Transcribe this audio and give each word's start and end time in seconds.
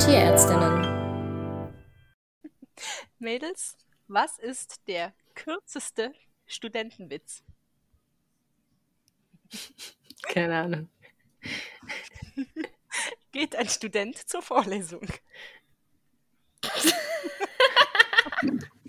Diskutierärztinnen. 0.00 1.74
Mädels, 3.18 3.76
was 4.08 4.38
ist 4.38 4.88
der 4.88 5.12
kürzeste 5.34 6.14
Studentenwitz? 6.46 7.44
Keine 10.22 10.58
Ahnung. 10.58 10.88
Geht 13.30 13.54
ein 13.54 13.68
Student 13.68 14.16
zur 14.16 14.40
Vorlesung? 14.40 15.06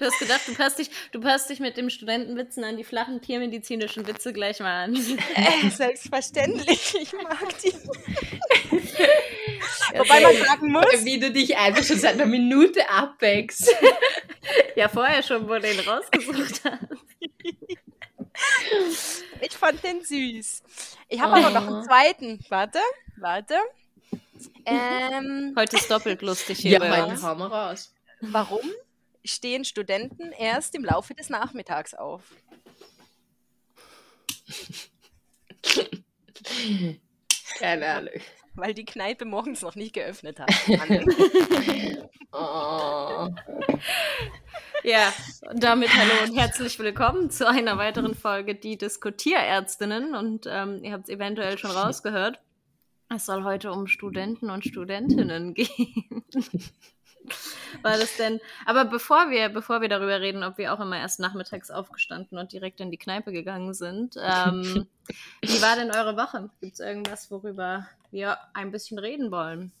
Du 0.00 0.06
hast 0.06 0.18
gedacht, 0.18 0.40
du 0.48 0.54
passt 0.54 0.78
dich, 0.78 0.90
du 1.12 1.20
passt 1.20 1.50
dich 1.50 1.60
mit 1.60 1.76
dem 1.76 1.90
Studentenwitzen 1.90 2.64
an 2.64 2.78
die 2.78 2.84
flachen 2.84 3.20
tiermedizinischen 3.20 4.06
Witze 4.06 4.32
gleich 4.32 4.58
mal 4.60 4.84
an. 4.84 4.94
Äh, 4.96 5.68
selbstverständlich, 5.68 6.94
ich 6.98 7.12
mag 7.12 7.46
die. 7.62 7.74
Wobei 9.98 10.20
man 10.20 10.36
sagen 10.36 10.72
muss, 10.72 11.04
Wie 11.04 11.20
du 11.20 11.30
dich 11.30 11.56
einfach 11.58 11.84
schon 11.84 11.98
seit 11.98 12.14
einer 12.14 12.24
Minute 12.26 12.88
abwächst. 12.88 13.70
ja, 14.74 14.88
vorher 14.88 15.22
schon, 15.22 15.46
wo 15.48 15.54
du 15.54 15.60
den 15.60 15.80
rausgesucht 15.80 16.62
hast. 16.64 16.86
ich 19.42 19.52
fand 19.52 19.82
den 19.84 20.02
süß. 20.02 20.62
Ich 21.08 21.20
habe 21.20 21.34
aber 21.36 21.50
noch 21.50 21.66
einen 21.66 21.84
zweiten. 21.84 22.40
Warte, 22.48 22.78
warte. 23.18 23.54
Ähm, 24.64 25.54
Heute 25.58 25.76
ist 25.76 25.90
doppelt 25.90 26.22
lustig 26.22 26.58
hier 26.58 26.72
Ja, 26.72 26.78
bei 26.78 27.04
uns. 27.04 27.22
hau 27.22 27.34
mal 27.34 27.48
raus. 27.48 27.92
warum 28.22 28.60
stehen 29.24 29.64
Studenten 29.64 30.32
erst 30.32 30.74
im 30.74 30.84
Laufe 30.84 31.14
des 31.14 31.28
Nachmittags 31.28 31.94
auf? 31.94 32.22
Keine 37.58 37.86
Ahnung. 37.86 38.14
Weil 38.54 38.74
die 38.74 38.84
Kneipe 38.84 39.24
morgens 39.24 39.62
noch 39.62 39.76
nicht 39.76 39.94
geöffnet 39.94 40.40
hat. 40.40 40.50
Oh. 42.32 43.28
Ja, 44.84 45.12
und 45.50 45.64
damit 45.64 45.92
hallo 45.92 46.12
und 46.22 46.38
herzlich 46.38 46.78
willkommen 46.78 47.28
zu 47.28 47.48
einer 47.48 47.76
weiteren 47.76 48.14
Folge 48.14 48.54
Die 48.54 48.78
Diskutierärztinnen. 48.78 50.14
Und 50.14 50.46
ähm, 50.48 50.84
ihr 50.84 50.92
habt 50.92 51.08
es 51.08 51.10
eventuell 51.10 51.58
schon 51.58 51.72
rausgehört. 51.72 52.40
Es 53.12 53.26
soll 53.26 53.42
heute 53.42 53.72
um 53.72 53.88
Studenten 53.88 54.48
und 54.48 54.64
Studentinnen 54.64 55.54
gehen. 55.54 56.24
War 57.82 57.98
das 57.98 58.16
denn? 58.16 58.40
Aber 58.66 58.84
bevor 58.84 59.30
wir, 59.30 59.48
bevor 59.48 59.80
wir 59.80 59.88
darüber 59.88 60.20
reden, 60.20 60.42
ob 60.42 60.58
wir 60.58 60.72
auch 60.72 60.80
immer 60.80 60.98
erst 60.98 61.20
nachmittags 61.20 61.70
aufgestanden 61.70 62.38
und 62.38 62.52
direkt 62.52 62.80
in 62.80 62.90
die 62.90 62.98
Kneipe 62.98 63.32
gegangen 63.32 63.74
sind, 63.74 64.16
ähm, 64.22 64.86
wie 65.42 65.62
war 65.62 65.76
denn 65.76 65.90
eure 65.90 66.16
Woche? 66.16 66.50
Gibt 66.60 66.74
es 66.74 66.80
irgendwas, 66.80 67.30
worüber 67.30 67.86
wir 68.10 68.38
ein 68.54 68.70
bisschen 68.70 68.98
reden 68.98 69.30
wollen? 69.30 69.72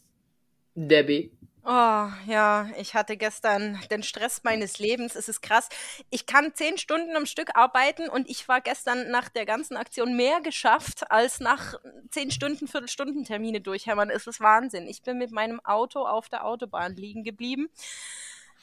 Debbie. 0.74 1.30
Oh, 1.62 2.08
ja, 2.26 2.68
ich 2.78 2.94
hatte 2.94 3.18
gestern 3.18 3.78
den 3.90 4.02
Stress 4.02 4.42
meines 4.44 4.78
Lebens. 4.78 5.14
Es 5.14 5.28
ist 5.28 5.42
krass. 5.42 5.68
Ich 6.08 6.24
kann 6.24 6.54
zehn 6.54 6.78
Stunden 6.78 7.14
am 7.16 7.26
Stück 7.26 7.50
arbeiten 7.54 8.08
und 8.08 8.30
ich 8.30 8.48
war 8.48 8.62
gestern 8.62 9.10
nach 9.10 9.28
der 9.28 9.44
ganzen 9.44 9.76
Aktion 9.76 10.16
mehr 10.16 10.40
geschafft 10.40 11.10
als 11.10 11.38
nach 11.38 11.74
zehn 12.10 12.30
Stunden, 12.30 12.66
Viertelstunden 12.66 13.24
Termine 13.24 13.60
durchhämmern. 13.60 14.08
Es 14.08 14.26
ist 14.26 14.40
Wahnsinn. 14.40 14.86
Ich 14.86 15.02
bin 15.02 15.18
mit 15.18 15.32
meinem 15.32 15.60
Auto 15.60 16.06
auf 16.06 16.30
der 16.30 16.46
Autobahn 16.46 16.96
liegen 16.96 17.24
geblieben. 17.24 17.68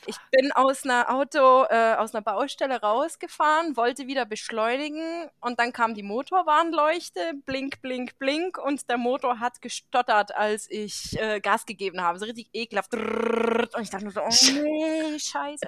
Ich 0.05 0.17
bin 0.31 0.51
aus 0.53 0.83
einer 0.83 1.13
Auto, 1.13 1.65
äh, 1.69 1.95
aus 1.95 2.13
einer 2.13 2.21
Baustelle 2.21 2.79
rausgefahren, 2.79 3.75
wollte 3.75 4.07
wieder 4.07 4.25
beschleunigen 4.25 5.29
und 5.41 5.59
dann 5.59 5.73
kam 5.73 5.95
die 5.95 6.03
Motorwarnleuchte, 6.03 7.33
blink, 7.45 7.81
blink, 7.81 8.17
blink 8.19 8.57
und 8.57 8.89
der 8.89 8.97
Motor 8.97 9.39
hat 9.39 9.61
gestottert, 9.61 10.35
als 10.35 10.69
ich 10.69 11.19
äh, 11.19 11.39
Gas 11.39 11.65
gegeben 11.65 12.01
habe. 12.01 12.19
So 12.19 12.25
richtig 12.25 12.49
ekelhaft. 12.53 12.93
Und 12.93 13.81
ich 13.81 13.89
dachte 13.89 14.05
nur 14.05 14.13
so, 14.13 14.21
oh 14.21 14.63
nee, 14.63 15.19
scheiße. 15.19 15.67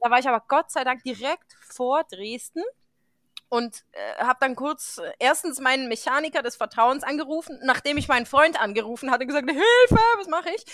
Da 0.00 0.10
war 0.10 0.18
ich 0.18 0.28
aber 0.28 0.42
Gott 0.48 0.70
sei 0.70 0.82
Dank 0.82 1.02
direkt 1.04 1.52
vor 1.68 2.04
Dresden 2.04 2.62
und 3.48 3.84
äh, 3.92 4.16
habe 4.18 4.38
dann 4.40 4.56
kurz 4.56 4.98
äh, 4.98 5.12
erstens 5.18 5.60
meinen 5.60 5.88
Mechaniker 5.88 6.42
des 6.42 6.56
Vertrauens 6.56 7.04
angerufen, 7.04 7.58
nachdem 7.62 7.96
ich 7.96 8.08
meinen 8.08 8.26
Freund 8.26 8.60
angerufen 8.60 9.10
hatte, 9.10 9.26
gesagt, 9.26 9.48
Hilfe, 9.50 10.02
was 10.18 10.28
mache 10.28 10.50
ich? 10.50 10.64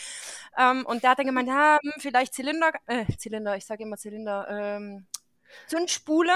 Ähm, 0.57 0.87
und 0.87 1.03
der 1.03 1.11
hat 1.11 1.19
dann 1.19 1.27
gemeint, 1.27 1.49
ja, 1.49 1.79
hm, 1.83 1.93
vielleicht 1.99 2.35
Zylinder, 2.35 2.73
äh, 2.87 3.05
Zylinder, 3.17 3.57
ich 3.57 3.67
sage 3.67 3.83
immer 3.83 3.97
Zylinder, 3.97 4.47
ähm, 4.49 5.07
Zündspule. 5.67 6.33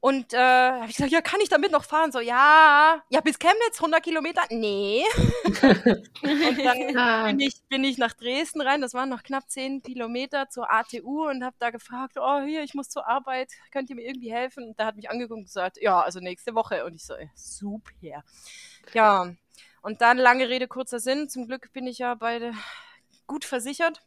Und 0.00 0.32
äh, 0.32 0.38
habe 0.38 0.86
ich 0.88 0.96
gesagt, 0.96 1.12
ja, 1.12 1.20
kann 1.20 1.40
ich 1.42 1.50
damit 1.50 1.72
noch 1.72 1.84
fahren? 1.84 2.10
So, 2.10 2.20
ja, 2.20 3.02
ja, 3.10 3.20
bis 3.20 3.38
Chemnitz, 3.38 3.76
100 3.76 4.02
Kilometer? 4.02 4.40
Nee. 4.48 5.04
und 5.44 6.64
dann 6.64 7.26
bin 7.26 7.40
ich, 7.40 7.62
bin 7.68 7.84
ich 7.84 7.98
nach 7.98 8.14
Dresden 8.14 8.62
rein, 8.62 8.80
das 8.80 8.94
waren 8.94 9.10
noch 9.10 9.22
knapp 9.22 9.50
10 9.50 9.82
Kilometer 9.82 10.48
zur 10.48 10.72
ATU 10.72 11.28
und 11.28 11.44
habe 11.44 11.56
da 11.58 11.68
gefragt, 11.68 12.16
oh, 12.18 12.40
hier, 12.40 12.62
ich 12.62 12.72
muss 12.72 12.88
zur 12.88 13.06
Arbeit, 13.06 13.52
könnt 13.72 13.90
ihr 13.90 13.96
mir 13.96 14.06
irgendwie 14.06 14.32
helfen? 14.32 14.68
Und 14.68 14.80
da 14.80 14.86
hat 14.86 14.96
mich 14.96 15.10
angeguckt 15.10 15.38
und 15.38 15.44
gesagt, 15.44 15.76
ja, 15.82 16.00
also 16.00 16.20
nächste 16.20 16.54
Woche. 16.54 16.86
Und 16.86 16.94
ich 16.94 17.04
so, 17.04 17.14
super. 17.34 17.90
Ja, 18.94 19.34
und 19.82 20.00
dann 20.00 20.16
lange 20.16 20.48
Rede, 20.48 20.66
kurzer 20.66 20.98
Sinn. 20.98 21.28
Zum 21.28 21.46
Glück 21.46 21.72
bin 21.74 21.86
ich 21.86 21.98
ja 21.98 22.14
beide 22.14 22.54
gut 23.26 23.44
versichert 23.44 24.02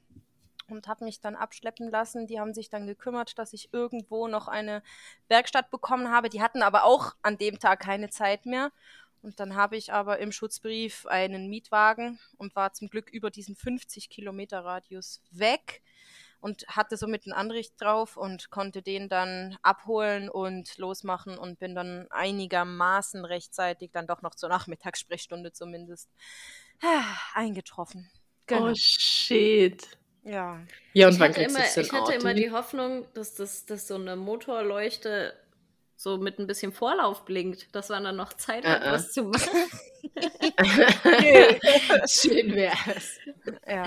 und 0.69 0.87
habe 0.87 1.05
mich 1.05 1.19
dann 1.19 1.35
abschleppen 1.35 1.89
lassen. 1.89 2.27
Die 2.27 2.39
haben 2.39 2.53
sich 2.53 2.69
dann 2.69 2.87
gekümmert, 2.87 3.37
dass 3.37 3.53
ich 3.53 3.73
irgendwo 3.73 4.27
noch 4.27 4.47
eine 4.47 4.83
Werkstatt 5.27 5.69
bekommen 5.71 6.11
habe. 6.11 6.29
Die 6.29 6.41
hatten 6.41 6.61
aber 6.61 6.85
auch 6.85 7.13
an 7.21 7.37
dem 7.37 7.59
Tag 7.59 7.81
keine 7.81 8.09
Zeit 8.09 8.45
mehr. 8.45 8.71
Und 9.21 9.39
dann 9.39 9.55
habe 9.55 9.77
ich 9.77 9.93
aber 9.93 10.19
im 10.19 10.31
Schutzbrief 10.31 11.05
einen 11.05 11.49
Mietwagen 11.49 12.19
und 12.37 12.55
war 12.55 12.73
zum 12.73 12.89
Glück 12.89 13.09
über 13.09 13.31
diesen 13.31 13.55
50 13.55 14.09
Kilometer 14.09 14.65
Radius 14.65 15.21
weg 15.31 15.81
und 16.41 16.67
hatte 16.67 16.97
somit 16.97 17.25
ein 17.25 17.31
Anricht 17.31 17.79
drauf 17.79 18.17
und 18.17 18.51
konnte 18.51 18.81
den 18.81 19.07
dann 19.07 19.57
abholen 19.61 20.27
und 20.27 20.77
losmachen 20.77 21.37
und 21.37 21.57
bin 21.57 21.73
dann 21.73 22.07
einigermaßen 22.09 23.23
rechtzeitig 23.23 23.91
dann 23.93 24.07
doch 24.07 24.21
noch 24.21 24.35
zur 24.35 24.49
Nachmittagssprechstunde 24.49 25.53
zumindest 25.53 26.09
ah, 26.81 27.15
eingetroffen. 27.33 28.11
Genau. 28.45 28.71
Oh 28.71 28.75
shit. 28.75 29.87
Ja. 30.23 30.61
Ja, 30.93 31.07
und 31.07 31.13
Ich 31.13 31.19
wann 31.19 31.29
hatte, 31.29 31.33
kriegst 31.33 31.55
du 31.57 31.59
immer, 31.59 31.59
das 31.61 31.73
denn 31.73 31.85
ich 31.85 31.91
hatte 31.93 32.13
immer 32.13 32.31
Auto? 32.31 32.33
die 32.33 32.51
Hoffnung, 32.51 33.07
dass, 33.13 33.35
das, 33.35 33.65
dass 33.65 33.87
so 33.87 33.95
eine 33.95 34.15
Motorleuchte 34.15 35.33
so 35.95 36.17
mit 36.17 36.39
ein 36.39 36.47
bisschen 36.47 36.73
Vorlauf 36.73 37.25
blinkt, 37.25 37.73
dass 37.75 37.89
man 37.89 38.03
dann 38.03 38.15
noch 38.15 38.33
Zeit 38.33 38.67
hat, 38.67 38.81
Ah, 38.81 38.91
ah. 38.91 38.91
was 38.93 39.11
zu 39.13 39.23
machen. 39.23 39.69
Schön 42.07 42.55
wär's. 42.55 43.19
Ja. 43.67 43.85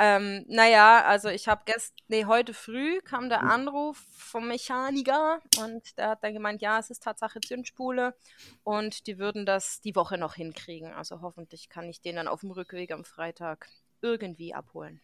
Ähm, 0.00 0.44
naja, 0.48 1.04
also 1.04 1.28
ich 1.28 1.48
habe 1.48 1.62
gestern, 1.64 1.96
nee, 2.08 2.24
heute 2.24 2.54
früh 2.54 3.00
kam 3.00 3.28
der 3.28 3.42
Anruf 3.42 3.98
vom 4.16 4.46
Mechaniker 4.46 5.40
und 5.58 5.98
der 5.98 6.10
hat 6.10 6.22
dann 6.22 6.34
gemeint, 6.34 6.62
ja, 6.62 6.78
es 6.78 6.90
ist 6.90 7.02
Tatsache 7.02 7.40
Zündspule 7.40 8.14
und 8.62 9.08
die 9.08 9.18
würden 9.18 9.44
das 9.44 9.80
die 9.80 9.96
Woche 9.96 10.16
noch 10.16 10.34
hinkriegen. 10.34 10.92
Also 10.92 11.20
hoffentlich 11.20 11.68
kann 11.68 11.88
ich 11.88 12.00
den 12.00 12.14
dann 12.16 12.28
auf 12.28 12.40
dem 12.40 12.52
Rückweg 12.52 12.92
am 12.92 13.04
Freitag 13.04 13.68
irgendwie 14.00 14.54
abholen. 14.54 15.00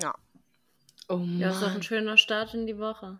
Ja. 0.00 0.14
Oh 1.08 1.20
Ja, 1.38 1.50
ist 1.50 1.60
doch 1.62 1.68
ein 1.68 1.74
Mann. 1.74 1.82
schöner 1.82 2.16
Start 2.16 2.54
in 2.54 2.66
die 2.66 2.78
Woche. 2.78 3.18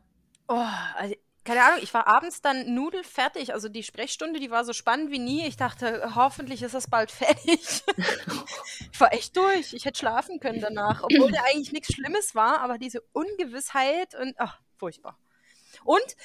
Oh, 0.48 0.66
also, 0.96 1.14
keine 1.44 1.62
Ahnung, 1.64 1.78
ich 1.82 1.94
war 1.94 2.08
abends 2.08 2.42
dann 2.42 2.74
nudelfertig. 2.74 3.52
Also 3.54 3.68
die 3.68 3.84
Sprechstunde, 3.84 4.40
die 4.40 4.50
war 4.50 4.64
so 4.64 4.72
spannend 4.72 5.12
wie 5.12 5.20
nie. 5.20 5.46
Ich 5.46 5.56
dachte, 5.56 6.14
hoffentlich 6.16 6.62
ist 6.62 6.74
das 6.74 6.90
bald 6.90 7.10
fertig. 7.12 7.60
ich 8.92 9.00
war 9.00 9.12
echt 9.12 9.36
durch. 9.36 9.72
Ich 9.72 9.84
hätte 9.84 9.98
schlafen 9.98 10.40
können 10.40 10.60
danach, 10.60 11.02
obwohl 11.04 11.30
da 11.30 11.42
eigentlich 11.44 11.72
nichts 11.72 11.94
Schlimmes 11.94 12.34
war, 12.34 12.60
aber 12.60 12.78
diese 12.78 13.00
Ungewissheit 13.12 14.14
und 14.16 14.34
ach, 14.38 14.58
furchtbar. 14.76 15.18
Und 15.84 16.16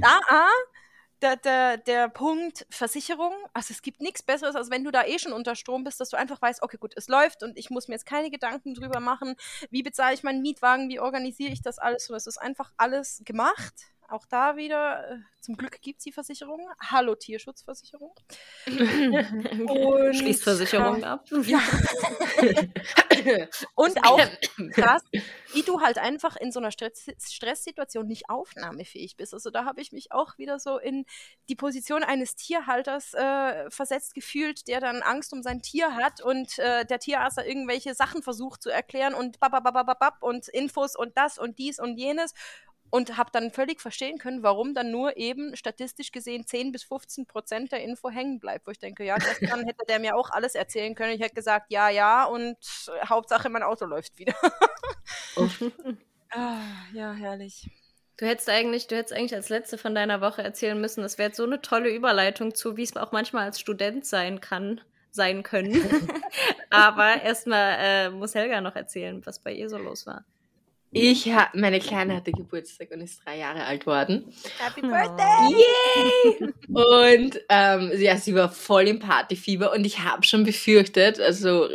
da 0.00 0.20
ah, 0.28 0.48
der, 1.22 1.36
der, 1.36 1.76
der 1.76 2.08
Punkt 2.08 2.66
Versicherung, 2.70 3.32
also 3.52 3.72
es 3.72 3.82
gibt 3.82 4.00
nichts 4.00 4.22
Besseres, 4.22 4.54
als 4.54 4.70
wenn 4.70 4.84
du 4.84 4.90
da 4.90 5.04
eh 5.04 5.18
schon 5.18 5.32
unter 5.32 5.54
Strom 5.54 5.84
bist, 5.84 6.00
dass 6.00 6.10
du 6.10 6.16
einfach 6.16 6.40
weißt, 6.40 6.62
okay, 6.62 6.76
gut, 6.78 6.94
es 6.96 7.08
läuft 7.08 7.42
und 7.42 7.58
ich 7.58 7.70
muss 7.70 7.88
mir 7.88 7.94
jetzt 7.94 8.06
keine 8.06 8.30
Gedanken 8.30 8.74
drüber 8.74 9.00
machen, 9.00 9.34
wie 9.70 9.82
bezahle 9.82 10.14
ich 10.14 10.22
meinen 10.22 10.42
Mietwagen, 10.42 10.88
wie 10.88 11.00
organisiere 11.00 11.52
ich 11.52 11.62
das 11.62 11.78
alles, 11.78 12.06
so 12.06 12.14
es 12.14 12.26
ist 12.26 12.38
einfach 12.38 12.72
alles 12.76 13.22
gemacht. 13.24 13.74
Auch 14.10 14.24
da 14.24 14.56
wieder, 14.56 15.06
äh, 15.10 15.18
zum 15.42 15.58
Glück 15.58 15.82
gibt 15.82 15.98
es 15.98 16.04
die 16.04 16.12
Versicherung. 16.12 16.66
Hallo 16.80 17.14
Tierschutzversicherung. 17.14 18.14
Und, 18.66 20.16
Schließt 20.16 20.44
Versicherung 20.44 21.02
äh, 21.02 21.06
ab. 21.06 21.26
Ja. 21.44 21.60
Und 23.74 24.02
auch 24.06 24.26
krass, 24.72 25.02
wie 25.52 25.62
du 25.62 25.82
halt 25.82 25.98
einfach 25.98 26.36
in 26.36 26.52
so 26.52 26.58
einer 26.58 26.70
Stress 26.70 27.06
Stresssituation 27.20 28.06
nicht 28.06 28.30
aufnahmefähig 28.30 29.16
bist. 29.16 29.34
Also 29.34 29.50
da 29.50 29.66
habe 29.66 29.82
ich 29.82 29.92
mich 29.92 30.10
auch 30.10 30.38
wieder 30.38 30.58
so 30.58 30.78
in 30.78 31.04
die 31.50 31.56
Position 31.56 32.02
eines 32.02 32.34
Tierhalters 32.34 33.12
äh, 33.12 33.70
versetzt 33.70 34.14
gefühlt, 34.14 34.68
der 34.68 34.80
dann 34.80 35.02
Angst 35.02 35.34
um 35.34 35.42
sein 35.42 35.60
Tier 35.60 35.96
hat 35.96 36.22
und 36.22 36.58
äh, 36.58 36.86
der 36.86 36.98
Tierarzt 36.98 37.36
da 37.36 37.44
irgendwelche 37.44 37.94
Sachen 37.94 38.22
versucht 38.22 38.62
zu 38.62 38.70
erklären 38.70 39.12
und 39.12 39.38
bababababab 39.38 40.22
und 40.22 40.48
Infos 40.48 40.96
und 40.96 41.14
das 41.18 41.38
und 41.38 41.58
dies 41.58 41.78
und 41.78 41.98
jenes. 41.98 42.32
Und 42.90 43.16
habe 43.16 43.30
dann 43.32 43.50
völlig 43.50 43.80
verstehen 43.80 44.18
können, 44.18 44.42
warum 44.42 44.74
dann 44.74 44.90
nur 44.90 45.16
eben 45.16 45.56
statistisch 45.56 46.12
gesehen 46.12 46.46
10 46.46 46.72
bis 46.72 46.84
15 46.84 47.26
Prozent 47.26 47.72
der 47.72 47.82
Info 47.82 48.10
hängen 48.10 48.40
bleibt. 48.40 48.66
Wo 48.66 48.70
ich 48.70 48.78
denke, 48.78 49.04
ja, 49.04 49.16
gestern 49.16 49.64
hätte 49.64 49.84
der 49.88 49.98
mir 49.98 50.16
auch 50.16 50.30
alles 50.30 50.54
erzählen 50.54 50.94
können. 50.94 51.12
Ich 51.12 51.20
hätte 51.20 51.34
gesagt, 51.34 51.66
ja, 51.70 51.88
ja, 51.88 52.24
und 52.24 52.56
Hauptsache 53.04 53.48
mein 53.50 53.62
Auto 53.62 53.84
läuft 53.84 54.18
wieder. 54.18 54.34
ah, 56.30 56.60
ja, 56.92 57.12
herrlich. 57.12 57.68
Du 58.16 58.26
hättest 58.26 58.48
eigentlich, 58.48 58.88
du 58.88 58.96
hättest 58.96 59.12
eigentlich 59.12 59.34
als 59.34 59.48
letzte 59.48 59.78
von 59.78 59.94
deiner 59.94 60.20
Woche 60.20 60.42
erzählen 60.42 60.80
müssen. 60.80 61.02
Das 61.02 61.18
wäre 61.18 61.28
jetzt 61.28 61.36
so 61.36 61.44
eine 61.44 61.60
tolle 61.60 61.90
Überleitung 61.90 62.54
zu, 62.54 62.76
wie 62.76 62.82
es 62.82 62.96
auch 62.96 63.12
manchmal 63.12 63.44
als 63.44 63.60
Student 63.60 64.04
sein 64.06 64.40
kann, 64.40 64.80
sein 65.12 65.44
können. 65.44 65.74
Aber 66.70 67.22
erstmal 67.22 67.76
äh, 67.78 68.10
muss 68.10 68.34
Helga 68.34 68.60
noch 68.60 68.74
erzählen, 68.74 69.24
was 69.24 69.38
bei 69.38 69.52
ihr 69.52 69.68
so 69.68 69.78
los 69.78 70.04
war. 70.06 70.24
Ich 70.90 71.30
ha 71.32 71.48
meine 71.54 71.80
Kleine 71.80 72.16
hatte 72.16 72.32
Geburtstag 72.32 72.90
und 72.92 73.00
ist 73.02 73.20
drei 73.24 73.38
Jahre 73.38 73.64
alt 73.64 73.84
worden. 73.86 74.32
Happy 74.58 74.80
Birthday! 74.80 75.54
Yay! 75.54 76.52
Und 76.68 77.40
ähm, 77.50 77.92
ja, 77.98 78.16
sie 78.16 78.34
war 78.34 78.50
voll 78.50 78.88
im 78.88 78.98
Partyfieber 78.98 79.72
und 79.72 79.84
ich 79.84 80.00
habe 80.00 80.22
schon 80.24 80.44
befürchtet, 80.44 81.20
also 81.20 81.68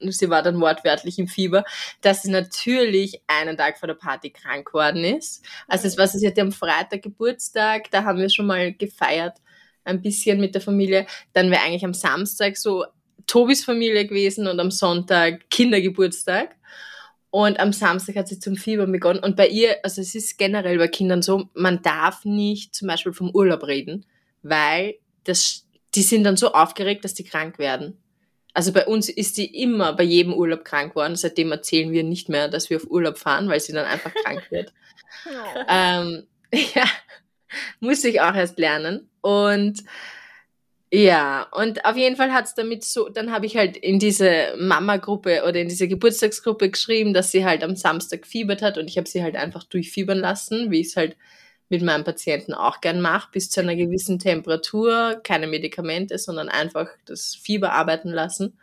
sie 0.00 0.28
war 0.30 0.42
dann 0.42 0.60
wortwörtlich 0.60 1.18
im 1.18 1.28
Fieber, 1.28 1.64
dass 2.02 2.22
sie 2.22 2.30
natürlich 2.30 3.20
einen 3.26 3.56
Tag 3.56 3.78
vor 3.78 3.86
der 3.86 3.94
Party 3.94 4.30
krank 4.30 4.66
geworden 4.66 5.04
ist. 5.04 5.44
Also 5.66 5.88
es 5.88 5.96
war, 5.96 6.06
sie 6.06 6.26
hatte 6.26 6.42
am 6.42 6.52
Freitag 6.52 7.02
Geburtstag, 7.02 7.90
da 7.90 8.04
haben 8.04 8.18
wir 8.18 8.28
schon 8.28 8.46
mal 8.46 8.72
gefeiert, 8.74 9.38
ein 9.84 10.02
bisschen 10.02 10.40
mit 10.40 10.54
der 10.54 10.62
Familie. 10.62 11.06
Dann 11.32 11.50
wäre 11.50 11.62
eigentlich 11.62 11.84
am 11.84 11.94
Samstag 11.94 12.56
so 12.56 12.84
Tobis 13.26 13.64
Familie 13.64 14.06
gewesen 14.06 14.46
und 14.46 14.60
am 14.60 14.70
Sonntag 14.70 15.48
Kindergeburtstag. 15.50 16.56
Und 17.30 17.60
am 17.60 17.72
Samstag 17.72 18.16
hat 18.16 18.28
sie 18.28 18.40
zum 18.40 18.56
Fieber 18.56 18.86
begonnen. 18.86 19.20
Und 19.20 19.36
bei 19.36 19.48
ihr, 19.48 19.76
also 19.84 20.00
es 20.00 20.14
ist 20.14 20.36
generell 20.36 20.78
bei 20.78 20.88
Kindern 20.88 21.22
so, 21.22 21.48
man 21.54 21.80
darf 21.82 22.24
nicht 22.24 22.74
zum 22.74 22.88
Beispiel 22.88 23.12
vom 23.12 23.30
Urlaub 23.30 23.64
reden, 23.66 24.04
weil 24.42 24.96
das, 25.24 25.66
die 25.94 26.02
sind 26.02 26.24
dann 26.24 26.36
so 26.36 26.52
aufgeregt, 26.52 27.04
dass 27.04 27.14
die 27.14 27.24
krank 27.24 27.58
werden. 27.58 27.96
Also 28.52 28.72
bei 28.72 28.84
uns 28.86 29.08
ist 29.08 29.36
sie 29.36 29.44
immer 29.44 29.92
bei 29.92 30.02
jedem 30.02 30.34
Urlaub 30.34 30.64
krank 30.64 30.96
worden. 30.96 31.14
Seitdem 31.14 31.52
erzählen 31.52 31.92
wir 31.92 32.02
nicht 32.02 32.28
mehr, 32.28 32.48
dass 32.48 32.68
wir 32.68 32.78
auf 32.78 32.90
Urlaub 32.90 33.16
fahren, 33.16 33.48
weil 33.48 33.60
sie 33.60 33.72
dann 33.72 33.86
einfach 33.86 34.12
krank 34.14 34.50
wird. 34.50 34.72
Ähm, 35.68 36.26
ja, 36.74 36.84
muss 37.80 38.04
ich 38.04 38.20
auch 38.20 38.34
erst 38.34 38.58
lernen. 38.58 39.10
Und 39.20 39.82
ja, 40.92 41.46
und 41.52 41.84
auf 41.84 41.96
jeden 41.96 42.16
Fall 42.16 42.32
hat's 42.32 42.54
damit 42.54 42.82
so, 42.84 43.08
dann 43.08 43.30
habe 43.30 43.46
ich 43.46 43.56
halt 43.56 43.76
in 43.76 44.00
diese 44.00 44.54
Mama-Gruppe 44.58 45.44
oder 45.46 45.60
in 45.60 45.68
diese 45.68 45.86
Geburtstagsgruppe 45.86 46.70
geschrieben, 46.70 47.14
dass 47.14 47.30
sie 47.30 47.44
halt 47.44 47.62
am 47.62 47.76
Samstag 47.76 48.26
fiebert 48.26 48.60
hat 48.60 48.76
und 48.76 48.88
ich 48.88 48.98
habe 48.98 49.08
sie 49.08 49.22
halt 49.22 49.36
einfach 49.36 49.62
durchfiebern 49.64 50.18
lassen, 50.18 50.70
wie 50.72 50.80
ich 50.80 50.88
es 50.88 50.96
halt 50.96 51.16
mit 51.68 51.82
meinem 51.82 52.02
Patienten 52.02 52.54
auch 52.54 52.80
gern 52.80 53.00
mache, 53.00 53.28
bis 53.32 53.50
zu 53.50 53.60
einer 53.60 53.76
gewissen 53.76 54.18
Temperatur, 54.18 55.20
keine 55.22 55.46
Medikamente, 55.46 56.18
sondern 56.18 56.48
einfach 56.48 56.88
das 57.04 57.36
Fieber 57.36 57.72
arbeiten 57.72 58.08
lassen. 58.10 58.58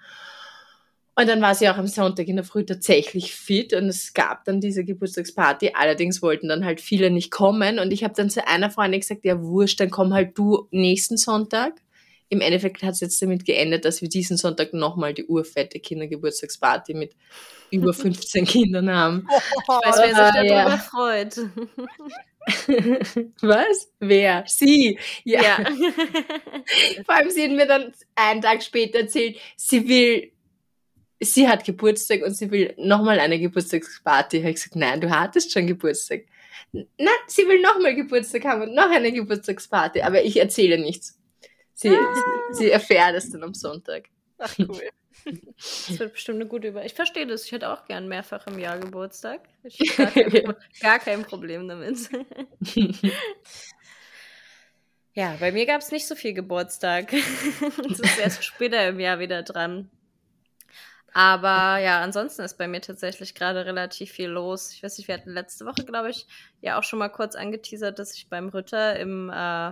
Und 1.15 1.27
dann 1.29 1.41
war 1.41 1.55
sie 1.55 1.69
auch 1.69 1.77
am 1.77 1.87
Sonntag 1.87 2.27
in 2.27 2.35
der 2.35 2.45
Früh 2.45 2.65
tatsächlich 2.65 3.33
fit 3.33 3.73
und 3.73 3.85
es 3.85 4.13
gab 4.13 4.43
dann 4.45 4.59
diese 4.61 4.83
Geburtstagsparty. 4.83 5.71
Allerdings 5.73 6.21
wollten 6.21 6.49
dann 6.49 6.65
halt 6.65 6.81
viele 6.81 7.09
nicht 7.09 7.31
kommen 7.31 7.79
und 7.79 7.91
ich 7.91 8.03
habe 8.03 8.13
dann 8.15 8.29
zu 8.29 8.45
einer 8.47 8.69
Freundin 8.69 8.99
gesagt, 8.99 9.25
ja 9.25 9.41
wurscht, 9.41 9.79
dann 9.79 9.89
komm 9.89 10.13
halt 10.13 10.37
du 10.37 10.67
nächsten 10.71 11.17
Sonntag 11.17 11.81
im 12.29 12.41
Endeffekt 12.41 12.83
hat 12.83 12.93
es 12.93 12.99
jetzt 12.99 13.21
damit 13.21 13.45
geendet, 13.45 13.85
dass 13.85 14.01
wir 14.01 14.09
diesen 14.09 14.37
Sonntag 14.37 14.73
nochmal 14.73 15.13
die 15.13 15.25
urfette 15.25 15.79
Kindergeburtstagsparty 15.79 16.93
mit 16.93 17.15
über 17.71 17.93
15 17.93 18.45
Kindern 18.45 18.89
haben. 18.89 19.27
Ich 19.29 19.67
weiß, 19.67 19.97
wer 19.97 20.07
sich 20.07 20.17
darüber 20.17 20.53
ja. 20.53 20.77
freut. 20.77 21.37
Was? 23.41 23.91
Wer? 23.99 24.43
Sie. 24.47 24.99
Ja. 25.23 25.41
ja. 25.41 25.57
Vor 27.05 27.15
allem 27.15 27.29
sie 27.29 27.43
hat 27.43 27.51
mir 27.51 27.65
dann 27.65 27.93
einen 28.15 28.41
Tag 28.41 28.63
später 28.63 28.99
erzählt, 28.99 29.37
sie 29.55 29.87
will, 29.87 30.31
sie 31.19 31.47
hat 31.47 31.65
Geburtstag 31.65 32.23
und 32.23 32.35
sie 32.35 32.51
will 32.51 32.73
nochmal 32.77 33.19
eine 33.19 33.39
Geburtstagsparty. 33.39 34.39
Habe 34.39 34.49
ich 34.49 34.55
gesagt, 34.55 34.75
nein, 34.75 35.01
du 35.01 35.09
hattest 35.09 35.51
schon 35.51 35.67
Geburtstag. 35.67 36.25
Nein, 36.73 37.07
sie 37.27 37.47
will 37.47 37.61
nochmal 37.61 37.95
Geburtstag 37.95 38.43
haben 38.45 38.63
und 38.63 38.75
noch 38.75 38.89
eine 38.89 39.11
Geburtstagsparty, 39.11 40.01
aber 40.01 40.23
ich 40.23 40.37
erzähle 40.37 40.77
nichts. 40.77 41.17
Sie, 41.77 41.95
ah. 41.95 42.53
sie 42.53 42.71
erfährt 42.71 43.15
es 43.15 43.29
dann 43.29 43.43
am 43.43 43.53
Sonntag. 43.53 44.09
Ach, 44.39 44.53
cool. 44.59 44.81
Das 45.57 45.97
wird 45.99 46.13
bestimmt 46.13 46.39
eine 46.39 46.47
gute 46.47 46.67
Über. 46.69 46.85
Ich 46.85 46.93
verstehe 46.93 47.25
das. 47.25 47.43
Ich 47.43 47.51
hätte 47.51 47.69
auch 47.69 47.85
gern 47.85 48.07
mehrfach 48.07 48.45
im 48.47 48.59
Jahr 48.59 48.77
Geburtstag. 48.77 49.41
Ich 49.63 49.97
habe 49.97 50.11
gar, 50.13 50.29
kein, 50.29 50.55
gar 50.79 50.99
kein 50.99 51.23
Problem 51.23 51.67
damit. 51.67 51.97
ja, 55.15 55.35
bei 55.39 55.51
mir 55.51 55.65
gab 55.65 55.81
es 55.81 55.91
nicht 55.91 56.07
so 56.07 56.15
viel 56.15 56.33
Geburtstag. 56.33 57.11
Das 57.89 57.99
ist 57.99 58.19
erst 58.19 58.43
später 58.45 58.87
im 58.87 58.99
Jahr 58.99 59.19
wieder 59.19 59.41
dran. 59.41 59.89
Aber 61.13 61.79
ja, 61.79 62.01
ansonsten 62.01 62.43
ist 62.43 62.59
bei 62.59 62.67
mir 62.67 62.81
tatsächlich 62.81 63.33
gerade 63.33 63.65
relativ 63.65 64.11
viel 64.11 64.29
los. 64.29 64.71
Ich 64.71 64.83
weiß 64.83 64.97
nicht, 64.99 65.07
wir 65.07 65.15
hatten 65.15 65.31
letzte 65.31 65.65
Woche, 65.65 65.83
glaube 65.83 66.11
ich, 66.11 66.27
ja 66.61 66.77
auch 66.77 66.83
schon 66.83 66.99
mal 66.99 67.09
kurz 67.09 67.35
angeteasert, 67.35 67.97
dass 67.99 68.13
ich 68.13 68.29
beim 68.29 68.49
Ritter 68.49 68.97
im 68.97 69.29
äh, 69.29 69.71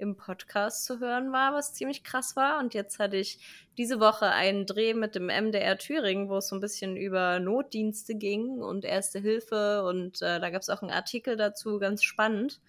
im 0.00 0.16
Podcast 0.16 0.84
zu 0.84 0.98
hören 0.98 1.32
war, 1.32 1.54
was 1.54 1.74
ziemlich 1.74 2.02
krass 2.02 2.34
war. 2.34 2.58
Und 2.58 2.74
jetzt 2.74 2.98
hatte 2.98 3.16
ich 3.16 3.38
diese 3.78 4.00
Woche 4.00 4.30
einen 4.30 4.66
Dreh 4.66 4.94
mit 4.94 5.14
dem 5.14 5.26
MDR 5.26 5.78
Thüringen, 5.78 6.28
wo 6.28 6.38
es 6.38 6.48
so 6.48 6.56
ein 6.56 6.60
bisschen 6.60 6.96
über 6.96 7.38
Notdienste 7.38 8.14
ging 8.14 8.60
und 8.60 8.84
Erste 8.84 9.20
Hilfe. 9.20 9.84
Und 9.84 10.22
äh, 10.22 10.40
da 10.40 10.50
gab 10.50 10.62
es 10.62 10.70
auch 10.70 10.82
einen 10.82 10.90
Artikel 10.90 11.36
dazu, 11.36 11.78
ganz 11.78 12.02
spannend. 12.02 12.60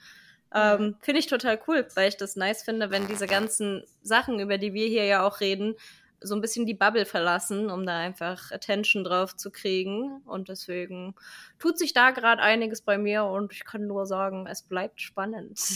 Ähm, 0.53 0.97
finde 0.99 1.19
ich 1.19 1.27
total 1.27 1.59
cool, 1.67 1.87
weil 1.95 2.09
ich 2.09 2.17
das 2.17 2.35
nice 2.35 2.63
finde, 2.63 2.91
wenn 2.91 3.07
diese 3.07 3.25
ganzen 3.25 3.85
Sachen, 4.01 4.39
über 4.39 4.57
die 4.57 4.73
wir 4.73 4.87
hier 4.87 5.05
ja 5.05 5.25
auch 5.25 5.39
reden, 5.39 5.75
so 6.21 6.35
ein 6.35 6.41
bisschen 6.41 6.65
die 6.65 6.73
Bubble 6.73 7.05
verlassen, 7.05 7.69
um 7.69 7.85
da 7.85 7.97
einfach 7.97 8.51
Attention 8.51 9.03
drauf 9.03 9.35
zu 9.35 9.51
kriegen. 9.51 10.21
Und 10.25 10.49
deswegen 10.49 11.15
tut 11.59 11.77
sich 11.77 11.93
da 11.93 12.11
gerade 12.11 12.41
einiges 12.41 12.81
bei 12.81 12.97
mir 12.97 13.25
und 13.25 13.51
ich 13.51 13.65
kann 13.65 13.87
nur 13.87 14.05
sagen, 14.05 14.47
es 14.47 14.61
bleibt 14.61 15.01
spannend. 15.01 15.59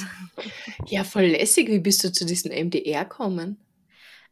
Ja, 0.88 1.04
voll 1.04 1.26
lässig. 1.26 1.68
Wie 1.70 1.80
bist 1.80 2.04
du 2.04 2.12
zu 2.12 2.26
diesem 2.26 2.52
MDR 2.52 3.06
kommen? 3.06 3.58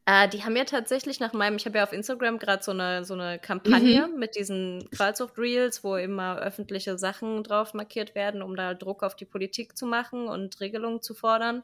Äh, 0.06 0.28
die 0.28 0.44
haben 0.44 0.56
ja 0.56 0.66
tatsächlich 0.66 1.20
nach 1.20 1.34
meinem, 1.34 1.56
ich 1.56 1.66
habe 1.66 1.78
ja 1.78 1.84
auf 1.84 1.94
Instagram 1.94 2.38
gerade 2.38 2.62
so 2.62 2.72
eine, 2.72 3.06
so 3.06 3.14
eine 3.14 3.40
Kampagne 3.40 4.08
mhm. 4.08 4.20
mit 4.20 4.36
diesen 4.36 4.90
Qualzucht-Reels, 4.92 5.84
wo 5.84 5.96
immer 5.96 6.38
öffentliche 6.40 6.98
Sachen 6.98 7.44
drauf 7.44 7.74
markiert 7.74 8.14
werden, 8.14 8.42
um 8.42 8.56
da 8.56 8.74
Druck 8.74 9.02
auf 9.02 9.16
die 9.16 9.26
Politik 9.26 9.78
zu 9.78 9.86
machen 9.86 10.28
und 10.28 10.60
Regelungen 10.60 11.02
zu 11.02 11.14
fordern. 11.14 11.64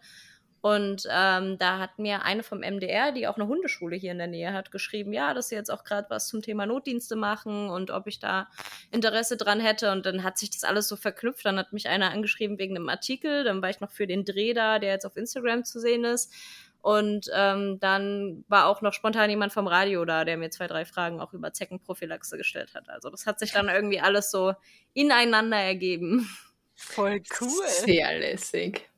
Und 0.61 1.03
ähm, 1.09 1.57
da 1.57 1.79
hat 1.79 1.99
mir 1.99 2.23
eine 2.23 2.43
vom 2.43 2.59
MDR, 2.59 3.11
die 3.11 3.27
auch 3.27 3.37
eine 3.37 3.47
Hundeschule 3.47 3.95
hier 3.95 4.11
in 4.11 4.17
der 4.17 4.27
Nähe 4.27 4.51
hat, 4.51 4.71
geschrieben, 4.71 5.13
ja, 5.13 5.33
dass 5.33 5.49
sie 5.49 5.55
jetzt 5.55 5.71
auch 5.71 5.83
gerade 5.83 6.09
was 6.09 6.27
zum 6.27 6.41
Thema 6.41 6.65
Notdienste 6.65 7.15
machen 7.15 7.69
und 7.69 7.91
ob 7.91 8.07
ich 8.07 8.19
da 8.19 8.49
Interesse 8.91 9.37
dran 9.37 9.61
hätte. 9.61 9.91
Und 9.91 10.05
dann 10.05 10.23
hat 10.23 10.37
sich 10.37 10.49
das 10.49 10.63
alles 10.65 10.87
so 10.87 10.97
verknüpft. 10.97 11.45
Dann 11.45 11.57
hat 11.57 11.71
mich 11.71 11.87
einer 11.87 12.11
angeschrieben 12.11 12.59
wegen 12.59 12.75
einem 12.75 12.89
Artikel. 12.89 13.43
Dann 13.45 13.61
war 13.61 13.69
ich 13.69 13.79
noch 13.79 13.91
für 13.91 14.07
den 14.07 14.25
Dreh 14.25 14.53
da, 14.53 14.79
der 14.79 14.91
jetzt 14.91 15.05
auf 15.05 15.15
Instagram 15.15 15.63
zu 15.63 15.79
sehen 15.79 16.03
ist. 16.03 16.33
Und 16.81 17.29
ähm, 17.33 17.79
dann 17.79 18.45
war 18.47 18.67
auch 18.67 18.81
noch 18.81 18.93
spontan 18.93 19.29
jemand 19.29 19.51
vom 19.51 19.67
Radio 19.67 20.05
da, 20.05 20.23
der 20.23 20.37
mir 20.37 20.49
zwei, 20.49 20.67
drei 20.67 20.85
Fragen 20.85 21.19
auch 21.19 21.33
über 21.33 21.51
Zeckenprophylaxe 21.51 22.37
gestellt 22.37 22.73
hat. 22.73 22.89
Also 22.89 23.09
das 23.09 23.25
hat 23.25 23.39
sich 23.39 23.51
dann 23.51 23.67
irgendwie 23.67 23.99
alles 23.99 24.31
so 24.31 24.53
ineinander 24.93 25.57
ergeben. 25.57 26.29
Voll 26.75 27.21
cool. 27.41 27.67
Sehr 27.67 28.17
lässig. 28.17 28.88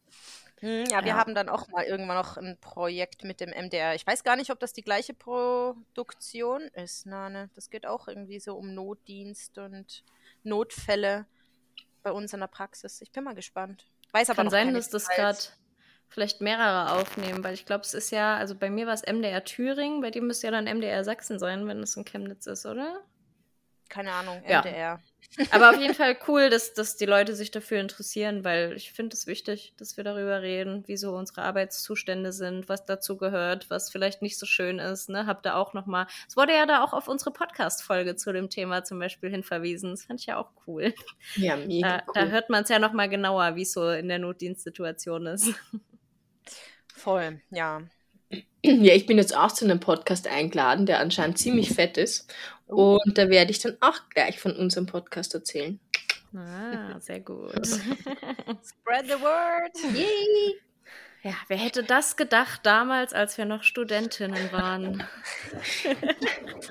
Hm, 0.62 0.86
ja, 0.92 1.02
wir 1.02 1.10
ja. 1.10 1.16
haben 1.16 1.34
dann 1.34 1.50
auch 1.50 1.68
mal 1.70 1.84
irgendwann 1.84 2.18
noch 2.18 2.38
ein 2.38 2.58
Projekt 2.62 3.24
mit 3.24 3.40
dem 3.42 3.50
MDR. 3.50 3.96
Ich 3.96 4.06
weiß 4.06 4.24
gar 4.24 4.36
nicht, 4.36 4.52
ob 4.52 4.60
das 4.60 4.74
die 4.74 4.84
gleiche 4.84 5.16
Produktion 5.16 6.62
ist. 6.74 7.08
Na, 7.08 7.30
ne, 7.30 7.50
das 7.56 7.72
geht 7.72 7.88
auch 7.88 8.08
irgendwie 8.08 8.40
so 8.40 8.56
um 8.56 8.76
Notdienst 8.76 9.58
und 9.58 10.04
Notfälle 10.44 11.26
bei 12.04 12.12
uns 12.12 12.34
in 12.34 12.40
der 12.40 12.48
Praxis. 12.48 13.02
Ich 13.02 13.12
bin 13.12 13.24
mal 13.24 13.34
gespannt. 13.34 13.88
Weiß 14.12 14.30
aber 14.30 14.38
Kann 14.38 14.46
noch 14.46 14.52
sein, 14.52 14.74
dass 14.74 14.90
das 14.90 15.10
gerade 15.10 15.40
vielleicht 16.10 16.42
mehrere 16.42 16.92
aufnehmen, 16.92 17.44
weil 17.44 17.56
ich 17.56 17.66
glaube, 17.66 17.84
es 17.84 17.96
ist 17.96 18.12
ja, 18.12 18.36
also 18.36 18.54
bei 18.54 18.70
mir 18.70 18.86
war 18.86 18.94
es 18.94 19.02
MDR 19.02 19.44
Thüringen, 19.44 20.02
bei 20.02 20.12
dir 20.12 20.22
müsste 20.22 20.48
ja 20.48 20.52
dann 20.52 20.66
MDR 20.66 21.04
Sachsen 21.04 21.40
sein, 21.40 21.68
wenn 21.68 21.82
es 21.82 21.96
in 21.96 22.06
Chemnitz 22.06 22.46
ist, 22.46 22.66
oder? 22.66 23.02
Keine 23.90 24.12
Ahnung, 24.12 24.42
MDR. 24.42 24.78
Ja. 24.78 25.00
Aber 25.52 25.70
auf 25.70 25.80
jeden 25.80 25.94
Fall 25.94 26.18
cool, 26.28 26.50
dass, 26.50 26.74
dass 26.74 26.98
die 26.98 27.06
Leute 27.06 27.36
sich 27.36 27.52
dafür 27.52 27.80
interessieren, 27.80 28.44
weil 28.44 28.74
ich 28.74 28.92
finde 28.92 29.16
es 29.16 29.28
wichtig, 29.28 29.74
dass 29.78 29.96
wir 29.96 30.04
darüber 30.04 30.42
reden, 30.42 30.84
wie 30.88 30.98
so 30.98 31.16
unsere 31.16 31.44
Arbeitszustände 31.44 32.34
sind, 32.34 32.68
was 32.68 32.86
dazu 32.86 33.16
gehört, 33.16 33.70
was 33.70 33.90
vielleicht 33.90 34.22
nicht 34.22 34.38
so 34.38 34.46
schön 34.46 34.80
ist. 34.80 35.10
Ne? 35.10 35.26
Habt 35.28 35.46
ihr 35.46 35.56
auch 35.56 35.74
noch 35.74 35.86
mal, 35.86 36.08
es 36.28 36.36
wurde 36.36 36.54
ja 36.54 36.66
da 36.66 36.84
auch 36.84 36.94
auf 36.94 37.08
unsere 37.08 37.32
Podcast-Folge 37.32 38.16
zu 38.18 38.34
dem 38.34 38.50
Thema 38.50 38.84
zum 38.84 39.00
Beispiel 39.00 39.30
hinverwiesen. 39.30 39.92
Das 39.92 40.04
fand 40.04 40.20
ich 40.20 40.26
ja 40.26 40.38
auch 40.38 40.52
cool. 40.68 40.94
Ja, 41.36 41.56
mega 41.56 41.98
da, 41.98 42.04
cool. 42.08 42.14
da 42.14 42.26
hört 42.26 42.50
man 42.50 42.64
es 42.64 42.70
ja 42.70 42.80
noch 42.80 42.92
mal 42.92 43.08
genauer, 43.08 43.56
wie 43.56 43.62
es 43.62 43.72
so 43.72 43.90
in 43.90 44.10
der 44.10 44.20
Notdienstsituation 44.20 45.28
ist. 45.28 45.54
Voll, 46.94 47.42
ja. 47.52 47.82
Ja, 48.64 48.94
ich 48.94 49.06
bin 49.08 49.18
jetzt 49.18 49.36
auch 49.36 49.52
zu 49.52 49.66
einem 49.66 49.80
Podcast 49.80 50.28
eingeladen, 50.28 50.86
der 50.86 51.00
anscheinend 51.00 51.38
ziemlich 51.38 51.74
fett 51.74 51.98
ist. 51.98 52.32
Oh. 52.68 53.00
Und 53.04 53.18
da 53.18 53.30
werde 53.30 53.52
ich 53.52 53.60
dann 53.60 53.78
auch 53.82 54.10
gleich 54.10 54.40
von 54.40 54.56
unserem 54.56 54.86
Podcast 54.86 55.34
erzählen. 55.34 55.80
Ah, 56.36 57.00
sehr 57.00 57.20
gut. 57.20 57.54
Spread 57.68 59.08
the 59.08 59.20
word. 59.20 59.96
Yay. 59.96 60.56
Ja, 61.24 61.34
wer 61.48 61.58
hätte 61.58 61.84
das 61.84 62.16
gedacht 62.16 62.62
damals, 62.64 63.14
als 63.14 63.38
wir 63.38 63.46
noch 63.46 63.64
Studentinnen 63.64 64.52
waren? 64.52 65.04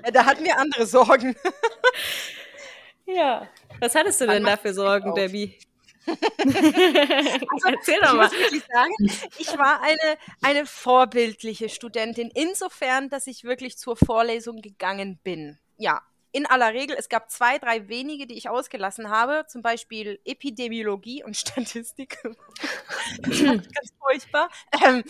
Ja, 0.05 0.11
da 0.11 0.25
hatten 0.25 0.45
wir 0.45 0.59
andere 0.59 0.87
Sorgen. 0.87 1.37
ja. 3.07 3.49
Was 3.81 3.95
hattest 3.95 4.21
du 4.21 4.27
denn 4.27 4.45
da 4.45 4.57
für 4.57 4.73
Sorgen. 4.75 5.15
Debbie? 5.15 5.59
Also, 6.09 7.69
Erzähl 7.69 8.01
doch 8.01 8.11
ich 8.11 8.17
mal. 8.17 8.31
wirklich 8.33 8.63
sagen, 8.73 8.95
ich 9.39 9.59
war 9.59 9.83
eine, 9.83 10.19
eine 10.43 10.67
vorbildliche 10.67 11.69
Studentin, 11.69 12.31
insofern, 12.35 13.09
dass 13.11 13.27
ich 13.27 13.45
wirklich 13.45 13.77
zur 13.79 13.97
Vorlesung 13.97 14.63
gegangen 14.63 15.19
bin. 15.23 15.59
Ja, 15.77 16.03
in 16.33 16.47
aller 16.47 16.73
Regel, 16.73 16.97
es 16.99 17.09
gab 17.09 17.31
zwei, 17.31 17.59
drei 17.59 17.89
wenige, 17.89 18.27
die 18.27 18.35
ich 18.35 18.49
ausgelassen 18.49 19.11
habe, 19.11 19.45
zum 19.49 19.63
Beispiel 19.63 20.21
Epidemiologie 20.25 21.25
und 21.25 21.37
Statistik. 21.37 22.19
ganz 23.23 23.93
furchtbar. 23.99 24.49
Ähm, 24.85 25.03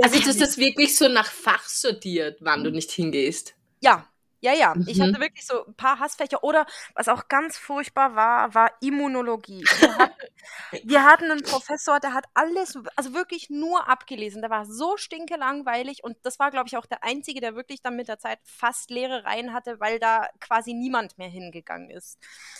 Also 0.00 0.18
das 0.40 0.58
wirklich 0.58 0.96
so 0.96 1.08
nach 1.08 1.30
Fach 1.30 1.68
sortiert, 1.68 2.38
wann 2.40 2.64
du 2.64 2.70
nicht 2.70 2.90
hingehst. 2.90 3.54
Ja, 3.82 4.08
ja, 4.46 4.54
ja. 4.54 4.78
Ich 4.86 4.98
Mhm. 4.98 5.02
hatte 5.02 5.20
wirklich 5.20 5.46
so 5.46 5.66
ein 5.66 5.74
paar 5.74 5.98
Hassfächer. 5.98 6.42
Oder 6.44 6.66
was 6.94 7.08
auch 7.08 7.28
ganz 7.28 7.58
furchtbar 7.58 8.14
war, 8.14 8.54
war 8.54 8.70
Immunologie. 8.80 9.68
Wir 9.74 9.96
hatten, 9.98 10.14
wir 10.82 11.04
hatten 11.04 11.30
einen 11.30 11.42
Professor, 11.42 12.00
der 12.00 12.14
hat 12.14 12.26
alles, 12.34 12.78
also 12.96 13.14
wirklich 13.14 13.50
nur 13.50 13.88
abgelesen. 13.88 14.42
Der 14.42 14.50
war 14.50 14.66
so 14.66 14.96
stinkelangweilig 14.96 16.04
und 16.04 16.16
das 16.22 16.38
war, 16.38 16.50
glaube 16.50 16.68
ich, 16.68 16.76
auch 16.76 16.86
der 16.86 17.02
Einzige, 17.04 17.40
der 17.40 17.56
wirklich 17.56 17.82
dann 17.82 17.96
mit 17.96 18.08
der 18.08 18.18
Zeit 18.18 18.38
fast 18.44 18.90
leere 18.90 19.24
Reihen 19.24 19.52
hatte, 19.52 19.80
weil 19.80 19.98
da 19.98 20.28
quasi 20.40 20.74
niemand 20.74 21.18
mehr 21.18 21.28
hingegangen 21.28 21.90
ist. 21.90 22.18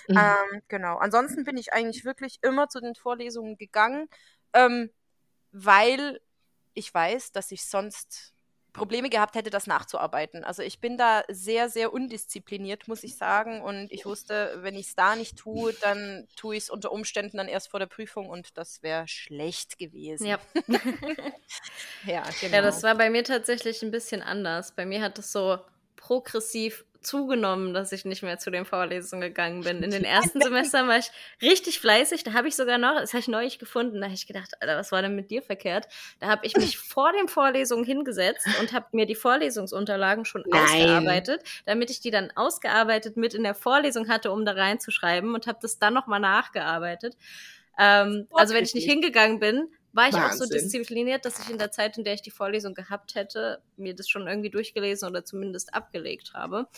Mhm. 0.09 0.17
Ähm, 0.17 0.63
genau. 0.69 0.99
Ansonsten 0.99 1.45
bin 1.45 1.57
ich 1.57 1.73
eigentlich 1.73 2.05
wirklich 2.05 2.39
immer 2.43 2.69
zu 2.69 2.81
den 2.81 2.95
Vorlesungen 2.95 3.57
gegangen, 3.59 4.09
ähm, 4.53 4.91
weil 5.53 6.21
ich 6.75 6.93
weiß, 6.93 7.33
dass 7.33 7.53
ich 7.53 7.67
sonst 7.67 8.35
Probleme 8.77 9.11
gehabt 9.11 9.35
hätte, 9.35 9.51
das 9.51 9.67
nachzuarbeiten. 9.67 10.45
Also 10.45 10.63
ich 10.63 10.81
bin 10.81 10.97
da 10.97 11.23
sehr, 11.29 11.69
sehr 11.69 11.93
undiszipliniert, 11.93 12.89
muss 12.89 13.03
ich 13.05 13.17
sagen. 13.17 13.61
Und 13.61 13.91
ich 13.93 14.07
wusste, 14.07 14.59
wenn 14.63 14.77
ich 14.77 14.89
es 14.89 14.95
da 14.95 15.17
nicht 15.17 15.37
tue, 15.37 15.73
dann 15.81 16.29
tue 16.37 16.57
ich 16.57 16.65
es 16.65 16.71
unter 16.71 16.93
Umständen 16.93 17.37
dann 17.37 17.49
erst 17.49 17.69
vor 17.69 17.81
der 17.81 17.87
Prüfung 17.87 18.29
und 18.29 18.57
das 18.57 18.83
wäre 18.83 19.09
schlecht 19.09 19.79
gewesen. 19.79 20.27
Ja. 20.27 20.39
ja, 22.07 22.23
genau. 22.41 22.57
ja, 22.57 22.63
das 22.63 22.83
war 22.83 22.95
bei 22.95 23.11
mir 23.11 23.25
tatsächlich 23.25 23.83
ein 23.83 23.91
bisschen 23.91 24.23
anders. 24.23 24.73
Bei 24.73 24.87
mir 24.87 25.03
hat 25.03 25.19
es 25.19 25.33
so 25.33 25.59
progressiv 25.97 26.85
zugenommen, 27.01 27.75
dass 27.75 27.93
ich 27.93 28.05
nicht 28.05 28.23
mehr 28.23 28.39
zu 28.39 28.51
den 28.51 28.65
Vorlesungen 28.65 29.23
gegangen 29.23 29.63
bin. 29.63 29.83
In 29.83 29.91
den 29.91 30.05
ersten 30.05 30.41
Semestern 30.41 30.89
war 30.89 30.99
ich 30.99 31.11
richtig 31.43 31.81
fleißig. 31.81 32.25
Da 32.25 32.33
habe 32.33 32.49
ich 32.49 32.57
sogar 32.57 32.79
noch, 32.79 32.99
das 32.99 33.13
habe 33.13 33.21
ich 33.21 33.29
neulich 33.29 33.59
gefunden, 33.59 34.01
da 34.01 34.07
habe 34.07 34.15
ich 34.15 34.27
gedacht, 34.27 34.53
Alter, 34.61 34.77
was 34.77 34.93
war 34.93 35.03
denn 35.03 35.15
mit 35.15 35.31
dir 35.31 35.43
verkehrt? 35.43 35.89
Da 36.21 36.29
habe 36.29 36.47
ich 36.47 36.57
mich 36.57 36.79
vor 36.79 37.13
den 37.13 37.29
Vorlesungen 37.29 37.85
hingesetzt 37.85 38.47
und 38.61 38.73
habe 38.73 38.87
mir 38.93 39.07
die 39.07 39.15
Vorlesungsunterlagen 39.15 40.25
schon 40.25 40.45
Nein. 40.47 40.63
ausgearbeitet, 40.63 41.43
damit 41.65 41.91
ich 41.91 42.01
die 42.01 42.11
dann 42.11 42.31
ausgearbeitet 42.35 43.17
mit 43.17 43.35
in 43.35 43.43
der 43.43 43.55
Vorlesung 43.55 44.09
hatte, 44.09 44.31
um 44.31 44.45
da 44.45 44.53
reinzuschreiben 44.53 45.35
und 45.35 45.47
habe 45.47 45.59
das 45.61 45.79
dann 45.79 45.95
nochmal 45.95 46.21
nachgearbeitet. 46.21 47.17
Ähm, 47.79 48.27
also 48.33 48.55
wenn 48.55 48.65
ich 48.65 48.75
nicht 48.75 48.89
hingegangen 48.89 49.39
bin, 49.39 49.69
war 49.97 50.09
ich 50.09 50.15
auch 50.15 50.31
so 50.33 50.41
Wahnsinn. 50.45 50.59
diszipliniert, 50.63 51.25
dass 51.25 51.41
ich 51.41 51.51
in 51.51 51.59
der 51.59 51.71
Zeit, 51.73 51.99
in 51.99 52.05
der 52.05 52.15
ich 52.15 52.23
die 52.23 52.31
Vorlesung 52.31 52.75
gehabt 52.75 53.15
hätte, 53.17 53.61
mir 53.77 53.95
das 53.95 54.09
schon 54.09 54.29
irgendwie 54.29 54.51
durchgelesen 54.51 55.09
oder 55.09 55.25
zumindest 55.25 55.75
abgelegt 55.75 56.33
habe. 56.35 56.69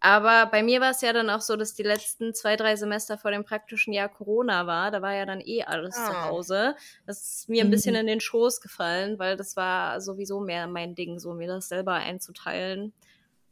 Aber 0.00 0.46
bei 0.50 0.62
mir 0.62 0.80
war 0.82 0.90
es 0.90 1.00
ja 1.00 1.12
dann 1.14 1.30
auch 1.30 1.40
so, 1.40 1.56
dass 1.56 1.72
die 1.72 1.82
letzten 1.82 2.34
zwei, 2.34 2.56
drei 2.56 2.76
Semester 2.76 3.16
vor 3.16 3.30
dem 3.30 3.44
praktischen 3.44 3.92
Jahr 3.94 4.10
Corona 4.10 4.66
war. 4.66 4.90
Da 4.90 5.00
war 5.00 5.14
ja 5.14 5.24
dann 5.24 5.40
eh 5.40 5.62
alles 5.62 5.94
zu 5.94 6.00
Ah. 6.02 6.26
Hause. 6.26 6.74
Das 7.06 7.22
ist 7.22 7.48
mir 7.48 7.62
ein 7.62 7.68
Mhm. 7.68 7.70
bisschen 7.70 7.94
in 7.94 8.06
den 8.06 8.20
Schoß 8.20 8.60
gefallen, 8.60 9.18
weil 9.18 9.36
das 9.38 9.56
war 9.56 10.00
sowieso 10.02 10.40
mehr 10.40 10.66
mein 10.66 10.94
Ding, 10.94 11.18
so 11.18 11.32
mir 11.32 11.48
das 11.48 11.68
selber 11.68 11.94
einzuteilen. 11.94 12.92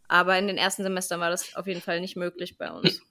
Aber 0.09 0.37
in 0.39 0.47
den 0.47 0.59
ersten 0.59 0.83
Semestern 0.83 1.21
war 1.21 1.31
das 1.31 1.55
auf 1.57 1.67
jeden 1.67 1.81
Fall 1.81 2.01
nicht 2.01 2.17
möglich 2.17 2.59
bei 2.59 2.71
uns. 2.71 3.01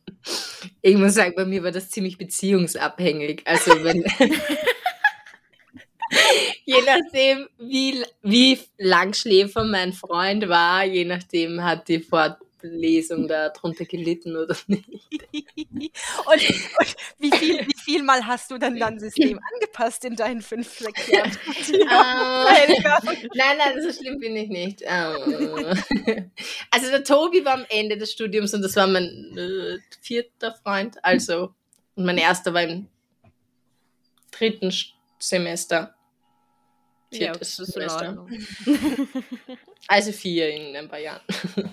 Ich 0.83 0.95
muss 0.95 1.15
sagen, 1.15 1.33
bei 1.35 1.45
mir 1.45 1.63
war 1.63 1.71
das 1.71 1.89
ziemlich 1.89 2.19
beziehungsabhängig. 2.19 3.41
Also 3.47 3.71
wenn 3.83 4.03
je 6.65 6.77
nachdem, 6.85 7.47
wie, 7.59 8.03
wie 8.21 8.59
Langschläfer 8.77 9.63
mein 9.63 9.93
Freund 9.93 10.47
war, 10.49 10.83
je 10.85 11.05
nachdem 11.05 11.63
hat 11.63 11.87
die 11.87 11.99
Fortlesung 11.99 13.27
da 13.27 13.49
drunter 13.49 13.85
gelitten 13.85 14.35
oder 14.35 14.55
nicht. 14.67 14.87
und, 15.33 16.41
und 16.79 16.95
wie, 17.19 17.31
viel, 17.31 17.59
wie 17.67 17.77
viel 17.83 18.03
Mal 18.03 18.25
hast 18.25 18.51
du 18.51 18.57
denn 18.57 18.77
dann 18.79 18.99
System 18.99 19.39
angepasst 19.53 20.05
in 20.05 20.15
deinen 20.15 20.41
fünf, 20.41 20.77
sechs 20.77 21.07
Jahren? 21.07 21.31
Ah. 21.89 22.45
Nein, 23.35 23.57
nein, 23.57 23.81
so 23.81 23.91
schlimm 23.91 24.19
bin 24.19 24.35
ich 24.35 24.49
nicht. 24.49 24.81
Ähm, 24.85 26.31
Also 26.71 26.89
der 26.89 27.03
Tobi 27.03 27.43
war 27.45 27.53
am 27.55 27.65
Ende 27.69 27.97
des 27.97 28.11
Studiums 28.13 28.53
und 28.53 28.61
das 28.61 28.75
war 28.75 28.87
mein 28.87 29.05
äh, 29.37 29.77
vierter 30.01 30.53
Freund, 30.63 30.97
also 31.03 31.53
und 31.95 32.05
mein 32.05 32.17
erster 32.17 32.53
war 32.53 32.63
im 32.63 32.87
dritten 34.31 34.69
Sch- 34.71 34.93
Semester. 37.11 37.25
ja, 37.25 37.33
das 37.33 37.59
ist 37.59 37.75
in. 37.77 37.89
Ordnung. 37.89 38.29
Also 39.87 40.11
vier 40.11 40.49
in 40.49 40.75
ein 40.75 40.87
paar 40.87 40.99
Jahren. 40.99 41.21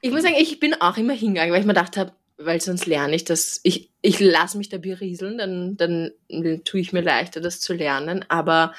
Ich 0.00 0.12
muss 0.12 0.22
sagen, 0.22 0.36
ich 0.38 0.60
bin 0.60 0.74
auch 0.80 0.96
immer 0.96 1.12
hingegangen, 1.12 1.52
weil 1.52 1.60
ich 1.60 1.66
mir 1.66 1.74
gedacht 1.74 1.96
habe, 1.96 2.12
weil 2.36 2.60
sonst 2.60 2.86
lerne 2.86 3.16
ich 3.16 3.24
das. 3.24 3.60
Ich, 3.64 3.90
ich 4.00 4.20
lasse 4.20 4.56
mich 4.56 4.68
da 4.68 4.78
berieseln, 4.78 5.38
dann, 5.38 5.76
dann 5.76 6.12
tue 6.64 6.78
ich 6.78 6.92
mir 6.92 7.00
leichter, 7.00 7.40
das 7.40 7.58
zu 7.60 7.72
lernen. 7.74 8.24
Aber 8.28 8.74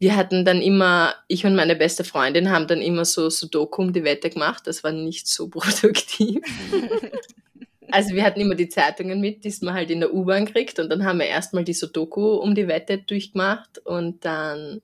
wir 0.00 0.16
hatten 0.16 0.44
dann 0.44 0.60
immer, 0.60 1.14
ich 1.28 1.46
und 1.46 1.54
meine 1.54 1.76
beste 1.76 2.02
Freundin 2.02 2.50
haben 2.50 2.66
dann 2.66 2.82
immer 2.82 3.04
so 3.04 3.30
Sudoku 3.30 3.82
um 3.82 3.92
die 3.92 4.02
Wette 4.02 4.30
gemacht. 4.30 4.66
Das 4.66 4.82
war 4.82 4.90
nicht 4.90 5.28
so 5.28 5.46
produktiv. 5.48 6.40
Also 7.92 8.14
wir 8.14 8.24
hatten 8.24 8.40
immer 8.40 8.54
die 8.54 8.68
Zeitungen 8.68 9.20
mit, 9.20 9.44
die 9.44 9.54
man 9.62 9.74
halt 9.74 9.90
in 9.90 10.00
der 10.00 10.12
U-Bahn 10.14 10.46
kriegt. 10.46 10.78
Und 10.78 10.88
dann 10.90 11.04
haben 11.04 11.18
wir 11.18 11.26
erstmal 11.26 11.64
die 11.64 11.74
Sudoku 11.74 12.34
um 12.36 12.54
die 12.54 12.68
Wette 12.68 12.98
durchgemacht. 12.98 13.78
Und 13.78 14.24
dann 14.24 14.80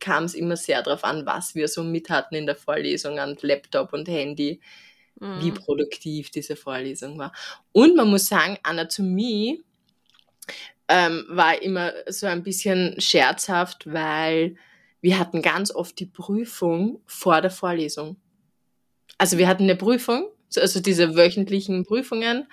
kam 0.00 0.24
es 0.24 0.34
immer 0.34 0.56
sehr 0.56 0.82
darauf 0.82 1.04
an, 1.04 1.26
was 1.26 1.54
wir 1.54 1.68
so 1.68 1.82
mit 1.82 2.10
hatten 2.10 2.34
in 2.34 2.46
der 2.46 2.56
Vorlesung 2.56 3.18
an 3.18 3.36
Laptop 3.40 3.92
und 3.92 4.08
Handy, 4.08 4.60
wie 5.16 5.50
Mhm. 5.50 5.54
produktiv 5.54 6.30
diese 6.30 6.56
Vorlesung 6.56 7.18
war. 7.18 7.32
Und 7.72 7.96
man 7.96 8.08
muss 8.08 8.26
sagen, 8.26 8.58
Anatomie 8.62 9.62
ähm, 10.88 11.24
war 11.28 11.62
immer 11.62 11.92
so 12.08 12.26
ein 12.26 12.42
bisschen 12.42 13.00
scherzhaft, 13.00 13.92
weil 13.92 14.56
wir 15.00 15.18
hatten 15.18 15.42
ganz 15.42 15.74
oft 15.74 15.98
die 15.98 16.06
Prüfung 16.06 17.00
vor 17.06 17.40
der 17.40 17.50
Vorlesung. 17.50 18.16
Also 19.18 19.38
wir 19.38 19.48
hatten 19.48 19.64
eine 19.64 19.76
Prüfung, 19.76 20.28
also 20.58 20.80
diese 20.80 21.16
wöchentlichen 21.16 21.84
Prüfungen. 21.84 22.46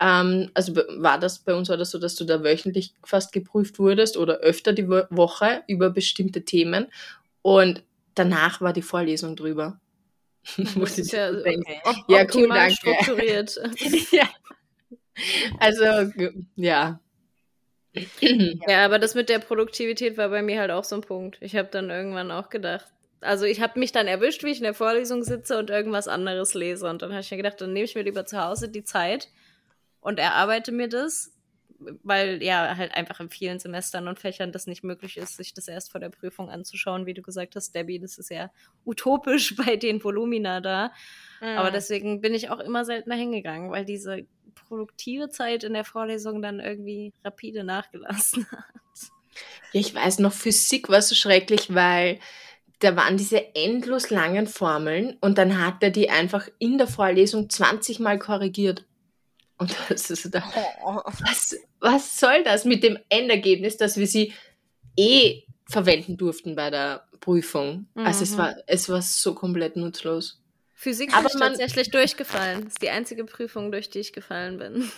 Ähm, 0.00 0.50
also 0.54 0.76
war 0.76 1.18
das 1.18 1.40
bei 1.40 1.54
uns 1.54 1.68
war 1.68 1.76
das 1.76 1.90
so, 1.90 1.98
dass 1.98 2.16
du 2.16 2.24
da 2.24 2.42
wöchentlich 2.42 2.94
fast 3.04 3.32
geprüft 3.32 3.78
wurdest 3.78 4.16
oder 4.16 4.38
öfter 4.38 4.72
die 4.72 4.88
Wo 4.88 5.02
Woche 5.10 5.62
über 5.68 5.90
bestimmte 5.90 6.44
Themen 6.44 6.86
und 7.42 7.84
danach 8.14 8.60
war 8.60 8.72
die 8.72 8.82
Vorlesung 8.82 9.36
drüber. 9.36 9.80
Das 10.76 10.98
ist 10.98 11.12
ja 11.12 11.30
op 11.30 11.96
Ja, 12.08 12.26
cool, 12.34 12.48
danke. 12.48 12.74
strukturiert. 12.74 13.60
ja. 14.10 14.28
Also, 15.60 15.84
ja. 16.56 17.00
Ja, 18.66 18.84
aber 18.84 18.98
das 18.98 19.14
mit 19.14 19.28
der 19.28 19.38
Produktivität 19.38 20.16
war 20.16 20.30
bei 20.30 20.42
mir 20.42 20.60
halt 20.60 20.70
auch 20.70 20.84
so 20.84 20.96
ein 20.96 21.02
Punkt. 21.02 21.36
Ich 21.40 21.56
habe 21.56 21.68
dann 21.70 21.90
irgendwann 21.90 22.30
auch 22.30 22.48
gedacht, 22.48 22.91
also 23.22 23.44
ich 23.44 23.60
habe 23.60 23.78
mich 23.78 23.92
dann 23.92 24.06
erwischt, 24.06 24.44
wie 24.44 24.50
ich 24.50 24.58
in 24.58 24.64
der 24.64 24.74
Vorlesung 24.74 25.22
sitze 25.24 25.58
und 25.58 25.70
irgendwas 25.70 26.08
anderes 26.08 26.54
lese. 26.54 26.88
Und 26.88 27.02
dann 27.02 27.10
habe 27.12 27.20
ich 27.20 27.30
mir 27.30 27.36
gedacht, 27.38 27.60
dann 27.60 27.72
nehme 27.72 27.84
ich 27.84 27.94
mir 27.94 28.02
lieber 28.02 28.26
zu 28.26 28.42
Hause 28.42 28.68
die 28.68 28.84
Zeit 28.84 29.28
und 30.00 30.18
erarbeite 30.18 30.72
mir 30.72 30.88
das, 30.88 31.32
weil 32.02 32.42
ja 32.42 32.76
halt 32.76 32.94
einfach 32.94 33.20
in 33.20 33.28
vielen 33.30 33.58
Semestern 33.58 34.06
und 34.08 34.20
Fächern 34.20 34.52
das 34.52 34.66
nicht 34.66 34.84
möglich 34.84 35.16
ist, 35.16 35.36
sich 35.36 35.52
das 35.54 35.66
erst 35.68 35.90
vor 35.90 36.00
der 36.00 36.10
Prüfung 36.10 36.48
anzuschauen, 36.48 37.06
wie 37.06 37.14
du 37.14 37.22
gesagt 37.22 37.56
hast, 37.56 37.74
Debbie. 37.74 37.98
Das 37.98 38.18
ist 38.18 38.30
ja 38.30 38.50
utopisch 38.84 39.56
bei 39.66 39.76
den 39.76 40.02
Volumina 40.02 40.60
da. 40.60 40.92
Aber 41.40 41.70
Mhm. 41.70 41.74
deswegen 41.74 42.20
bin 42.20 42.34
ich 42.34 42.50
auch 42.50 42.60
immer 42.60 42.84
seltener 42.84 43.16
hingegangen, 43.16 43.72
weil 43.72 43.84
diese 43.84 44.26
produktive 44.68 45.28
Zeit 45.28 45.64
in 45.64 45.72
der 45.74 45.84
Vorlesung 45.84 46.40
dann 46.40 46.60
irgendwie 46.60 47.12
rapide 47.24 47.64
nachgelassen 47.64 48.46
hat. 48.52 48.64
Ja, 49.72 49.80
ich 49.80 49.94
weiß 49.94 50.18
noch, 50.20 50.32
Physik 50.32 50.88
war 50.88 51.02
so 51.02 51.14
schrecklich, 51.14 51.74
weil 51.74 52.20
da 52.82 52.96
waren 52.96 53.16
diese 53.16 53.54
endlos 53.54 54.10
langen 54.10 54.46
Formeln 54.46 55.16
und 55.20 55.38
dann 55.38 55.64
hat 55.64 55.82
er 55.82 55.90
die 55.90 56.10
einfach 56.10 56.48
in 56.58 56.78
der 56.78 56.86
Vorlesung 56.88 57.48
20 57.48 58.00
Mal 58.00 58.18
korrigiert. 58.18 58.84
Und 59.58 59.74
das 59.88 60.10
ist 60.10 60.34
da, 60.34 60.42
Oh. 60.84 61.00
was, 61.04 61.56
was 61.80 62.18
soll 62.18 62.42
das 62.44 62.64
mit 62.64 62.82
dem 62.82 62.98
Endergebnis, 63.08 63.76
dass 63.76 63.96
wir 63.96 64.06
sie 64.06 64.32
eh 64.96 65.42
verwenden 65.68 66.16
durften 66.16 66.56
bei 66.56 66.70
der 66.70 67.06
Prüfung? 67.20 67.86
Also 67.94 68.24
es 68.24 68.32
Mhm. 68.32 68.38
war, 68.38 68.56
es 68.66 68.88
war 68.88 69.00
so 69.02 69.34
komplett 69.34 69.76
nutzlos. 69.76 70.40
Physik 70.74 71.14
Aber 71.16 71.28
ich 71.28 71.34
man- 71.34 71.50
tatsächlich 71.50 71.90
durchgefallen. 71.90 72.64
Das 72.64 72.72
ist 72.72 72.82
die 72.82 72.90
einzige 72.90 73.24
Prüfung, 73.24 73.70
durch 73.70 73.88
die 73.90 74.00
ich 74.00 74.12
gefallen 74.12 74.58
bin. 74.58 74.90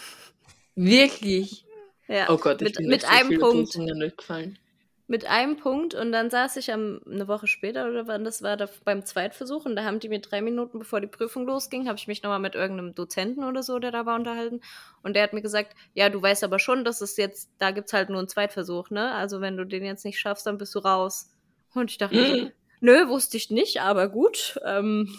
Wirklich? 0.74 1.64
Ja. 2.08 2.28
Oh 2.30 2.36
Gott, 2.38 2.60
ich 2.62 2.68
mit, 2.68 2.76
bin 2.76 2.86
mit 2.88 3.04
einem 3.04 3.38
Punkt. 3.38 3.72
Prüfungen 3.72 3.98
nicht 3.98 4.16
gefallen. 4.18 4.58
Mit 5.06 5.26
einem 5.26 5.56
Punkt 5.56 5.94
und 5.94 6.12
dann 6.12 6.30
saß 6.30 6.56
ich 6.56 6.72
am, 6.72 7.00
eine 7.06 7.28
Woche 7.28 7.46
später 7.46 7.88
oder 7.90 8.06
wann 8.06 8.24
das 8.24 8.42
war, 8.42 8.56
da 8.56 8.68
beim 8.84 9.04
Zweitversuch 9.04 9.66
und 9.66 9.76
da 9.76 9.84
haben 9.84 10.00
die 10.00 10.08
mir 10.08 10.20
drei 10.20 10.40
Minuten 10.40 10.78
bevor 10.78 11.00
die 11.02 11.06
Prüfung 11.06 11.44
losging, 11.44 11.88
habe 11.88 11.98
ich 11.98 12.06
mich 12.06 12.22
nochmal 12.22 12.38
mit 12.38 12.54
irgendeinem 12.54 12.94
Dozenten 12.94 13.44
oder 13.44 13.62
so, 13.62 13.78
der 13.78 13.90
da 13.90 14.06
war, 14.06 14.16
unterhalten 14.16 14.62
und 15.02 15.14
der 15.14 15.22
hat 15.22 15.34
mir 15.34 15.42
gesagt, 15.42 15.76
ja, 15.92 16.08
du 16.08 16.22
weißt 16.22 16.42
aber 16.42 16.58
schon, 16.58 16.86
dass 16.86 17.02
es 17.02 17.18
jetzt, 17.18 17.50
da 17.58 17.70
gibt's 17.70 17.92
halt 17.92 18.08
nur 18.08 18.18
einen 18.18 18.28
Zweitversuch, 18.28 18.88
ne? 18.88 19.12
Also 19.12 19.42
wenn 19.42 19.58
du 19.58 19.66
den 19.66 19.84
jetzt 19.84 20.06
nicht 20.06 20.18
schaffst, 20.18 20.46
dann 20.46 20.56
bist 20.56 20.74
du 20.74 20.78
raus. 20.78 21.30
Und 21.74 21.90
ich 21.90 21.98
dachte, 21.98 22.52
nö, 22.80 23.08
wusste 23.08 23.36
ich 23.36 23.50
nicht, 23.50 23.82
aber 23.82 24.08
gut, 24.08 24.58
ähm, 24.64 25.14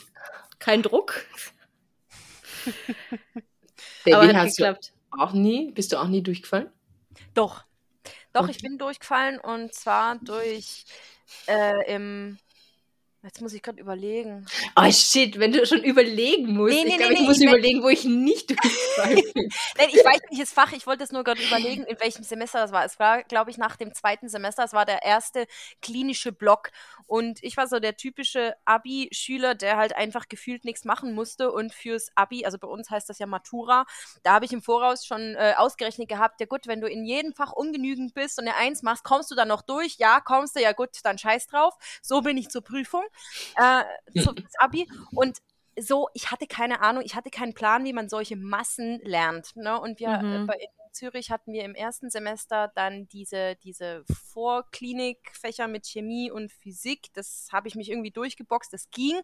kein 0.57 0.81
Druck, 0.81 1.25
aber 4.07 4.27
hat 4.27 4.35
hast 4.35 4.57
geklappt. 4.57 4.93
du 5.11 5.19
auch 5.19 5.33
nie? 5.33 5.71
Bist 5.71 5.91
du 5.91 5.97
auch 5.97 6.07
nie 6.07 6.21
durchgefallen? 6.21 6.69
Doch. 7.33 7.64
Doch, 8.35 8.49
ich 8.49 8.61
bin 8.61 8.77
durchgefallen 8.77 9.39
und 9.39 9.73
zwar 9.73 10.17
durch 10.19 10.85
äh, 11.47 11.93
im. 11.95 12.37
Jetzt 13.25 13.41
muss 13.41 13.53
ich 13.53 13.63
gerade 13.63 13.79
überlegen. 13.81 14.45
Oh 14.75 14.91
shit, 14.91 15.39
wenn 15.39 15.51
du 15.51 15.65
schon 15.65 15.83
überlegen 15.83 16.53
musst. 16.53 16.75
Nee, 16.75 16.83
nee, 16.83 16.89
ich 16.91 16.97
glaube, 16.97 17.13
nee, 17.15 17.19
ich 17.21 17.27
muss 17.27 17.39
ich- 17.39 17.47
überlegen, 17.47 17.81
wo 17.81 17.89
ich 17.89 18.05
nicht 18.05 18.49
durchgefallen 18.51 19.15
bin. 19.33 19.49
Nein, 19.77 19.89
ich 19.91 20.05
weiß 20.05 20.19
nicht 20.29 20.41
das 20.43 20.51
Fach, 20.53 20.71
ich 20.73 20.85
wollte 20.85 21.03
es 21.03 21.11
nur 21.11 21.23
gerade 21.23 21.41
überlegen, 21.41 21.85
in 21.85 21.99
welchem 21.99 22.23
Semester 22.23 22.59
das 22.59 22.71
war. 22.71 22.85
Es 22.85 22.99
war, 22.99 23.23
glaube 23.23 23.49
ich, 23.49 23.57
nach 23.57 23.77
dem 23.77 23.93
zweiten 23.95 24.29
Semester. 24.29 24.63
Es 24.63 24.73
war 24.73 24.85
der 24.85 25.01
erste 25.03 25.47
klinische 25.81 26.31
Block. 26.31 26.69
Und 27.07 27.43
ich 27.43 27.57
war 27.57 27.67
so 27.67 27.79
der 27.79 27.97
typische 27.97 28.55
Abi-Schüler, 28.65 29.55
der 29.55 29.77
halt 29.77 29.95
einfach 29.95 30.27
gefühlt 30.29 30.63
nichts 30.63 30.85
machen 30.85 31.13
musste. 31.15 31.51
Und 31.51 31.73
fürs 31.73 32.09
Abi, 32.13 32.45
also 32.45 32.59
bei 32.59 32.67
uns 32.67 32.91
heißt 32.91 33.09
das 33.09 33.17
ja 33.17 33.25
Matura, 33.25 33.85
da 34.21 34.33
habe 34.33 34.45
ich 34.45 34.53
im 34.53 34.61
Voraus 34.61 35.03
schon 35.03 35.33
äh, 35.35 35.53
ausgerechnet 35.57 36.09
gehabt, 36.09 36.39
ja 36.41 36.45
gut, 36.45 36.67
wenn 36.67 36.79
du 36.79 36.87
in 36.87 37.03
jedem 37.05 37.33
Fach 37.33 37.53
ungenügend 37.53 38.13
bist 38.13 38.37
und 38.37 38.47
eine 38.47 38.55
Eins 38.57 38.83
machst, 38.83 39.03
kommst 39.03 39.31
du 39.31 39.35
dann 39.35 39.47
noch 39.47 39.63
durch? 39.63 39.95
Ja, 39.97 40.19
kommst 40.19 40.55
du, 40.55 40.61
ja 40.61 40.73
gut, 40.73 40.89
dann 41.03 41.17
scheiß 41.17 41.47
drauf. 41.47 41.73
So 42.03 42.21
bin 42.21 42.37
ich 42.37 42.49
zur 42.49 42.61
Prüfung, 42.61 43.03
äh, 43.55 43.83
zum 44.21 44.35
Abi. 44.59 44.87
Und 45.13 45.39
so, 45.77 46.07
ich 46.13 46.31
hatte 46.31 46.47
keine 46.47 46.81
Ahnung, 46.81 47.03
ich 47.05 47.15
hatte 47.15 47.29
keinen 47.29 47.53
Plan, 47.53 47.83
wie 47.83 47.93
man 47.93 48.07
solche 48.09 48.37
Massen 48.37 48.99
lernt. 49.03 49.55
Ne? 49.55 49.79
Und 49.79 49.99
wir 49.99 50.09
Mhm. 50.09 50.43
äh, 50.43 50.45
bei, 50.45 50.53
in 50.55 50.93
Zürich 50.93 51.31
hatten 51.31 51.51
wir 51.51 51.65
im 51.65 51.75
ersten 51.75 52.09
Semester 52.09 52.71
dann 52.75 53.07
diese, 53.09 53.57
diese 53.57 54.05
Vorklinikfächer 54.31 55.67
mit 55.67 55.85
Chemie 55.85 56.31
und 56.31 56.51
Physik. 56.51 57.07
Das 57.13 57.49
habe 57.51 57.67
ich 57.67 57.75
mich 57.75 57.89
irgendwie 57.89 58.11
durchgeboxt, 58.11 58.71
das 58.71 58.89
ging. 58.91 59.19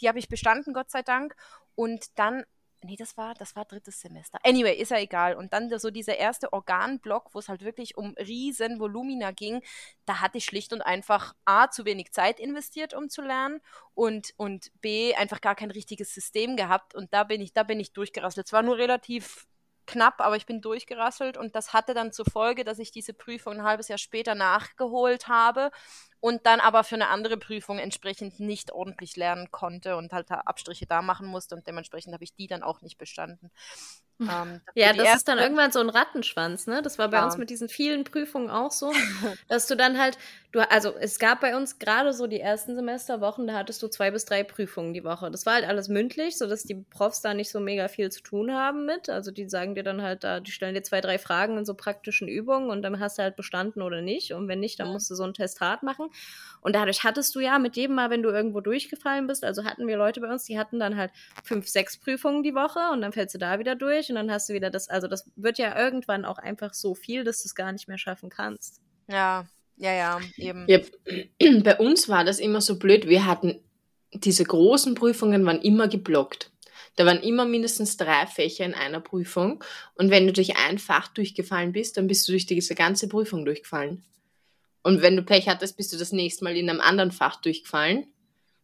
Die 0.00 0.08
habe 0.08 0.18
ich 0.20 0.28
bestanden, 0.28 0.72
Gott 0.72 0.90
sei 0.90 1.02
Dank. 1.02 1.34
Und 1.74 2.06
dann, 2.16 2.44
nee, 2.82 2.96
das 2.96 3.16
war, 3.16 3.34
das 3.34 3.56
war 3.56 3.64
drittes 3.64 4.00
Semester. 4.00 4.38
Anyway, 4.44 4.74
ist 4.76 4.90
ja 4.90 4.98
egal. 4.98 5.34
Und 5.34 5.52
dann 5.52 5.76
so 5.78 5.90
dieser 5.90 6.16
erste 6.16 6.52
Organblock, 6.52 7.34
wo 7.34 7.38
es 7.38 7.48
halt 7.48 7.62
wirklich 7.62 7.96
um 7.96 8.14
riesen 8.18 8.78
Volumina 8.80 9.32
ging, 9.32 9.62
da 10.06 10.20
hatte 10.20 10.38
ich 10.38 10.44
schlicht 10.44 10.72
und 10.72 10.82
einfach 10.82 11.34
A, 11.44 11.70
zu 11.70 11.84
wenig 11.84 12.12
Zeit 12.12 12.40
investiert, 12.40 12.94
um 12.94 13.08
zu 13.08 13.22
lernen 13.22 13.60
und, 13.94 14.32
und 14.36 14.70
B, 14.80 15.14
einfach 15.14 15.40
gar 15.40 15.54
kein 15.54 15.70
richtiges 15.70 16.14
System 16.14 16.56
gehabt. 16.56 16.94
Und 16.94 17.12
da 17.12 17.24
bin 17.24 17.40
ich, 17.40 17.52
da 17.52 17.62
bin 17.62 17.80
ich 17.80 17.92
durchgerasselt. 17.92 18.46
Es 18.46 18.52
war 18.52 18.62
nur 18.62 18.78
relativ 18.78 19.46
knapp, 19.88 20.20
aber 20.20 20.36
ich 20.36 20.46
bin 20.46 20.60
durchgerasselt 20.60 21.36
und 21.36 21.56
das 21.56 21.72
hatte 21.72 21.94
dann 21.94 22.12
zur 22.12 22.26
Folge, 22.26 22.62
dass 22.62 22.78
ich 22.78 22.92
diese 22.92 23.14
Prüfung 23.14 23.54
ein 23.54 23.62
halbes 23.62 23.88
Jahr 23.88 23.98
später 23.98 24.34
nachgeholt 24.34 25.28
habe 25.28 25.70
und 26.20 26.46
dann 26.46 26.60
aber 26.60 26.84
für 26.84 26.96
eine 26.96 27.08
andere 27.08 27.36
Prüfung 27.36 27.78
entsprechend 27.78 28.40
nicht 28.40 28.72
ordentlich 28.72 29.16
lernen 29.16 29.50
konnte 29.50 29.96
und 29.96 30.12
halt 30.12 30.30
Abstriche 30.30 30.86
da 30.86 31.02
machen 31.02 31.26
musste 31.26 31.54
und 31.54 31.66
dementsprechend 31.66 32.14
habe 32.14 32.24
ich 32.24 32.34
die 32.34 32.46
dann 32.46 32.62
auch 32.62 32.82
nicht 32.82 32.98
bestanden. 32.98 33.50
Ähm, 34.28 34.60
Ja, 34.74 34.92
das 34.92 35.14
ist 35.14 35.26
dann 35.28 35.38
irgendwann 35.38 35.72
so 35.72 35.80
ein 35.80 35.88
Rattenschwanz, 35.90 36.66
ne? 36.66 36.82
Das 36.82 36.98
war 36.98 37.08
bei 37.08 37.18
Ja. 37.18 37.24
uns 37.24 37.36
mit 37.38 37.50
diesen 37.50 37.68
vielen 37.68 38.04
Prüfungen 38.04 38.50
auch 38.50 38.70
so, 38.70 38.92
dass 39.48 39.66
du 39.66 39.76
dann 39.76 39.98
halt, 39.98 40.18
du, 40.52 40.60
also 40.70 40.94
es 40.96 41.18
gab 41.18 41.40
bei 41.40 41.56
uns 41.56 41.78
gerade 41.78 42.12
so 42.12 42.26
die 42.26 42.38
ersten 42.40 42.76
Semesterwochen, 42.76 43.46
da 43.46 43.54
hattest 43.54 43.82
du 43.82 43.88
zwei 43.88 44.10
bis 44.10 44.24
drei 44.24 44.44
Prüfungen 44.44 44.92
die 44.94 45.04
Woche. 45.04 45.30
Das 45.30 45.46
war 45.46 45.54
halt 45.54 45.64
alles 45.66 45.88
mündlich, 45.88 46.36
sodass 46.38 46.64
die 46.64 46.76
Profs 46.90 47.22
da 47.22 47.34
nicht 47.34 47.50
so 47.50 47.60
mega 47.60 47.88
viel 47.88 48.10
zu 48.12 48.22
tun 48.22 48.52
haben 48.52 48.86
mit. 48.86 49.08
Also 49.08 49.30
die 49.30 49.48
sagen 49.48 49.74
dir 49.74 49.82
dann 49.84 50.02
halt 50.02 50.22
da, 50.22 50.40
die 50.40 50.52
stellen 50.52 50.74
dir 50.74 50.82
zwei, 50.82 51.00
drei 51.00 51.18
Fragen 51.18 51.58
in 51.58 51.64
so 51.64 51.74
praktischen 51.74 52.28
Übungen 52.28 52.70
und 52.70 52.82
dann 52.82 53.00
hast 53.00 53.18
du 53.18 53.22
halt 53.22 53.36
bestanden 53.36 53.82
oder 53.82 54.00
nicht. 54.02 54.32
Und 54.32 54.48
wenn 54.48 54.60
nicht, 54.60 54.78
dann 54.80 54.88
musst 54.88 55.10
du 55.10 55.14
so 55.14 55.24
einen 55.24 55.34
Test 55.34 55.60
hart 55.60 55.82
Und 56.60 56.74
dadurch 56.74 57.04
hattest 57.04 57.34
du 57.34 57.40
ja 57.40 57.58
mit 57.58 57.76
jedem 57.76 57.94
Mal, 57.94 58.10
wenn 58.10 58.22
du 58.22 58.30
irgendwo 58.30 58.60
durchgefallen 58.60 59.26
bist, 59.26 59.44
also 59.44 59.64
hatten 59.64 59.86
wir 59.86 59.96
Leute 59.96 60.20
bei 60.20 60.30
uns, 60.30 60.44
die 60.44 60.58
hatten 60.58 60.80
dann 60.80 60.96
halt 60.96 61.12
fünf, 61.44 61.68
sechs 61.68 61.96
Prüfungen 61.96 62.42
die 62.42 62.54
Woche 62.54 62.80
und 62.92 63.00
dann 63.00 63.12
fällst 63.12 63.34
du 63.34 63.38
da 63.38 63.58
wieder 63.58 63.76
durch 63.76 64.08
und 64.08 64.16
dann 64.16 64.30
hast 64.30 64.48
du 64.48 64.54
wieder 64.54 64.70
das, 64.70 64.88
also 64.88 65.06
das 65.06 65.30
wird 65.36 65.58
ja 65.58 65.78
irgendwann 65.78 66.24
auch 66.24 66.38
einfach 66.38 66.74
so 66.74 66.94
viel, 66.94 67.22
dass 67.22 67.42
du 67.42 67.46
es 67.46 67.54
gar 67.54 67.72
nicht 67.72 67.86
mehr 67.86 67.98
schaffen 67.98 68.28
kannst. 68.28 68.80
Ja, 69.08 69.46
ja, 69.76 69.92
ja, 69.92 70.20
eben. 70.36 70.66
Ja, 70.68 70.80
bei 71.62 71.76
uns 71.78 72.08
war 72.08 72.24
das 72.24 72.40
immer 72.40 72.60
so 72.60 72.78
blöd. 72.78 73.06
Wir 73.06 73.24
hatten 73.26 73.60
diese 74.12 74.44
großen 74.44 74.94
Prüfungen 74.94 75.44
waren 75.44 75.60
immer 75.60 75.88
geblockt. 75.88 76.50
Da 76.96 77.06
waren 77.06 77.20
immer 77.20 77.44
mindestens 77.44 77.96
drei 77.96 78.26
Fächer 78.26 78.64
in 78.64 78.74
einer 78.74 79.00
Prüfung. 79.00 79.62
Und 79.94 80.10
wenn 80.10 80.26
du 80.26 80.32
durch 80.32 80.56
ein 80.56 80.78
Fach 80.78 81.08
durchgefallen 81.08 81.72
bist, 81.72 81.96
dann 81.96 82.08
bist 82.08 82.26
du 82.26 82.32
durch 82.32 82.46
diese 82.46 82.74
ganze 82.74 83.08
Prüfung 83.08 83.44
durchgefallen. 83.44 84.02
Und 84.82 85.02
wenn 85.02 85.16
du 85.16 85.22
Pech 85.22 85.48
hattest, 85.48 85.76
bist 85.76 85.92
du 85.92 85.96
das 85.96 86.12
nächste 86.12 86.44
Mal 86.44 86.56
in 86.56 86.70
einem 86.70 86.80
anderen 86.80 87.10
Fach 87.10 87.40
durchgefallen. 87.40 88.06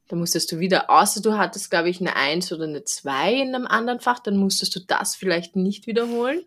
Dann 0.09 0.19
musstest 0.19 0.53
du 0.53 0.59
wieder, 0.59 0.91
außer 0.91 1.23
du 1.23 1.37
hattest, 1.39 1.71
glaube 1.71 1.89
ich, 1.89 2.01
eine 2.01 2.15
Eins 2.15 2.53
oder 2.53 2.65
eine 2.65 2.85
Zwei 2.85 3.35
in 3.35 3.55
einem 3.55 3.67
anderen 3.67 4.01
Fach, 4.01 4.19
dann 4.19 4.37
musstest 4.37 4.77
du 4.77 4.81
das 4.81 5.17
vielleicht 5.17 5.57
nicht 5.57 5.87
wiederholen. 5.87 6.45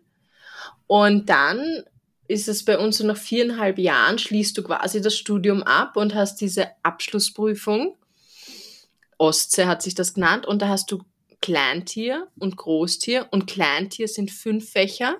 Und 0.86 1.28
dann 1.28 1.84
ist 2.28 2.48
es 2.48 2.64
bei 2.64 2.78
uns 2.78 2.98
so 2.98 3.06
nach 3.06 3.16
viereinhalb 3.16 3.78
Jahren 3.78 4.18
schließt 4.18 4.56
du 4.56 4.62
quasi 4.62 5.00
das 5.00 5.16
Studium 5.16 5.62
ab 5.62 5.96
und 5.96 6.14
hast 6.14 6.40
diese 6.40 6.68
Abschlussprüfung. 6.82 7.96
Ostsee 9.16 9.66
hat 9.66 9.82
sich 9.82 9.94
das 9.94 10.14
genannt 10.14 10.46
und 10.46 10.62
da 10.62 10.68
hast 10.68 10.90
du 10.92 11.02
Kleintier 11.40 12.28
und 12.38 12.56
Großtier 12.56 13.28
und 13.30 13.46
Kleintier 13.46 14.08
sind 14.08 14.30
fünf 14.30 14.70
Fächer 14.70 15.16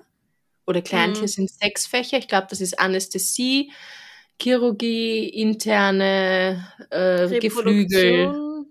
oder 0.65 0.81
Kleintier 0.81 1.23
Mhm. 1.23 1.27
sind 1.27 1.51
sechs 1.51 1.87
Fächer. 1.87 2.17
Ich 2.17 2.27
glaube, 2.27 2.47
das 2.49 2.61
ist 2.61 2.79
Anästhesie, 2.79 3.71
Chirurgie, 4.41 5.27
interne 5.29 6.65
äh, 6.89 7.39
Geflügel, 7.39 8.65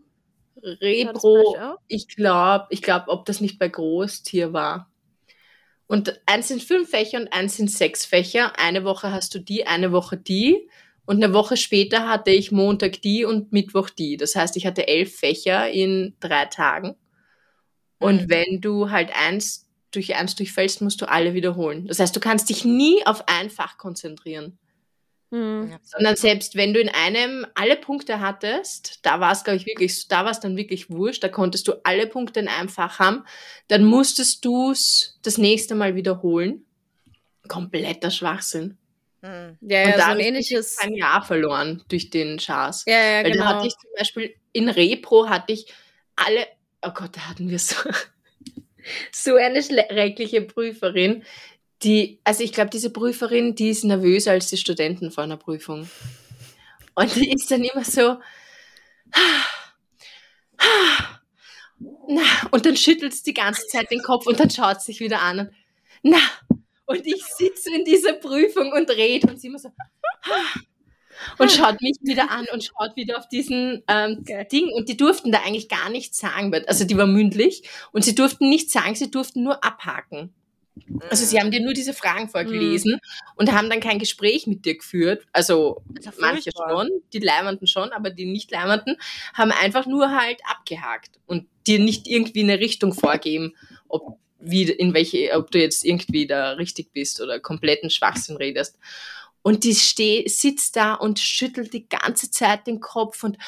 Repro. 0.63 1.77
Ich 1.89 2.09
glaube, 2.09 2.67
ich 2.71 2.83
glaube, 2.83 3.09
ob 3.09 3.27
das 3.27 3.41
nicht 3.41 3.59
bei 3.59 3.69
Großtier 3.69 4.53
war. 4.53 4.91
Und 5.87 6.21
eins 6.27 6.49
sind 6.49 6.63
fünf 6.63 6.91
Fächer 6.91 7.19
und 7.19 7.33
eins 7.33 7.57
sind 7.57 7.71
sechs 7.71 8.05
Fächer. 8.05 8.59
Eine 8.59 8.85
Woche 8.85 9.11
hast 9.13 9.35
du 9.35 9.39
die, 9.39 9.67
eine 9.67 9.93
Woche 9.93 10.17
die. 10.19 10.69
Und 11.07 11.23
eine 11.25 11.33
Woche 11.33 11.57
später 11.57 12.07
hatte 12.07 12.31
ich 12.31 12.53
Montag 12.53 13.01
die 13.01 13.25
und 13.25 13.53
Mittwoch 13.53 13.89
die. 13.89 14.19
Das 14.19 14.37
heißt, 14.37 14.57
ich 14.59 14.67
hatte 14.67 14.87
elf 14.89 15.17
Fächer 15.17 15.71
in 15.71 16.15
drei 16.21 16.45
Tagen. 16.47 16.97
Und 17.99 18.23
Mhm. 18.23 18.31
wenn 18.31 18.61
du 18.61 18.91
halt 18.91 19.11
eins 19.15 19.67
durch 19.91 20.15
eins 20.17 20.37
durchfällst, 20.37 20.83
musst 20.83 21.01
du 21.01 21.09
alle 21.09 21.33
wiederholen. 21.33 21.87
Das 21.87 21.99
heißt, 21.99 22.15
du 22.15 22.21
kannst 22.21 22.51
dich 22.51 22.65
nie 22.67 23.05
auf 23.07 23.25
ein 23.27 23.49
Fach 23.49 23.79
konzentrieren. 23.79 24.59
Hm. 25.31 25.71
Ja. 25.71 25.79
Sondern 25.83 26.17
selbst 26.17 26.57
wenn 26.57 26.73
du 26.73 26.81
in 26.81 26.89
einem 26.89 27.47
alle 27.55 27.77
Punkte 27.77 28.21
hattest, 28.21 29.01
da 29.05 29.21
war 29.21 29.33
es, 29.33 29.45
glaube 29.45 29.59
ich, 29.59 29.67
wirklich, 29.67 30.09
da 30.09 30.25
war 30.25 30.31
es 30.31 30.41
dann 30.41 30.57
wirklich 30.57 30.91
wurscht, 30.91 31.23
da 31.23 31.29
konntest 31.29 31.69
du 31.69 31.75
alle 31.85 32.07
Punkte 32.07 32.41
in 32.41 32.49
einem 32.49 32.69
Fach 32.69 32.99
haben, 32.99 33.25
dann 33.69 33.85
musstest 33.85 34.45
du 34.45 34.71
es 34.71 35.19
das 35.23 35.37
nächste 35.37 35.75
Mal 35.75 35.95
wiederholen. 35.95 36.65
Kompletter 37.47 38.11
Schwachsinn. 38.11 38.79
Hm. 39.23 39.59
Ja, 39.61 39.85
Und 39.85 39.91
ja, 39.91 39.97
da 39.97 40.05
so 40.05 40.11
ein 40.11 40.21
ich 40.21 40.27
ähnliches. 40.27 40.79
Ein 40.79 40.95
Jahr 40.95 41.25
verloren 41.25 41.83
durch 41.89 42.11
den 42.11 42.39
Schaß. 42.39 42.85
Ja, 42.87 42.95
ja, 42.95 43.25
Weil 43.25 43.33
genau. 43.33 43.45
da 43.45 43.57
hatte 43.57 43.67
ich 43.67 43.75
zum 43.75 43.91
Beispiel 43.97 44.35
in 44.53 44.69
Repro 44.69 45.29
hatte 45.29 45.53
ich 45.53 45.67
alle, 46.17 46.47
oh 46.83 46.91
Gott, 46.95 47.17
da 47.17 47.29
hatten 47.29 47.51
wir 47.51 47.59
so, 47.59 47.77
so 49.13 49.37
eine 49.37 49.63
schreckliche 49.63 50.43
Prüferin, 50.43 51.25
die, 51.83 52.21
also 52.25 52.43
ich 52.43 52.53
glaube, 52.53 52.71
diese 52.71 52.91
Prüferin, 52.91 53.55
die 53.55 53.71
ist 53.71 53.85
nervöser 53.85 54.33
als 54.33 54.49
die 54.49 54.57
Studenten 54.57 55.11
vor 55.11 55.25
einer 55.25 55.37
Prüfung. 55.37 55.89
Und 56.95 57.15
die 57.15 57.31
ist 57.33 57.51
dann 57.51 57.63
immer 57.63 57.85
so, 57.85 58.19
na, 62.09 62.23
und 62.51 62.67
dann 62.67 62.77
schüttelt 62.77 63.15
sie 63.15 63.23
die 63.25 63.35
ganze 63.35 63.67
Zeit 63.69 63.91
den 63.91 64.03
Kopf 64.03 64.27
und 64.27 64.41
dann 64.41 64.51
schaut 64.51 64.81
sie 64.81 64.93
sich 64.93 65.01
wieder 65.01 65.23
an 65.23 65.41
und, 65.41 65.51
na, 66.03 66.19
und 66.87 67.07
ich 67.07 67.23
sitze 67.25 67.73
in 67.75 67.85
dieser 67.85 68.15
Prüfung 68.15 68.73
und 68.73 68.91
rede 68.91 69.31
und 69.31 69.41
sie 69.41 69.49
immer 69.49 69.59
so, 69.59 69.71
und 71.39 71.53
schaut 71.53 71.81
mich 71.81 71.97
wieder 72.03 72.31
an 72.31 72.47
und 72.53 72.65
schaut 72.65 72.97
wieder 72.97 73.19
auf 73.19 73.29
diesen 73.29 73.83
ähm, 73.89 74.25
Geil. 74.25 74.47
Ding. 74.51 74.73
Und 74.73 74.89
die 74.89 74.97
durften 74.97 75.33
da 75.33 75.41
eigentlich 75.41 75.69
gar 75.69 75.91
nichts 75.91 76.19
sagen. 76.19 76.55
Also 76.67 76.85
die 76.85 76.97
war 76.97 77.07
mündlich 77.07 77.69
und 77.93 78.05
sie 78.05 78.15
durften 78.15 78.49
nichts 78.49 78.73
sagen, 78.73 78.95
sie 78.95 79.11
durften 79.11 79.43
nur 79.43 79.63
abhaken. 79.65 80.33
Also 81.11 81.25
sie 81.25 81.39
haben 81.39 81.51
dir 81.51 81.61
nur 81.61 81.73
diese 81.73 81.95
Fragen 81.95 82.29
vorgelesen 82.29 82.99
und 83.37 83.53
haben 83.53 83.71
dann 83.71 83.81
kein 83.81 83.99
Gespräch 83.99 84.47
mit 84.47 84.65
dir 84.65 84.77
geführt. 84.77 85.27
Also 85.33 85.83
ja 86.01 86.13
manche 86.19 86.51
schon, 86.51 86.89
die 87.13 87.21
Leimenden 87.21 87.67
schon, 87.67 87.91
aber 87.93 88.11
die 88.11 88.27
nicht 88.27 88.51
Leimenden 88.51 88.97
haben 89.35 89.53
einfach 89.53 89.87
nur 89.87 90.11
halt 90.11 90.41
abgehakt 90.45 91.19
und 91.27 91.47
dir 91.67 91.79
nicht 91.79 92.07
irgendwie 92.07 92.43
eine 92.43 92.61
Richtung 92.61 92.95
vorgeben, 92.95 93.55
ob 93.89 94.19
wie, 94.41 94.65
in 94.65 94.95
welche, 94.95 95.33
ob 95.33 95.51
du 95.51 95.59
jetzt 95.61 95.85
irgendwie 95.85 96.27
da 96.27 96.53
richtig 96.53 96.93
bist 96.93 97.21
oder 97.21 97.41
kompletten 97.41 97.91
Schwachsinn 97.91 98.37
redest. 98.37 98.79
Und 99.43 99.65
die 99.65 99.75
steh, 99.75 100.27
sitzt 100.29 100.77
da 100.77 100.95
und 100.95 101.21
schüttelt 101.21 101.73
die 101.73 101.89
ganze 101.89 102.31
Zeit 102.31 102.67
den 102.67 102.81
Kopf 102.81 103.23
und, 103.25 103.39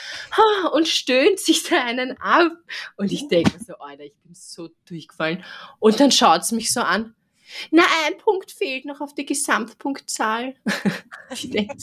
und 0.73 0.89
stöhnt 0.89 1.39
sich 1.39 1.65
da 1.65 1.85
einen 1.85 2.17
ab. 2.19 2.53
Und 2.97 3.13
ich 3.13 3.29
denke 3.29 3.59
so, 3.63 3.75
Alter, 3.75 4.05
ich 4.05 4.15
bin 4.25 4.35
so 4.35 4.71
durchgefallen. 4.87 5.45
Und 5.79 6.01
dann 6.01 6.13
schaut 6.13 6.45
sie 6.45 6.55
mich 6.55 6.73
so 6.73 6.81
an. 6.81 7.15
Na, 7.71 7.83
ein 8.07 8.19
Punkt 8.19 8.51
fehlt 8.51 8.85
noch 8.85 9.01
auf 9.01 9.15
die 9.15 9.27
Gesamtpunktzahl. 9.27 10.55
ich 11.31 11.51
denke 11.51 11.77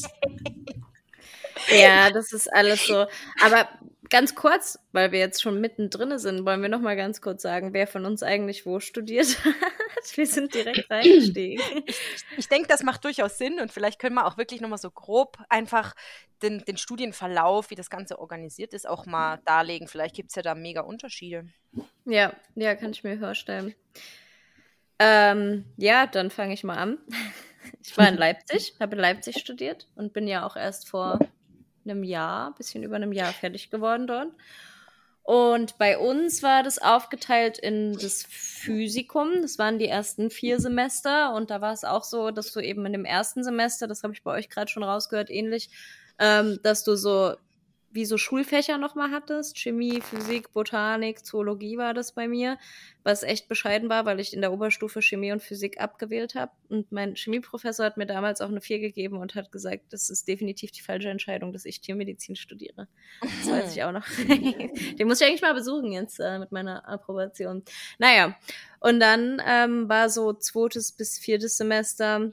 Ja, 1.70 2.10
das 2.10 2.32
ist 2.32 2.52
alles 2.54 2.86
so. 2.86 3.06
Aber 3.42 3.68
ganz 4.10 4.36
kurz, 4.36 4.80
weil 4.92 5.12
wir 5.12 5.20
jetzt 5.20 5.42
schon 5.42 5.60
mittendrin 5.60 6.18
sind, 6.18 6.46
wollen 6.46 6.62
wir 6.62 6.70
noch 6.70 6.82
mal 6.82 6.96
ganz 6.96 7.22
kurz 7.22 7.42
sagen, 7.42 7.74
wer 7.74 7.88
von 7.88 8.06
uns 8.06 8.24
eigentlich 8.24 8.66
wo 8.66 8.80
studiert 8.80 9.44
hat. 9.44 9.54
Wir 10.16 10.28
sind 10.28 10.54
direkt 10.54 10.90
reingestiegen. 10.90 11.64
Ich, 11.86 12.00
ich 12.38 12.48
denke, 12.48 12.68
das 12.68 12.84
macht 12.84 13.04
durchaus 13.04 13.38
Sinn 13.38 13.60
und 13.60 13.72
vielleicht 13.72 14.00
können 14.00 14.16
wir 14.16 14.26
auch 14.26 14.38
wirklich 14.38 14.62
noch 14.62 14.70
mal 14.70 14.78
so 14.78 14.92
grob 14.92 15.38
einfach 15.50 15.96
den, 16.42 16.64
den 16.66 16.78
Studienverlauf, 16.78 17.70
wie 17.72 17.76
das 17.76 17.90
Ganze 17.90 18.20
organisiert 18.20 18.74
ist, 18.74 18.88
auch 18.88 19.06
mal 19.06 19.40
darlegen. 19.46 19.88
Vielleicht 19.88 20.16
gibt 20.16 20.30
es 20.30 20.36
ja 20.36 20.42
da 20.42 20.56
mega 20.56 20.82
Unterschiede. 20.82 21.48
Ja, 22.06 22.34
ja, 22.56 22.76
kann 22.76 22.92
ich 22.92 23.04
mir 23.04 23.18
vorstellen. 23.18 23.76
Ähm, 25.00 25.66
ja, 25.78 26.08
dann 26.08 26.32
fange 26.32 26.54
ich 26.54 26.64
mal 26.64 26.78
an. 26.78 26.98
Ich 27.84 27.98
war 27.98 28.08
in 28.08 28.16
Leipzig, 28.16 28.76
habe 28.80 28.96
in 28.96 29.02
Leipzig 29.02 29.40
studiert 29.40 29.88
und 29.96 30.14
bin 30.14 30.28
ja 30.28 30.46
auch 30.46 30.56
erst 30.56 30.90
vor 30.90 31.20
einem 31.84 32.04
Jahr, 32.04 32.54
bisschen 32.56 32.84
über 32.84 32.96
einem 32.96 33.12
Jahr 33.12 33.32
fertig 33.34 33.70
geworden 33.70 34.08
dort. 34.08 34.30
Und 35.24 35.78
bei 35.78 35.98
uns 35.98 36.42
war 36.42 36.64
das 36.64 36.82
aufgeteilt 36.82 37.58
in 37.58 37.98
das 37.98 38.24
Physikum. 38.30 39.42
Das 39.42 39.60
waren 39.60 39.78
die 39.78 39.90
ersten 39.90 40.30
vier 40.30 40.62
Semester. 40.62 41.34
Und 41.34 41.50
da 41.50 41.60
war 41.60 41.74
es 41.74 41.84
auch 41.84 42.06
so, 42.06 42.32
dass 42.32 42.54
du 42.54 42.62
eben 42.62 42.86
in 42.86 42.94
dem 42.94 43.04
ersten 43.04 43.44
Semester, 43.44 43.88
das 43.88 44.04
habe 44.04 44.14
ich 44.14 44.24
bei 44.24 44.32
euch 44.32 44.50
gerade 44.50 44.72
schon 44.72 44.84
rausgehört, 44.84 45.30
ähnlich, 45.30 45.70
ähm, 46.18 46.60
dass 46.64 46.86
du 46.86 46.96
so 46.96 47.36
wie 47.98 48.06
so 48.06 48.20
Schulfächer 48.20 48.78
nochmal 48.78 49.10
hattest. 49.10 49.58
Chemie, 49.58 50.02
Physik, 50.02 50.54
Botanik, 50.54 51.26
Zoologie 51.26 51.80
war 51.80 51.96
das 51.96 52.12
bei 52.12 52.28
mir, 52.28 52.60
was 53.04 53.24
echt 53.24 53.48
bescheiden 53.48 53.90
war, 53.90 54.06
weil 54.06 54.20
ich 54.20 54.36
in 54.36 54.42
der 54.42 54.54
Oberstufe 54.54 55.02
Chemie 55.02 55.32
und 55.32 55.42
Physik 55.42 55.82
abgewählt 55.82 56.36
habe. 56.36 56.52
Und 56.70 56.92
mein 56.92 57.16
Chemieprofessor 57.16 57.84
hat 57.84 57.98
mir 57.98 58.06
damals 58.06 58.40
auch 58.40 58.50
eine 58.50 58.62
4 58.62 58.78
gegeben 58.78 59.18
und 59.18 59.34
hat 59.34 59.52
gesagt, 59.52 59.86
das 59.90 60.12
ist 60.12 60.28
definitiv 60.28 60.72
die 60.72 60.84
falsche 60.84 61.10
Entscheidung, 61.10 61.54
dass 61.54 61.66
ich 61.66 61.82
Tiermedizin 61.82 62.36
studiere. 62.36 62.88
Das 63.22 63.50
weiß 63.50 63.76
ich 63.76 63.84
auch 63.84 63.92
noch. 63.92 64.06
Den 64.28 65.08
muss 65.08 65.20
ich 65.20 65.26
eigentlich 65.26 65.42
mal 65.42 65.56
besuchen 65.56 65.92
jetzt 65.92 66.20
äh, 66.20 66.38
mit 66.38 66.52
meiner 66.52 66.88
Approbation. 66.88 67.64
Naja, 67.98 68.38
und 68.80 69.00
dann 69.00 69.42
ähm, 69.44 69.90
war 69.90 70.12
so 70.12 70.34
zweites 70.34 70.92
bis 70.92 71.18
viertes 71.18 71.58
Semester 71.58 72.32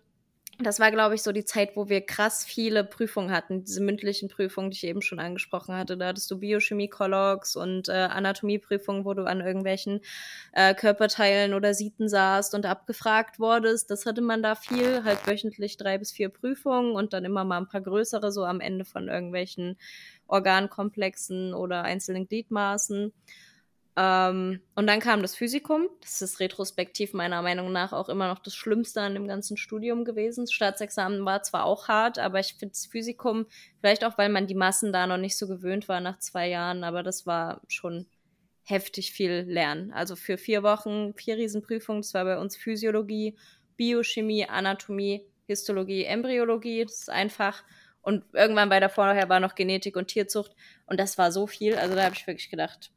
das 0.61 0.79
war, 0.79 0.91
glaube 0.91 1.15
ich, 1.15 1.23
so 1.23 1.33
die 1.33 1.45
Zeit, 1.45 1.75
wo 1.75 1.89
wir 1.89 2.01
krass 2.01 2.45
viele 2.45 2.85
Prüfungen 2.85 3.33
hatten, 3.33 3.65
diese 3.65 3.83
mündlichen 3.83 4.29
Prüfungen, 4.29 4.71
die 4.71 4.77
ich 4.77 4.85
eben 4.85 5.03
schon 5.03 5.19
angesprochen 5.19 5.75
hatte. 5.75 5.97
Da 5.97 6.09
hattest 6.09 6.31
du 6.31 6.39
Biochemie-Kollogs 6.39 7.57
und 7.57 7.89
äh, 7.89 7.93
Anatomieprüfungen, 7.93 9.05
wo 9.05 9.15
du 9.15 9.25
an 9.25 9.41
irgendwelchen 9.41 10.01
äh, 10.53 10.75
Körperteilen 10.75 11.55
oder 11.55 11.75
Sieten 11.75 12.09
saßt 12.09 12.55
und 12.55 12.67
abgefragt 12.67 13.41
wurdest. 13.41 13.91
Das 13.91 14.07
hatte 14.07 14.21
man 14.21 14.43
da 14.43 14.55
viel, 14.55 15.03
halt 15.05 15.27
wöchentlich 15.27 15.77
drei 15.77 15.99
bis 15.99 16.13
vier 16.13 16.29
Prüfungen 16.29 16.93
und 16.93 17.13
dann 17.13 17.25
immer 17.25 17.45
mal 17.45 17.59
ein 17.59 17.69
paar 17.69 17.81
größere, 17.81 18.31
so 18.31 18.45
am 18.45 18.61
Ende 18.61 18.85
von 18.85 19.09
irgendwelchen 19.09 19.77
Organkomplexen 20.29 21.53
oder 21.55 21.83
einzelnen 21.83 22.29
Gliedmaßen. 22.29 23.13
Ähm, 23.97 24.61
und 24.75 24.87
dann 24.89 24.99
kam 24.99 25.23
das 25.23 25.37
Physikum. 25.37 25.89
Das 26.01 26.21
ist 26.21 26.41
retrospektiv 26.41 27.13
meiner 27.13 27.43
Meinung 27.43 27.71
nach 27.71 27.93
auch 27.93 28.09
immer 28.09 28.27
noch 28.27 28.41
das 28.41 28.55
Schlimmste 28.55 29.01
an 29.01 29.15
dem 29.15 29.29
ganzen 29.29 29.57
Studium 29.57 30.05
gewesen. 30.05 30.45
Das 30.45 30.53
Staatsexamen 30.53 31.25
war 31.25 31.43
zwar 31.43 31.65
auch 31.65 31.87
hart, 31.87 32.19
aber 32.19 32.41
ich 32.41 32.55
finde 32.55 32.73
das 32.73 32.87
Physikum, 32.87 33.47
vielleicht 33.81 34.05
auch, 34.05 34.19
weil 34.19 34.31
man 34.31 34.49
die 34.49 34.57
Massen 34.57 34.93
da 34.93 35.07
noch 35.07 35.17
nicht 35.17 35.37
so 35.37 35.47
gewöhnt 35.47 35.89
war 35.89 36.01
nach 36.01 36.19
zwei 36.19 36.49
Jahren, 36.49 36.83
aber 36.83 37.03
das 37.05 37.27
war 37.27 37.61
schon 37.69 38.07
heftig 38.65 39.13
viel 39.13 39.45
Lernen. 39.47 39.93
Also 39.93 40.17
für 40.17 40.39
vier 40.39 40.63
Wochen, 40.63 41.15
vier 41.15 41.37
Riesenprüfungen. 41.37 42.03
Das 42.03 42.15
war 42.15 42.25
bei 42.25 42.39
uns 42.39 42.57
Physiologie, 42.57 43.37
Biochemie, 43.77 44.47
Anatomie, 44.49 45.25
Histologie, 45.47 46.05
Embryologie. 46.05 46.85
Das 46.85 47.01
ist 47.01 47.11
einfach. 47.11 47.63
Und 48.03 48.25
irgendwann 48.33 48.71
bei 48.71 48.81
der 48.81 48.89
vorher 48.89 49.29
war 49.29 49.39
noch 49.39 49.55
Genetik 49.55 49.97
und 49.97 50.09
Tierzucht. 50.09 50.53
Und 50.87 50.99
das 50.99 51.17
war 51.17 51.31
so 51.31 51.47
viel. 51.47 51.77
Also 51.77 51.95
da 51.95 52.05
habe 52.05 52.15
ich 52.15 52.27
wirklich 52.27 52.51
gedacht, 52.51 52.91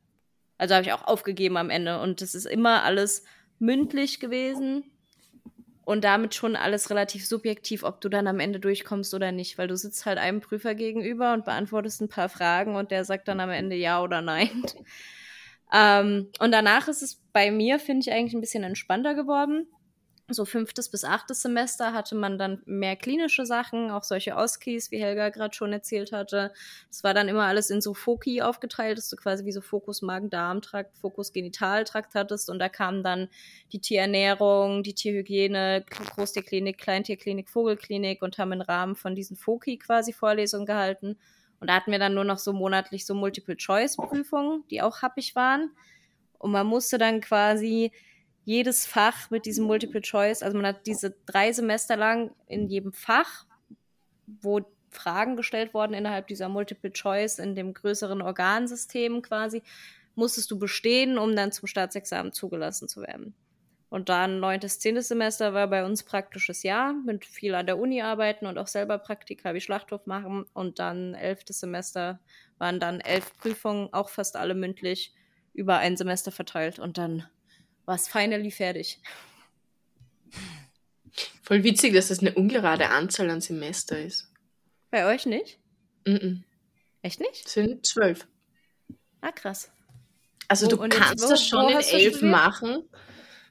also 0.57 0.75
habe 0.75 0.85
ich 0.85 0.93
auch 0.93 1.05
aufgegeben 1.05 1.57
am 1.57 1.69
Ende. 1.69 1.99
Und 2.01 2.21
das 2.21 2.35
ist 2.35 2.45
immer 2.45 2.83
alles 2.83 3.23
mündlich 3.59 4.19
gewesen 4.19 4.83
und 5.85 6.03
damit 6.03 6.35
schon 6.35 6.55
alles 6.55 6.89
relativ 6.89 7.25
subjektiv, 7.25 7.83
ob 7.83 8.01
du 8.01 8.09
dann 8.09 8.27
am 8.27 8.39
Ende 8.39 8.59
durchkommst 8.59 9.13
oder 9.13 9.31
nicht, 9.31 9.57
weil 9.57 9.67
du 9.67 9.77
sitzt 9.77 10.05
halt 10.05 10.17
einem 10.17 10.41
Prüfer 10.41 10.75
gegenüber 10.75 11.33
und 11.33 11.45
beantwortest 11.45 12.01
ein 12.01 12.09
paar 12.09 12.29
Fragen 12.29 12.75
und 12.75 12.91
der 12.91 13.05
sagt 13.05 13.27
dann 13.27 13.39
am 13.39 13.49
Ende 13.49 13.75
ja 13.75 14.01
oder 14.01 14.21
nein. 14.21 14.63
ähm, 15.73 16.29
und 16.39 16.51
danach 16.51 16.87
ist 16.87 17.01
es 17.01 17.21
bei 17.31 17.51
mir, 17.51 17.79
finde 17.79 18.01
ich, 18.01 18.11
eigentlich 18.11 18.33
ein 18.33 18.41
bisschen 18.41 18.63
entspannter 18.63 19.15
geworden 19.15 19.67
so 20.29 20.43
fünftes 20.43 20.89
bis 20.89 21.05
achtes 21.05 21.41
Semester 21.41 21.93
hatte 21.93 22.13
man 22.15 22.37
dann 22.37 22.61
mehr 22.65 22.97
klinische 22.97 23.45
Sachen, 23.45 23.91
auch 23.91 24.03
solche 24.03 24.35
Oskis, 24.35 24.91
wie 24.91 25.01
Helga 25.01 25.29
gerade 25.29 25.55
schon 25.55 25.71
erzählt 25.71 26.11
hatte. 26.11 26.51
Das 26.89 27.03
war 27.03 27.13
dann 27.13 27.29
immer 27.29 27.43
alles 27.43 27.69
in 27.69 27.79
so 27.79 27.93
Foki 27.93 28.41
aufgeteilt, 28.41 28.97
dass 28.97 29.09
du 29.09 29.15
quasi 29.15 29.45
wie 29.45 29.53
so 29.53 29.61
Fokus 29.61 30.01
Magen-Darm-Trakt, 30.01 30.97
Fokus 30.97 31.31
Genitaltrakt 31.31 32.13
hattest 32.13 32.49
und 32.49 32.59
da 32.59 32.67
kamen 32.67 33.03
dann 33.03 33.29
die 33.71 33.79
Tierernährung, 33.79 34.83
die 34.83 34.93
Tierhygiene, 34.93 35.85
Großtierklinik, 36.15 36.77
Kleintierklinik, 36.77 37.49
Vogelklinik 37.49 38.21
und 38.21 38.37
haben 38.37 38.51
im 38.51 38.61
Rahmen 38.61 38.95
von 38.95 39.15
diesen 39.15 39.37
Foki 39.37 39.77
quasi 39.77 40.11
Vorlesungen 40.11 40.65
gehalten. 40.65 41.17
Und 41.59 41.69
da 41.69 41.75
hatten 41.75 41.91
wir 41.91 41.99
dann 41.99 42.13
nur 42.13 42.25
noch 42.25 42.37
so 42.37 42.53
monatlich 42.53 43.05
so 43.05 43.15
Multiple-Choice-Prüfungen, 43.15 44.63
die 44.69 44.81
auch 44.81 45.01
happig 45.01 45.35
waren. 45.35 45.71
Und 46.37 46.51
man 46.51 46.67
musste 46.67 46.97
dann 46.97 47.21
quasi 47.21 47.91
jedes 48.47 48.85
Fach 48.85 49.29
mit 49.29 49.45
diesem 49.45 49.65
Multiple 49.65 49.99
Choice, 49.99 50.41
also 50.41 50.55
man 50.55 50.67
hat 50.67 50.87
diese 50.87 51.13
drei 51.25 51.51
Semester 51.51 51.97
lang 51.97 52.31
in 52.47 52.69
jedem 52.69 52.93
Fach, 52.93 53.45
wo 54.25 54.61
Fragen 54.89 55.35
gestellt 55.35 55.73
wurden 55.73 55.93
innerhalb 55.93 56.27
dieser 56.27 56.47
Multiple 56.47 56.93
Choice 56.93 57.39
in 57.39 57.55
dem 57.55 57.73
größeren 57.73 58.21
Organsystem 58.21 59.21
quasi, 59.21 59.63
musstest 60.15 60.49
du 60.49 60.57
bestehen, 60.57 61.17
um 61.17 61.35
dann 61.35 61.51
zum 61.51 61.67
Staatsexamen 61.67 62.31
zugelassen 62.31 62.87
zu 62.87 63.01
werden. 63.01 63.35
Und 63.89 64.07
dann 64.07 64.39
neuntes, 64.39 64.79
zehntes 64.79 65.09
Semester 65.09 65.53
war 65.53 65.67
bei 65.67 65.85
uns 65.85 66.03
praktisches 66.03 66.63
Jahr 66.63 66.93
mit 66.93 67.25
viel 67.25 67.53
an 67.53 67.65
der 67.65 67.77
Uni 67.77 68.01
arbeiten 68.01 68.45
und 68.45 68.57
auch 68.57 68.67
selber 68.67 68.97
Praktika 68.97 69.53
wie 69.55 69.61
Schlachthof 69.61 70.05
machen. 70.05 70.45
Und 70.53 70.79
dann 70.79 71.15
elftes 71.15 71.59
Semester 71.59 72.21
waren 72.59 72.79
dann 72.79 73.01
elf 73.01 73.37
Prüfungen, 73.39 73.91
auch 73.91 74.07
fast 74.07 74.37
alle 74.37 74.55
mündlich, 74.55 75.13
über 75.53 75.79
ein 75.79 75.97
Semester 75.97 76.31
verteilt. 76.31 76.79
Und 76.79 76.97
dann 76.97 77.25
war 77.87 77.95
es 77.95 78.07
finally 78.07 78.51
fertig. 78.51 78.99
Voll 81.41 81.63
witzig, 81.63 81.93
dass 81.93 82.09
das 82.09 82.19
eine 82.19 82.33
ungerade 82.33 82.89
Anzahl 82.89 83.29
an 83.29 83.41
Semester 83.41 83.97
ist. 83.97 84.29
Bei 84.91 85.05
euch 85.07 85.25
nicht? 85.25 85.57
Mm, 86.05 86.11
-mm. 86.11 86.43
Echt 87.01 87.19
nicht? 87.21 87.45
Es 87.45 87.53
sind 87.53 87.85
zwölf. 87.85 88.27
Ah, 89.21 89.31
krass. 89.31 89.71
Also 90.49 90.65
wo, 90.65 90.71
du 90.71 90.89
kannst 90.89 91.23
wo, 91.23 91.29
das 91.29 91.47
schon 91.47 91.69
in 91.69 91.79
elf 91.79 92.21
machen. 92.21 92.83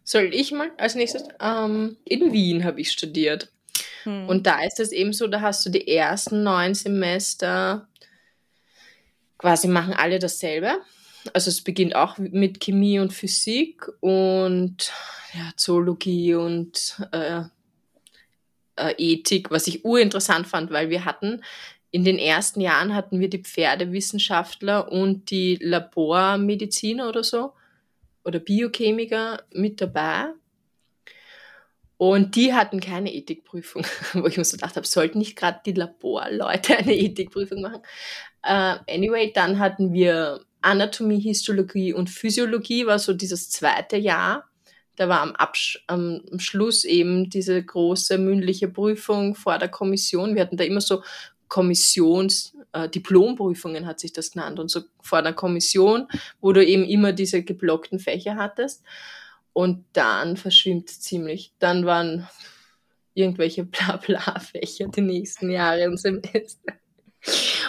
Soll 0.05 0.33
ich 0.35 0.53
mal 0.53 0.70
als 0.77 0.94
nächstes? 0.94 1.25
Ähm, 1.40 1.96
in 2.05 2.33
Wien 2.33 2.64
habe 2.64 2.81
ich 2.81 2.92
studiert. 2.92 3.51
Hm. 4.05 4.29
Und 4.29 4.46
da 4.46 4.62
ist 4.62 4.79
es 4.79 4.92
eben 4.92 5.12
so, 5.12 5.27
da 5.27 5.40
hast 5.40 5.64
du 5.64 5.70
die 5.70 5.88
ersten 5.88 6.42
neun 6.42 6.75
Semester, 6.75 7.88
quasi 9.38 9.68
machen 9.68 9.94
alle 9.94 10.18
dasselbe 10.18 10.81
also 11.35 11.51
es 11.51 11.62
beginnt 11.62 11.95
auch 11.95 12.19
mit 12.19 12.61
Chemie 12.61 12.99
und 12.99 13.12
Physik 13.12 13.89
und 14.01 14.93
ja, 15.35 15.51
Zoologie 15.57 16.35
und 16.35 16.97
äh, 17.12 17.43
äh, 18.77 18.95
Ethik, 18.99 19.51
was 19.51 19.67
ich 19.67 19.85
urinteressant 19.85 20.47
fand, 20.47 20.71
weil 20.71 20.91
wir 20.91 21.05
hatten 21.05 21.43
in 21.91 22.05
den 22.05 22.19
ersten 22.19 22.61
Jahren 22.61 22.95
hatten 22.95 23.21
wir 23.21 23.31
die 23.31 23.43
Pferdewissenschaftler 23.43 24.93
und 24.93 25.31
die 25.31 25.57
Labormediziner 25.61 27.09
oder 27.09 27.25
so 27.25 27.53
oder 28.25 28.39
Biochemiker 28.39 29.43
mit 29.53 29.81
dabei. 29.81 30.33
Und 31.99 32.37
die 32.37 32.53
hatten 32.53 32.81
keine 32.81 33.15
Ethikprüfung, 33.15 33.87
wo 34.12 34.27
ich 34.27 34.37
mir 34.37 34.45
so 34.45 34.57
gedacht 34.57 34.77
habe, 34.77 34.87
sollten 34.87 35.19
nicht 35.19 35.37
gerade 35.37 35.61
die 35.65 35.73
Laborleute 35.73 36.77
eine 36.77 36.95
Ethikprüfung 36.95 37.62
machen? 37.62 37.81
Uh, 38.45 38.79
anyway, 38.93 39.33
dann 39.33 39.59
hatten 39.59 39.93
wir 39.93 40.45
Anatomie, 40.61 41.21
Histologie 41.21 41.92
und 41.92 42.11
Physiologie 42.11 42.87
war 42.87 42.99
so 42.99 43.12
dieses 43.12 43.51
zweite 43.51 43.97
Jahr. 43.97 44.49
Da 44.97 45.09
war 45.09 45.21
am, 45.21 45.33
Absch 45.33 45.85
am 45.87 46.23
Schluss 46.38 46.85
eben 46.85 47.29
diese 47.29 47.62
große 47.62 48.19
mündliche 48.19 48.69
Prüfung 48.69 49.35
vor 49.35 49.59
der 49.59 49.69
Kommission. 49.69 50.35
Wir 50.35 50.42
hatten 50.42 50.57
da 50.57 50.64
immer 50.64 50.81
so 50.81 51.03
Kommissions, 51.49 52.57
äh, 52.73 52.88
Diplomprüfungen 52.88 53.87
hat 53.87 54.01
sich 54.01 54.12
das 54.12 54.33
genannt 54.33 54.59
und 54.59 54.71
so 54.71 54.83
vor 55.01 55.23
der 55.23 55.33
Kommission, 55.33 56.09
wo 56.40 56.53
du 56.53 56.64
eben 56.64 56.85
immer 56.85 57.12
diese 57.12 57.42
geblockten 57.42 57.99
Fächer 57.99 58.37
hattest. 58.37 58.83
Und 59.53 59.85
dann 59.92 60.37
verschwimmt 60.37 60.90
ziemlich. 60.90 61.53
Dann 61.59 61.87
waren 61.87 62.29
irgendwelche 63.14 63.64
Blabla-Fächer 63.64 64.88
die 64.88 65.01
nächsten 65.01 65.51
Jahre 65.51 65.83
im 65.83 65.97
Semester. 65.97 66.75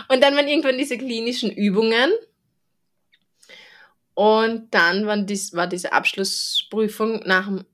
Und 0.09 0.21
dann 0.21 0.35
waren 0.35 0.47
irgendwann 0.47 0.77
diese 0.77 0.97
klinischen 0.97 1.51
Übungen. 1.51 2.11
Und 4.17 4.73
dann 4.73 5.27
dies, 5.27 5.53
war 5.53 5.67
diese 5.67 5.93
Abschlussprüfung 5.93 7.21
nach 7.27 7.45
dem 7.45 7.65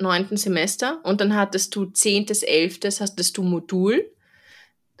neunten 0.00 0.36
Semester. 0.36 1.00
Und 1.04 1.20
dann 1.20 1.36
hattest 1.36 1.76
du 1.76 1.84
zehntes, 1.84 2.42
elftes, 2.42 3.00
hattest 3.00 3.36
du 3.36 3.44
Modul. 3.44 4.10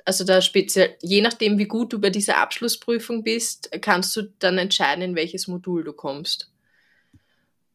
Also 0.04 0.22
da 0.22 0.40
speziell, 0.40 0.96
je 1.02 1.20
nachdem, 1.20 1.58
wie 1.58 1.66
gut 1.66 1.92
du 1.92 2.00
bei 2.00 2.10
dieser 2.10 2.36
Abschlussprüfung 2.36 3.24
bist, 3.24 3.68
kannst 3.80 4.14
du 4.14 4.32
dann 4.38 4.58
entscheiden, 4.58 5.02
in 5.02 5.16
welches 5.16 5.48
Modul 5.48 5.82
du 5.82 5.92
kommst. 5.92 6.52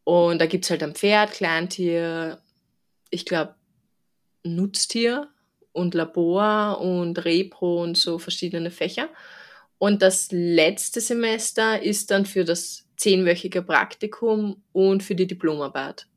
Und 0.05 0.39
da 0.39 0.45
gibt 0.45 0.63
es 0.63 0.71
halt 0.71 0.81
ein 0.81 0.95
Pferd, 0.95 1.31
Kleintier, 1.33 2.41
ich 3.09 3.25
glaube, 3.25 3.55
Nutztier 4.43 5.27
und 5.73 5.95
Labor 5.95 6.79
und 6.79 7.25
Repro 7.25 7.83
und 7.83 7.97
so 7.97 8.19
verschiedene 8.19 8.71
Fächer. 8.71 9.09
Und 9.79 10.01
das 10.01 10.29
letzte 10.31 11.01
Semester 11.01 11.83
ist 11.83 12.09
dann 12.09 12.25
für 12.25 12.45
das 12.45 12.86
zehnwöchige 12.97 13.61
Praktikum 13.61 14.61
und 14.73 15.03
für 15.03 15.15
die 15.15 15.27
Diplomarbeit. 15.27 16.07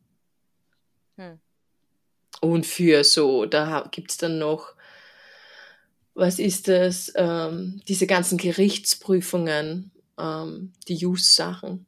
Hm. 1.17 1.39
Und 2.41 2.67
für 2.67 3.05
so, 3.05 3.45
da 3.45 3.87
gibt 3.91 4.11
es 4.11 4.17
dann 4.17 4.39
noch, 4.39 4.75
was 6.15 6.39
ist 6.39 6.69
das, 6.69 7.13
ähm, 7.17 7.83
diese 7.87 8.07
ganzen 8.07 8.39
Gerichtsprüfungen, 8.39 9.91
ähm, 10.19 10.73
die 10.89 11.07
Use-Sachen. 11.07 11.87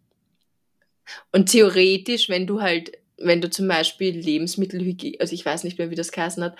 Und 1.32 1.50
theoretisch, 1.50 2.28
wenn 2.28 2.46
du 2.46 2.60
halt, 2.60 2.92
wenn 3.16 3.40
du 3.40 3.50
zum 3.50 3.68
Beispiel 3.68 4.16
Lebensmittelhygiene, 4.16 5.20
also 5.20 5.34
ich 5.34 5.44
weiß 5.44 5.64
nicht 5.64 5.78
mehr, 5.78 5.90
wie 5.90 5.94
das 5.94 6.12
geheißen 6.12 6.42
hat, 6.44 6.56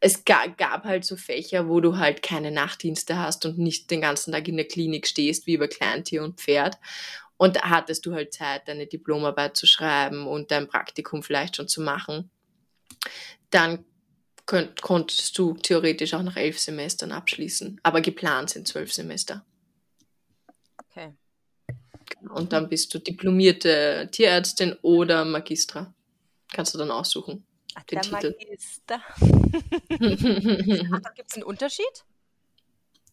es 0.00 0.24
gab, 0.24 0.58
gab 0.58 0.84
halt 0.84 1.04
so 1.04 1.16
Fächer, 1.16 1.68
wo 1.68 1.80
du 1.80 1.96
halt 1.96 2.22
keine 2.22 2.50
Nachtdienste 2.50 3.18
hast 3.18 3.46
und 3.46 3.58
nicht 3.58 3.90
den 3.90 4.02
ganzen 4.02 4.32
Tag 4.32 4.46
in 4.48 4.56
der 4.56 4.68
Klinik 4.68 5.06
stehst, 5.06 5.46
wie 5.46 5.54
über 5.54 5.68
Kleintier 5.68 6.22
und 6.22 6.40
Pferd. 6.40 6.76
Und 7.44 7.56
da 7.56 7.68
hattest 7.68 8.06
du 8.06 8.14
halt 8.14 8.32
Zeit, 8.32 8.68
deine 8.68 8.86
Diplomarbeit 8.86 9.54
zu 9.54 9.66
schreiben 9.66 10.26
und 10.26 10.50
dein 10.50 10.66
Praktikum 10.66 11.22
vielleicht 11.22 11.56
schon 11.56 11.68
zu 11.68 11.82
machen. 11.82 12.30
Dann 13.50 13.84
könnt, 14.46 14.80
konntest 14.80 15.36
du 15.36 15.52
theoretisch 15.52 16.14
auch 16.14 16.22
nach 16.22 16.38
elf 16.38 16.58
Semestern 16.58 17.12
abschließen. 17.12 17.82
Aber 17.82 18.00
geplant 18.00 18.48
sind 18.48 18.66
zwölf 18.66 18.94
Semester. 18.94 19.44
Okay. 20.88 21.12
Und 22.30 22.54
dann 22.54 22.70
bist 22.70 22.94
du 22.94 22.98
diplomierte 22.98 24.08
Tierärztin 24.10 24.78
oder 24.80 25.26
Magistra. 25.26 25.92
Kannst 26.50 26.72
du 26.72 26.78
dann 26.78 26.90
aussuchen 26.90 27.44
den 27.90 28.00
der 28.00 28.00
Titel. 28.00 28.34
Magister. 28.40 29.02
Ach, 31.04 31.14
gibt 31.14 31.30
es 31.30 31.34
einen 31.34 31.44
Unterschied? 31.44 32.04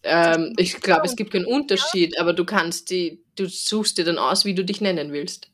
Ähm, 0.03 0.53
ich 0.57 0.79
glaube, 0.81 1.05
es 1.05 1.15
gibt 1.15 1.31
keinen 1.31 1.45
Unterschied, 1.45 2.19
aber 2.19 2.33
du 2.33 2.45
kannst 2.45 2.89
die, 2.89 3.23
du 3.35 3.47
suchst 3.47 3.97
dir 3.97 4.05
dann 4.05 4.17
aus, 4.17 4.45
wie 4.45 4.55
du 4.55 4.65
dich 4.65 4.81
nennen 4.81 5.11
willst. 5.11 5.51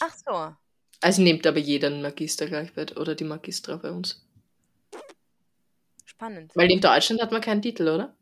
Ach 0.00 0.14
so. 0.14 0.56
Also 1.00 1.22
nimmt 1.22 1.46
aber 1.46 1.58
jeder 1.58 1.88
einen 1.88 2.02
Magister 2.02 2.46
gleich 2.46 2.72
bei, 2.72 2.86
oder 2.96 3.14
die 3.14 3.24
Magistra 3.24 3.76
bei 3.76 3.90
uns. 3.90 4.24
Spannend. 6.04 6.52
Weil 6.54 6.70
in 6.70 6.80
Deutschland 6.80 7.20
hat 7.20 7.32
man 7.32 7.40
keinen 7.40 7.62
Titel, 7.62 7.88
oder? 7.88 8.14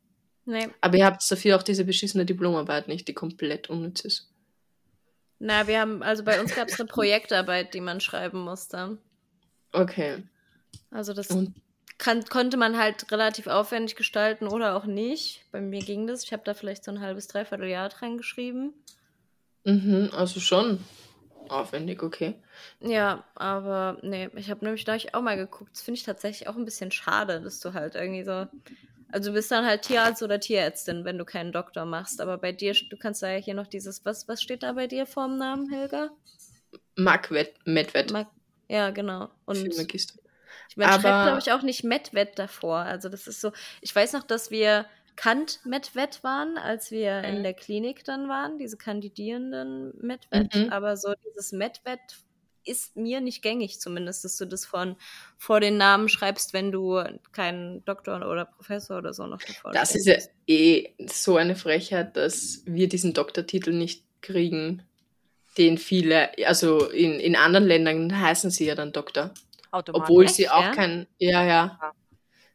Nee. 0.46 0.68
Aber 0.80 0.96
ihr 0.96 1.07
habt 1.07 1.30
dafür 1.30 1.57
auch 1.57 1.62
diese 1.62 1.85
beschissene 1.85 2.26
Diplomarbeit 2.26 2.88
nicht, 2.88 3.07
die 3.09 3.14
komplett 3.14 3.70
unnütz 3.70 4.00
ist. 4.00 4.30
Na, 5.38 5.66
wir 5.66 5.80
haben, 5.80 6.02
also 6.02 6.24
bei 6.24 6.40
uns 6.40 6.54
gab 6.54 6.68
es 6.68 6.78
eine 6.78 6.87
Projektarbeit, 6.87 7.74
die 7.74 7.80
man 7.80 8.00
schreiben 8.00 8.40
musste. 8.40 8.98
Okay. 9.72 10.22
Also 10.90 11.12
das 11.12 11.28
kann, 11.99 12.25
konnte 12.25 12.57
man 12.57 12.77
halt 12.79 13.11
relativ 13.12 13.47
aufwendig 13.47 13.97
gestalten 13.97 14.49
oder 14.49 14.77
auch 14.77 14.85
nicht. 14.85 15.44
Bei 15.53 15.61
mir 15.61 15.81
ging 15.81 16.07
das. 16.07 16.25
Ich 16.25 16.33
habe 16.33 16.42
da 16.44 16.55
vielleicht 16.55 16.85
so 16.85 16.90
ein 16.90 17.01
halbes, 17.01 17.29
dreiviertel 17.29 17.68
Jahr 17.68 17.88
dran 17.88 18.16
geschrieben. 18.16 18.75
Mhm, 19.64 20.11
also 20.12 20.40
schon 20.40 20.85
aufwendig, 21.49 22.03
okay. 22.03 22.35
Ja, 22.81 23.25
aber 23.35 23.99
nee, 24.03 24.29
ich 24.37 24.51
habe 24.51 24.64
nämlich 24.64 24.85
da 24.85 24.97
auch 25.12 25.23
mal 25.23 25.37
geguckt. 25.37 25.73
Das 25.73 25.83
finde 25.83 25.99
ich 25.99 26.05
tatsächlich 26.05 26.49
auch 26.49 26.57
ein 26.57 26.64
bisschen 26.64 26.90
schade, 26.90 27.40
dass 27.40 27.61
du 27.61 27.73
halt 27.73 27.94
irgendwie 27.94 28.25
so. 28.25 28.47
Also 29.12 29.31
du 29.31 29.35
bist 29.35 29.51
dann 29.51 29.64
halt 29.64 29.83
Tierarzt 29.83 30.23
oder 30.23 30.40
Tierärztin, 30.40 31.05
wenn 31.05 31.18
du 31.18 31.25
keinen 31.25 31.53
Doktor 31.53 31.85
machst. 31.85 32.20
Aber 32.20 32.37
bei 32.37 32.51
dir, 32.51 32.75
du 32.75 32.97
kannst 32.97 33.23
da 33.23 33.31
ja 33.31 33.38
hier 33.38 33.55
noch 33.55 33.68
dieses, 33.68 34.05
was, 34.05 34.27
was 34.27 34.42
steht 34.42 34.64
da 34.64 34.73
bei 34.73 34.88
dir 34.88 35.07
vorm 35.07 35.38
Namen, 35.38 35.70
Helga? 35.70 36.11
Mark 36.97 37.31
Medved. 37.31 38.11
Mark 38.11 38.29
ja, 38.68 38.90
genau. 38.90 39.29
Und 39.44 39.77
Magister. 39.77 40.18
Man 40.77 40.88
Aber 40.88 41.00
schreibt, 41.00 41.27
glaube 41.27 41.38
ich, 41.40 41.53
auch 41.53 41.62
nicht 41.62 41.85
Medved 41.85 42.38
davor. 42.38 42.79
Also 42.79 43.09
das 43.09 43.27
ist 43.27 43.40
so, 43.40 43.53
ich 43.81 43.94
weiß 43.94 44.12
noch, 44.12 44.24
dass 44.24 44.50
wir 44.50 44.87
Kant 45.16 45.61
Medved 45.64 46.24
waren, 46.24 46.59
als 46.59 46.90
wir 46.90 47.18
mhm. 47.18 47.37
in 47.37 47.42
der 47.42 47.55
Klinik 47.55 48.05
dann 48.05 48.29
waren, 48.29 48.59
diese 48.59 48.77
kandidierenden 48.77 49.92
Medved. 50.00 50.55
Mhm. 50.55 50.70
Aber 50.70 50.96
so 50.96 51.14
dieses 51.27 51.53
Medved 51.53 52.00
ist 52.66 52.96
mir 52.96 53.20
nicht 53.20 53.42
gängig 53.42 53.79
zumindest, 53.79 54.24
dass 54.24 54.37
du 54.37 54.46
das 54.46 54.64
von 54.64 54.96
vor 55.37 55.61
den 55.61 55.77
Namen 55.77 56.09
schreibst, 56.09 56.53
wenn 56.53 56.72
du 56.72 57.03
keinen 57.33 57.85
Doktor 57.85 58.16
oder 58.16 58.46
Professor 58.46 58.98
oder 58.98 59.12
so 59.12 59.27
noch 59.27 59.42
davor 59.42 59.72
Das 59.72 59.94
ist 59.94 60.07
ja 60.07 60.16
eh 60.46 60.94
so 61.07 61.37
eine 61.37 61.57
Frechheit, 61.57 62.16
dass 62.16 62.62
wir 62.64 62.88
diesen 62.88 63.12
Doktortitel 63.12 63.72
nicht 63.72 64.03
kriegen 64.22 64.83
den 65.59 65.79
viele, 65.79 66.31
also 66.46 66.88
in, 66.88 67.20
in 67.20 67.37
anderen 67.37 67.66
Ländern 67.66 68.20
heißen 68.20 68.50
sie 68.50 68.66
ja 68.66 68.74
dann 68.74 68.92
Doktor. 68.92 69.33
Obwohl 69.74 70.28
sie 70.28 70.48
auch 70.48 70.62
ja? 70.62 70.72
kein, 70.72 71.06
ja, 71.18 71.44
ja. 71.44 71.92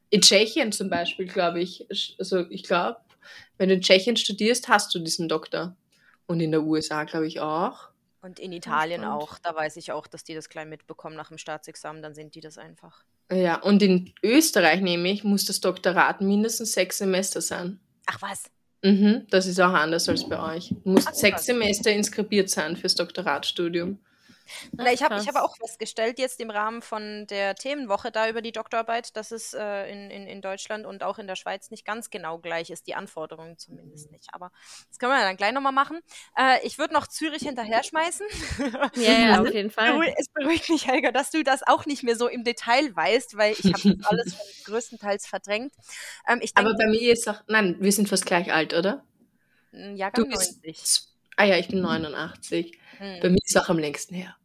In 0.09 0.21
Tschechien 0.21 0.71
zum 0.71 0.89
Beispiel, 0.89 1.27
glaube 1.27 1.61
ich, 1.61 1.87
also 2.17 2.49
ich 2.49 2.63
glaube, 2.63 2.97
wenn 3.57 3.69
du 3.69 3.75
in 3.75 3.81
Tschechien 3.81 4.15
studierst, 4.15 4.69
hast 4.69 4.93
du 4.95 4.99
diesen 4.99 5.27
Doktor. 5.27 5.75
Und 6.25 6.39
in 6.39 6.51
der 6.51 6.61
USA, 6.61 7.03
glaube 7.03 7.27
ich, 7.27 7.39
auch. 7.39 7.89
Und 8.21 8.39
in 8.39 8.51
Italien 8.51 9.03
auch. 9.03 9.39
Da 9.39 9.55
weiß 9.55 9.77
ich 9.77 9.91
auch, 9.91 10.07
dass 10.07 10.23
die 10.23 10.33
das 10.33 10.49
klein 10.49 10.69
mitbekommen 10.69 11.15
nach 11.15 11.29
dem 11.29 11.37
Staatsexamen, 11.37 12.01
dann 12.01 12.13
sind 12.13 12.35
die 12.35 12.41
das 12.41 12.57
einfach. 12.57 13.03
Ja, 13.31 13.61
und 13.61 13.81
in 13.81 14.13
Österreich 14.23 14.81
nämlich 14.81 15.23
muss 15.23 15.45
das 15.45 15.61
Doktorat 15.61 16.21
mindestens 16.21 16.73
sechs 16.73 16.97
Semester 16.97 17.41
sein. 17.41 17.79
Ach 18.05 18.21
was? 18.21 18.43
Mhm, 18.83 19.27
das 19.29 19.45
ist 19.45 19.59
auch 19.59 19.73
anders 19.73 20.07
als 20.09 20.27
bei 20.27 20.55
euch. 20.55 20.69
Du 20.83 20.91
musst 20.91 21.07
Ach, 21.09 21.13
sechs 21.13 21.45
Semester 21.45 21.91
inskribiert 21.91 22.49
sein 22.49 22.75
fürs 22.75 22.95
Doktoratstudium. 22.95 23.99
Na, 24.71 24.91
ich 24.91 25.03
habe 25.03 25.15
hab 25.15 25.35
auch 25.35 25.55
festgestellt, 25.57 26.19
jetzt 26.19 26.39
im 26.39 26.49
Rahmen 26.49 26.81
von 26.81 27.27
der 27.27 27.55
Themenwoche 27.55 28.11
da 28.11 28.29
über 28.29 28.41
die 28.41 28.51
Doktorarbeit, 28.51 29.15
dass 29.15 29.31
es 29.31 29.53
äh, 29.53 29.91
in, 29.91 30.09
in, 30.09 30.27
in 30.27 30.41
Deutschland 30.41 30.85
und 30.85 31.03
auch 31.03 31.19
in 31.19 31.27
der 31.27 31.35
Schweiz 31.35 31.71
nicht 31.71 31.85
ganz 31.85 32.09
genau 32.09 32.39
gleich 32.39 32.69
ist, 32.69 32.87
die 32.87 32.95
Anforderungen 32.95 33.57
zumindest 33.57 34.11
nicht. 34.11 34.33
Aber 34.33 34.51
das 34.89 34.99
können 34.99 35.11
wir 35.11 35.19
dann 35.19 35.37
gleich 35.37 35.53
nochmal 35.53 35.71
machen. 35.71 35.99
Äh, 36.37 36.65
ich 36.65 36.77
würde 36.77 36.93
noch 36.93 37.07
Zürich 37.07 37.43
hinterher 37.43 37.83
schmeißen. 37.83 38.25
Ja, 38.95 39.01
ja 39.01 39.29
also, 39.31 39.43
auf 39.43 39.53
jeden 39.53 39.71
Fall. 39.71 40.13
Es 40.17 40.27
beruhigt 40.29 40.69
mich, 40.69 40.87
Helga, 40.87 41.11
dass 41.11 41.31
du 41.31 41.43
das 41.43 41.61
auch 41.65 41.85
nicht 41.85 42.03
mehr 42.03 42.15
so 42.15 42.27
im 42.27 42.43
Detail 42.43 42.95
weißt, 42.95 43.37
weil 43.37 43.53
ich 43.53 43.73
habe 43.73 43.95
das 43.95 44.07
alles 44.07 44.35
größtenteils 44.65 45.27
verdrängt. 45.27 45.73
Ähm, 46.27 46.39
denk, 46.39 46.51
Aber 46.55 46.73
bei 46.75 46.87
mir 46.87 47.13
ist 47.13 47.27
auch, 47.27 47.41
nein, 47.47 47.77
wir 47.79 47.91
sind 47.91 48.09
fast 48.09 48.25
gleich 48.25 48.51
alt, 48.51 48.73
oder? 48.73 49.03
Ja, 49.71 50.09
du 50.11 50.23
90. 50.25 50.61
Bist, 50.61 51.15
ah 51.35 51.45
ja, 51.45 51.57
ich 51.57 51.67
bin 51.67 51.81
89. 51.81 52.77
Hm. 52.97 53.19
Bei 53.21 53.29
mir 53.29 53.37
ist 53.37 53.55
es 53.55 53.57
auch 53.57 53.69
am 53.69 53.79
längsten 53.79 54.15
her. 54.15 54.35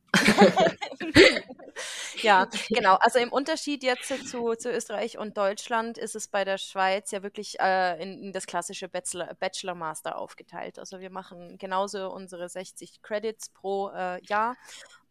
Ja, 2.23 2.47
genau. 2.69 2.95
Also 3.01 3.19
im 3.19 3.33
Unterschied 3.33 3.83
jetzt 3.83 4.09
zu, 4.09 4.55
zu 4.55 4.71
Österreich 4.71 5.19
und 5.19 5.37
Deutschland 5.37 5.99
ist 5.99 6.15
es 6.15 6.29
bei 6.29 6.45
der 6.45 6.59
Schweiz 6.59 7.11
ja 7.11 7.23
wirklich 7.23 7.59
äh, 7.61 8.03
in, 8.03 8.23
in, 8.23 8.33
das 8.33 8.47
klassische 8.47 8.89
Bachelor, 8.89 9.35
Bachelor 9.35 9.75
Master 9.75 10.19
aufgeteilt. 10.19 10.79
Also 10.79 11.01
wir 11.01 11.11
machen 11.11 11.59
genauso 11.59 12.11
unsere 12.11 12.49
60 12.49 13.03
Credits 13.03 13.51
pro 13.51 13.91
äh, 13.91 14.25
Jahr. 14.25 14.57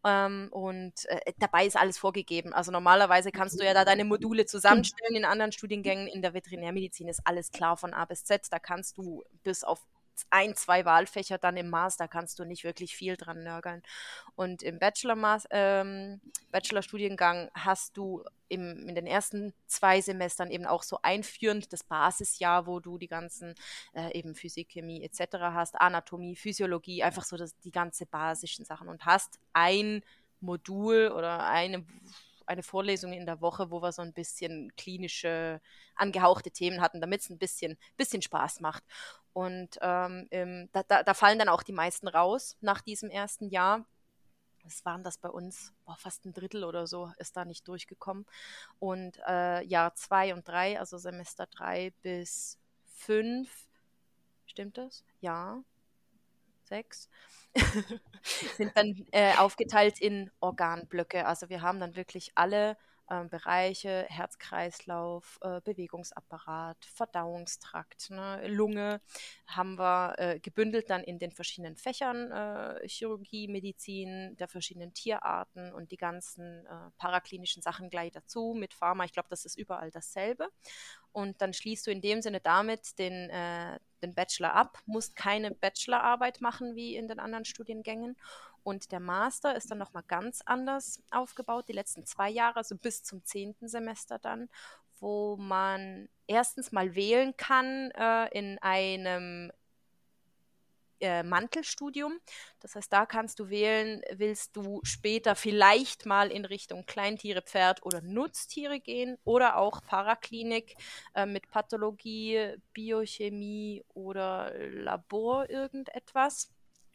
Ähm, 0.06 0.48
und 0.50 1.06
äh, 1.06 1.32
dabei 1.38 1.64
ist 1.66 1.76
alles 1.76 1.96
vorgegeben. 1.96 2.52
Also 2.52 2.70
normalerweise 2.70 3.32
kannst 3.32 3.58
du 3.58 3.64
ja 3.64 3.72
da 3.72 3.84
deine 3.84 4.04
Module 4.04 4.44
zusammenstellen. 4.44 5.16
In 5.16 5.24
anderen 5.24 5.52
Studiengängen 5.52 6.08
in 6.08 6.20
der 6.20 6.34
Veterinärmedizin 6.34 7.08
ist 7.08 7.22
alles 7.24 7.50
klar 7.50 7.76
von 7.76 7.94
A 7.94 8.04
bis 8.04 8.24
Z. 8.24 8.46
Da 8.50 8.58
kannst 8.58 8.98
du 8.98 9.24
bis 9.42 9.64
auf 9.64 9.80
ein, 10.30 10.54
zwei 10.54 10.84
Wahlfächer 10.84 11.38
dann 11.38 11.56
im 11.56 11.70
Master 11.70 12.08
kannst 12.08 12.38
du 12.38 12.44
nicht 12.44 12.64
wirklich 12.64 12.96
viel 12.96 13.16
dran 13.16 13.42
nörgeln. 13.42 13.82
Und 14.36 14.62
im 14.62 14.78
Bachelor 14.78 15.40
ähm, 15.50 16.20
Bachelorstudiengang 16.50 17.50
hast 17.54 17.96
du 17.96 18.24
im, 18.48 18.88
in 18.88 18.94
den 18.94 19.06
ersten 19.06 19.52
zwei 19.66 20.00
Semestern 20.00 20.50
eben 20.50 20.66
auch 20.66 20.82
so 20.82 20.98
einführend 21.02 21.72
das 21.72 21.82
Basisjahr, 21.82 22.66
wo 22.66 22.80
du 22.80 22.98
die 22.98 23.08
ganzen 23.08 23.54
äh, 23.94 24.16
eben 24.16 24.34
Physik, 24.34 24.68
Chemie 24.70 25.02
etc. 25.02 25.36
hast, 25.40 25.80
Anatomie, 25.80 26.36
Physiologie, 26.36 27.02
einfach 27.02 27.24
so 27.24 27.36
das, 27.36 27.56
die 27.60 27.72
ganze 27.72 28.06
basischen 28.06 28.64
Sachen 28.64 28.88
und 28.88 29.04
hast 29.06 29.38
ein 29.52 30.02
Modul 30.40 31.08
oder 31.08 31.46
eine 31.46 31.84
eine 32.46 32.62
Vorlesung 32.62 33.12
in 33.12 33.26
der 33.26 33.40
Woche, 33.40 33.70
wo 33.70 33.82
wir 33.82 33.92
so 33.92 34.02
ein 34.02 34.12
bisschen 34.12 34.74
klinische, 34.76 35.60
angehauchte 35.94 36.50
Themen 36.50 36.80
hatten, 36.80 37.00
damit 37.00 37.22
es 37.22 37.30
ein 37.30 37.38
bisschen, 37.38 37.76
bisschen 37.96 38.22
Spaß 38.22 38.60
macht. 38.60 38.84
Und 39.32 39.78
ähm, 39.82 40.68
da, 40.72 40.82
da, 40.84 41.02
da 41.02 41.14
fallen 41.14 41.38
dann 41.38 41.48
auch 41.48 41.62
die 41.62 41.72
meisten 41.72 42.08
raus 42.08 42.56
nach 42.60 42.80
diesem 42.80 43.10
ersten 43.10 43.48
Jahr. 43.48 43.84
was 44.62 44.84
waren 44.84 45.02
das 45.02 45.18
bei 45.18 45.28
uns? 45.28 45.72
Boah, 45.84 45.96
fast 45.96 46.24
ein 46.24 46.32
Drittel 46.32 46.64
oder 46.64 46.86
so 46.86 47.12
ist 47.18 47.36
da 47.36 47.44
nicht 47.44 47.66
durchgekommen. 47.68 48.26
Und 48.78 49.18
äh, 49.26 49.62
Jahr 49.64 49.94
zwei 49.94 50.34
und 50.34 50.46
drei, 50.48 50.78
also 50.78 50.98
Semester 50.98 51.46
drei 51.46 51.92
bis 52.02 52.58
fünf, 52.86 53.68
stimmt 54.46 54.78
das? 54.78 55.04
Ja, 55.20 55.62
sechs, 56.64 57.08
sind 58.56 58.76
dann 58.76 59.06
äh, 59.12 59.34
aufgeteilt 59.36 60.00
in 60.00 60.30
Organblöcke. 60.40 61.26
Also 61.26 61.48
wir 61.48 61.62
haben 61.62 61.80
dann 61.80 61.96
wirklich 61.96 62.32
alle 62.34 62.76
äh, 63.08 63.24
Bereiche, 63.24 64.06
Herzkreislauf, 64.08 65.38
äh, 65.42 65.60
Bewegungsapparat, 65.62 66.76
Verdauungstrakt, 66.84 68.10
ne, 68.10 68.46
Lunge, 68.48 69.00
haben 69.46 69.78
wir 69.78 70.14
äh, 70.18 70.40
gebündelt 70.40 70.90
dann 70.90 71.04
in 71.04 71.18
den 71.18 71.32
verschiedenen 71.32 71.76
Fächern 71.76 72.30
äh, 72.30 72.88
Chirurgie, 72.88 73.48
Medizin 73.48 74.36
der 74.36 74.48
verschiedenen 74.48 74.94
Tierarten 74.94 75.72
und 75.72 75.92
die 75.92 75.96
ganzen 75.96 76.66
äh, 76.66 76.90
paraklinischen 76.98 77.62
Sachen 77.62 77.90
gleich 77.90 78.12
dazu 78.12 78.54
mit 78.56 78.74
Pharma. 78.74 79.04
Ich 79.04 79.12
glaube, 79.12 79.28
das 79.30 79.44
ist 79.44 79.58
überall 79.58 79.90
dasselbe. 79.90 80.48
Und 81.12 81.40
dann 81.40 81.52
schließt 81.52 81.86
du 81.86 81.92
in 81.92 82.00
dem 82.00 82.22
Sinne 82.22 82.40
damit 82.40 82.98
den, 82.98 83.30
äh, 83.30 83.78
den 84.02 84.14
Bachelor 84.14 84.54
ab, 84.54 84.78
musst 84.84 85.14
keine 85.14 85.52
Bachelorarbeit 85.52 86.40
machen 86.40 86.74
wie 86.74 86.96
in 86.96 87.06
den 87.06 87.20
anderen 87.20 87.44
Studiengängen 87.44 88.16
und 88.64 88.90
der 88.90 89.00
Master 89.00 89.54
ist 89.54 89.70
dann 89.70 89.78
nochmal 89.78 90.04
ganz 90.08 90.42
anders 90.44 91.00
aufgebaut, 91.10 91.66
die 91.68 91.72
letzten 91.72 92.04
zwei 92.06 92.30
Jahre, 92.30 92.56
also 92.56 92.76
bis 92.76 93.02
zum 93.04 93.24
zehnten 93.24 93.68
Semester 93.68 94.18
dann, 94.18 94.48
wo 94.98 95.36
man 95.36 96.08
erstens 96.26 96.72
mal 96.72 96.94
wählen 96.94 97.36
kann 97.36 97.90
äh, 97.92 98.26
in 98.36 98.58
einem 98.58 99.52
äh, 101.00 101.22
Mantelstudium. 101.22 102.18
Das 102.60 102.74
heißt, 102.76 102.90
da 102.90 103.04
kannst 103.04 103.38
du 103.38 103.50
wählen, 103.50 104.00
willst 104.12 104.56
du 104.56 104.80
später 104.84 105.34
vielleicht 105.34 106.06
mal 106.06 106.30
in 106.30 106.46
Richtung 106.46 106.86
Kleintiere, 106.86 107.42
Pferd 107.42 107.84
oder 107.84 108.00
Nutztiere 108.00 108.80
gehen 108.80 109.18
oder 109.24 109.56
auch 109.58 109.82
Paraklinik 109.82 110.74
äh, 111.14 111.26
mit 111.26 111.50
Pathologie, 111.50 112.54
Biochemie 112.72 113.84
oder 113.92 114.52
Labor 114.56 115.50
irgendetwas. 115.50 116.53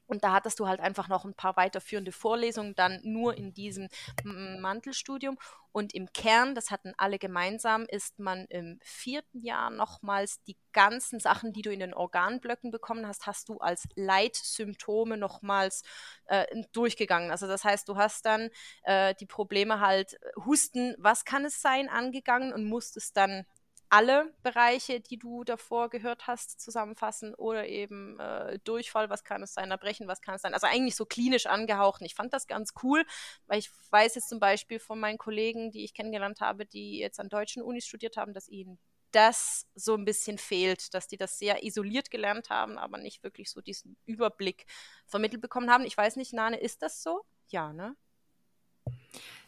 Und 0.09 0.23
da 0.23 0.33
hattest 0.33 0.59
du 0.59 0.67
halt 0.67 0.79
einfach 0.79 1.07
noch 1.07 1.23
ein 1.23 1.35
paar 1.35 1.55
weiterführende 1.55 2.11
Vorlesungen, 2.11 2.73
dann 2.75 2.99
nur 3.03 3.37
in 3.37 3.53
diesem 3.53 3.89
Mantelstudium. 4.23 5.37
Und 5.71 5.93
im 5.93 6.11
Kern, 6.13 6.55
das 6.55 6.71
hatten 6.71 6.93
alle 6.97 7.19
gemeinsam, 7.19 7.85
ist 7.87 8.17
man 8.17 8.45
im 8.45 8.79
vierten 8.81 9.43
Jahr 9.43 9.69
nochmals 9.69 10.41
die 10.45 10.57
ganzen 10.73 11.19
Sachen, 11.19 11.53
die 11.53 11.61
du 11.61 11.71
in 11.71 11.79
den 11.79 11.93
Organblöcken 11.93 12.71
bekommen 12.71 13.07
hast, 13.07 13.27
hast 13.27 13.49
du 13.49 13.59
als 13.59 13.87
Leitsymptome 13.93 15.15
nochmals 15.15 15.83
äh, 16.25 16.45
durchgegangen. 16.71 17.29
Also 17.29 17.45
das 17.45 17.63
heißt, 17.63 17.87
du 17.87 17.97
hast 17.97 18.25
dann 18.25 18.49
äh, 18.81 19.13
die 19.19 19.27
Probleme 19.27 19.79
halt 19.79 20.19
Husten, 20.43 20.95
was 20.97 21.23
kann 21.23 21.45
es 21.45 21.61
sein, 21.61 21.87
angegangen 21.87 22.51
und 22.51 22.65
musstest 22.65 23.15
dann 23.15 23.45
alle 23.89 24.33
Bereiche, 24.43 24.99
die 24.99 25.17
du 25.17 25.43
davor 25.43 25.89
gehört 25.89 26.27
hast, 26.27 26.61
zusammenfassen 26.61 27.33
oder 27.33 27.67
eben 27.67 28.19
äh, 28.19 28.59
Durchfall, 28.63 29.09
was 29.09 29.23
kann 29.23 29.41
es 29.41 29.53
sein, 29.53 29.71
Erbrechen, 29.71 30.07
was 30.07 30.21
kann 30.21 30.35
es 30.35 30.43
sein. 30.43 30.53
Also 30.53 30.67
eigentlich 30.67 30.95
so 30.95 31.05
klinisch 31.05 31.47
angehaucht. 31.47 32.01
Ich 32.03 32.15
fand 32.15 32.33
das 32.33 32.47
ganz 32.47 32.73
cool, 32.83 33.03
weil 33.47 33.59
ich 33.59 33.71
weiß 33.89 34.15
jetzt 34.15 34.29
zum 34.29 34.39
Beispiel 34.39 34.79
von 34.79 34.99
meinen 34.99 35.17
Kollegen, 35.17 35.71
die 35.71 35.83
ich 35.83 35.93
kennengelernt 35.93 36.39
habe, 36.39 36.65
die 36.65 36.99
jetzt 36.99 37.19
an 37.19 37.29
deutschen 37.29 37.63
Unis 37.63 37.85
studiert 37.87 38.15
haben, 38.15 38.33
dass 38.33 38.47
ihnen 38.47 38.79
das 39.11 39.67
so 39.73 39.95
ein 39.95 40.05
bisschen 40.05 40.37
fehlt, 40.37 40.93
dass 40.93 41.07
die 41.07 41.17
das 41.17 41.39
sehr 41.39 41.63
isoliert 41.63 42.11
gelernt 42.11 42.51
haben, 42.51 42.77
aber 42.77 42.99
nicht 42.99 43.23
wirklich 43.23 43.49
so 43.49 43.59
diesen 43.59 43.97
Überblick 44.05 44.65
vermittelt 45.07 45.41
bekommen 45.41 45.71
haben. 45.71 45.85
Ich 45.85 45.97
weiß 45.97 46.15
nicht, 46.15 46.33
Nane, 46.33 46.59
ist 46.59 46.83
das 46.83 47.01
so? 47.01 47.23
Ja, 47.47 47.73
ne? 47.73 47.95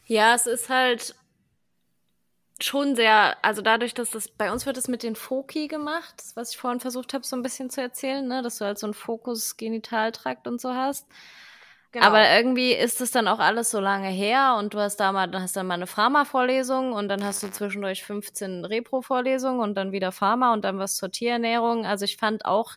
Ja, 0.05 0.33
es 0.33 0.47
ist 0.47 0.69
halt 0.69 1.15
schon 2.63 2.95
sehr, 2.95 3.37
also 3.43 3.61
dadurch, 3.61 3.93
dass 3.93 4.11
das, 4.11 4.27
bei 4.27 4.51
uns 4.51 4.65
wird 4.65 4.77
es 4.77 4.87
mit 4.87 5.03
den 5.03 5.15
Foki 5.15 5.67
gemacht, 5.67 6.23
was 6.35 6.51
ich 6.51 6.57
vorhin 6.57 6.79
versucht 6.79 7.13
habe, 7.13 7.25
so 7.25 7.35
ein 7.35 7.41
bisschen 7.41 7.69
zu 7.69 7.81
erzählen, 7.81 8.27
ne, 8.27 8.41
dass 8.41 8.57
du 8.57 8.65
halt 8.65 8.79
so 8.79 8.87
einen 8.87 8.93
Fokus 8.93 9.57
Genitaltrakt 9.57 10.47
und 10.47 10.59
so 10.59 10.73
hast. 10.73 11.07
Genau. 11.91 12.05
Aber 12.05 12.29
irgendwie 12.29 12.71
ist 12.71 13.01
es 13.01 13.11
dann 13.11 13.27
auch 13.27 13.39
alles 13.39 13.69
so 13.69 13.81
lange 13.81 14.07
her 14.07 14.55
und 14.57 14.73
du 14.73 14.79
hast 14.79 14.97
da 14.97 15.11
mal, 15.11 15.27
dann 15.27 15.41
hast 15.41 15.57
dann 15.57 15.67
mal 15.67 15.73
eine 15.73 15.87
Pharma-Vorlesung 15.87 16.93
und 16.93 17.09
dann 17.09 17.23
hast 17.23 17.43
du 17.43 17.51
zwischendurch 17.51 18.03
15 18.03 18.63
Repro-Vorlesungen 18.63 19.59
und 19.59 19.75
dann 19.75 19.91
wieder 19.91 20.13
Pharma 20.13 20.53
und 20.53 20.63
dann 20.63 20.79
was 20.79 20.95
zur 20.95 21.11
Tierernährung. 21.11 21.85
Also 21.85 22.05
ich 22.05 22.15
fand 22.15 22.45
auch, 22.45 22.75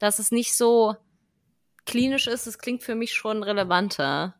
dass 0.00 0.18
es 0.18 0.32
nicht 0.32 0.56
so 0.56 0.96
klinisch 1.86 2.26
ist. 2.26 2.48
Es 2.48 2.58
klingt 2.58 2.82
für 2.82 2.96
mich 2.96 3.12
schon 3.14 3.44
relevanter. 3.44 4.34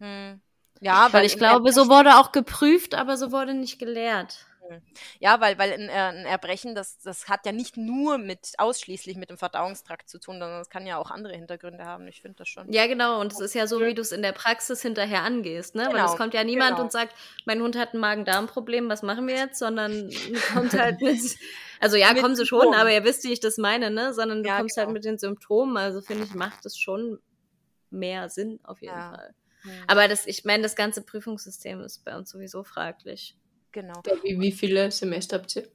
Hm. 0.00 0.42
Ja, 0.82 1.04
weil, 1.04 1.20
weil 1.20 1.26
ich 1.26 1.36
glaube, 1.36 1.72
so 1.72 1.88
wurde 1.88 2.16
auch 2.16 2.32
geprüft, 2.32 2.94
aber 2.94 3.16
so 3.16 3.30
wurde 3.30 3.54
nicht 3.54 3.78
gelehrt. 3.78 4.46
Hm. 4.68 4.82
Ja, 5.20 5.40
weil, 5.40 5.56
weil 5.58 5.72
ein, 5.72 5.88
äh, 5.88 5.92
ein, 5.92 6.26
Erbrechen, 6.26 6.74
das, 6.74 6.98
das 6.98 7.28
hat 7.28 7.46
ja 7.46 7.52
nicht 7.52 7.76
nur 7.76 8.18
mit 8.18 8.54
ausschließlich 8.58 9.16
mit 9.16 9.30
dem 9.30 9.38
Verdauungstrakt 9.38 10.08
zu 10.08 10.18
tun, 10.18 10.40
sondern 10.40 10.60
es 10.60 10.70
kann 10.70 10.84
ja 10.84 10.96
auch 10.98 11.12
andere 11.12 11.34
Hintergründe 11.34 11.84
haben. 11.84 12.08
Ich 12.08 12.20
finde 12.20 12.38
das 12.38 12.48
schon. 12.48 12.70
Ja, 12.72 12.88
genau. 12.88 13.20
Und 13.20 13.32
es 13.32 13.38
ist 13.38 13.54
ja 13.54 13.68
so, 13.68 13.80
wie 13.80 13.94
du 13.94 14.02
es 14.02 14.10
in 14.10 14.22
der 14.22 14.32
Praxis 14.32 14.82
hinterher 14.82 15.22
angehst, 15.22 15.76
ne? 15.76 15.84
Genau. 15.84 15.94
Weil 15.94 16.04
es 16.06 16.16
kommt 16.16 16.34
ja 16.34 16.42
niemand 16.42 16.72
genau. 16.72 16.82
und 16.82 16.92
sagt, 16.92 17.14
mein 17.44 17.62
Hund 17.62 17.78
hat 17.78 17.94
ein 17.94 18.00
Magen-Darm-Problem, 18.00 18.88
was 18.88 19.02
machen 19.02 19.28
wir 19.28 19.36
jetzt? 19.36 19.60
Sondern 19.60 20.10
kommt 20.52 20.72
halt 20.74 21.00
mit. 21.00 21.20
Also 21.80 21.96
ja, 21.96 22.14
kommen 22.14 22.36
sie 22.36 22.46
schon, 22.46 22.74
aber 22.74 22.92
ihr 22.92 23.02
wisst, 23.02 23.24
wie 23.24 23.32
ich 23.32 23.40
das 23.40 23.58
meine, 23.58 23.90
ne? 23.90 24.14
Sondern 24.14 24.44
du 24.44 24.48
ja, 24.48 24.58
kommst 24.58 24.76
halt 24.76 24.86
genau. 24.86 24.94
halt 24.94 25.04
mit 25.04 25.04
den 25.04 25.18
Symptomen. 25.18 25.76
Also 25.76 26.00
finde 26.00 26.22
ich, 26.22 26.32
macht 26.32 26.64
es 26.64 26.78
schon 26.78 27.18
mehr 27.90 28.28
Sinn 28.28 28.60
auf 28.62 28.80
jeden 28.80 28.94
ja. 28.94 29.10
Fall. 29.10 29.34
Mhm. 29.64 29.84
Aber 29.86 30.08
das, 30.08 30.26
ich 30.26 30.44
meine, 30.44 30.62
das 30.62 30.76
ganze 30.76 31.02
Prüfungssystem 31.02 31.80
ist 31.80 32.04
bei 32.04 32.16
uns 32.16 32.30
sowieso 32.30 32.64
fraglich. 32.64 33.36
Genau. 33.72 34.02
Wie, 34.22 34.38
wie 34.38 34.52
viele 34.52 34.90
Semester 34.90 35.38
habt 35.38 35.56
ihr? 35.56 35.68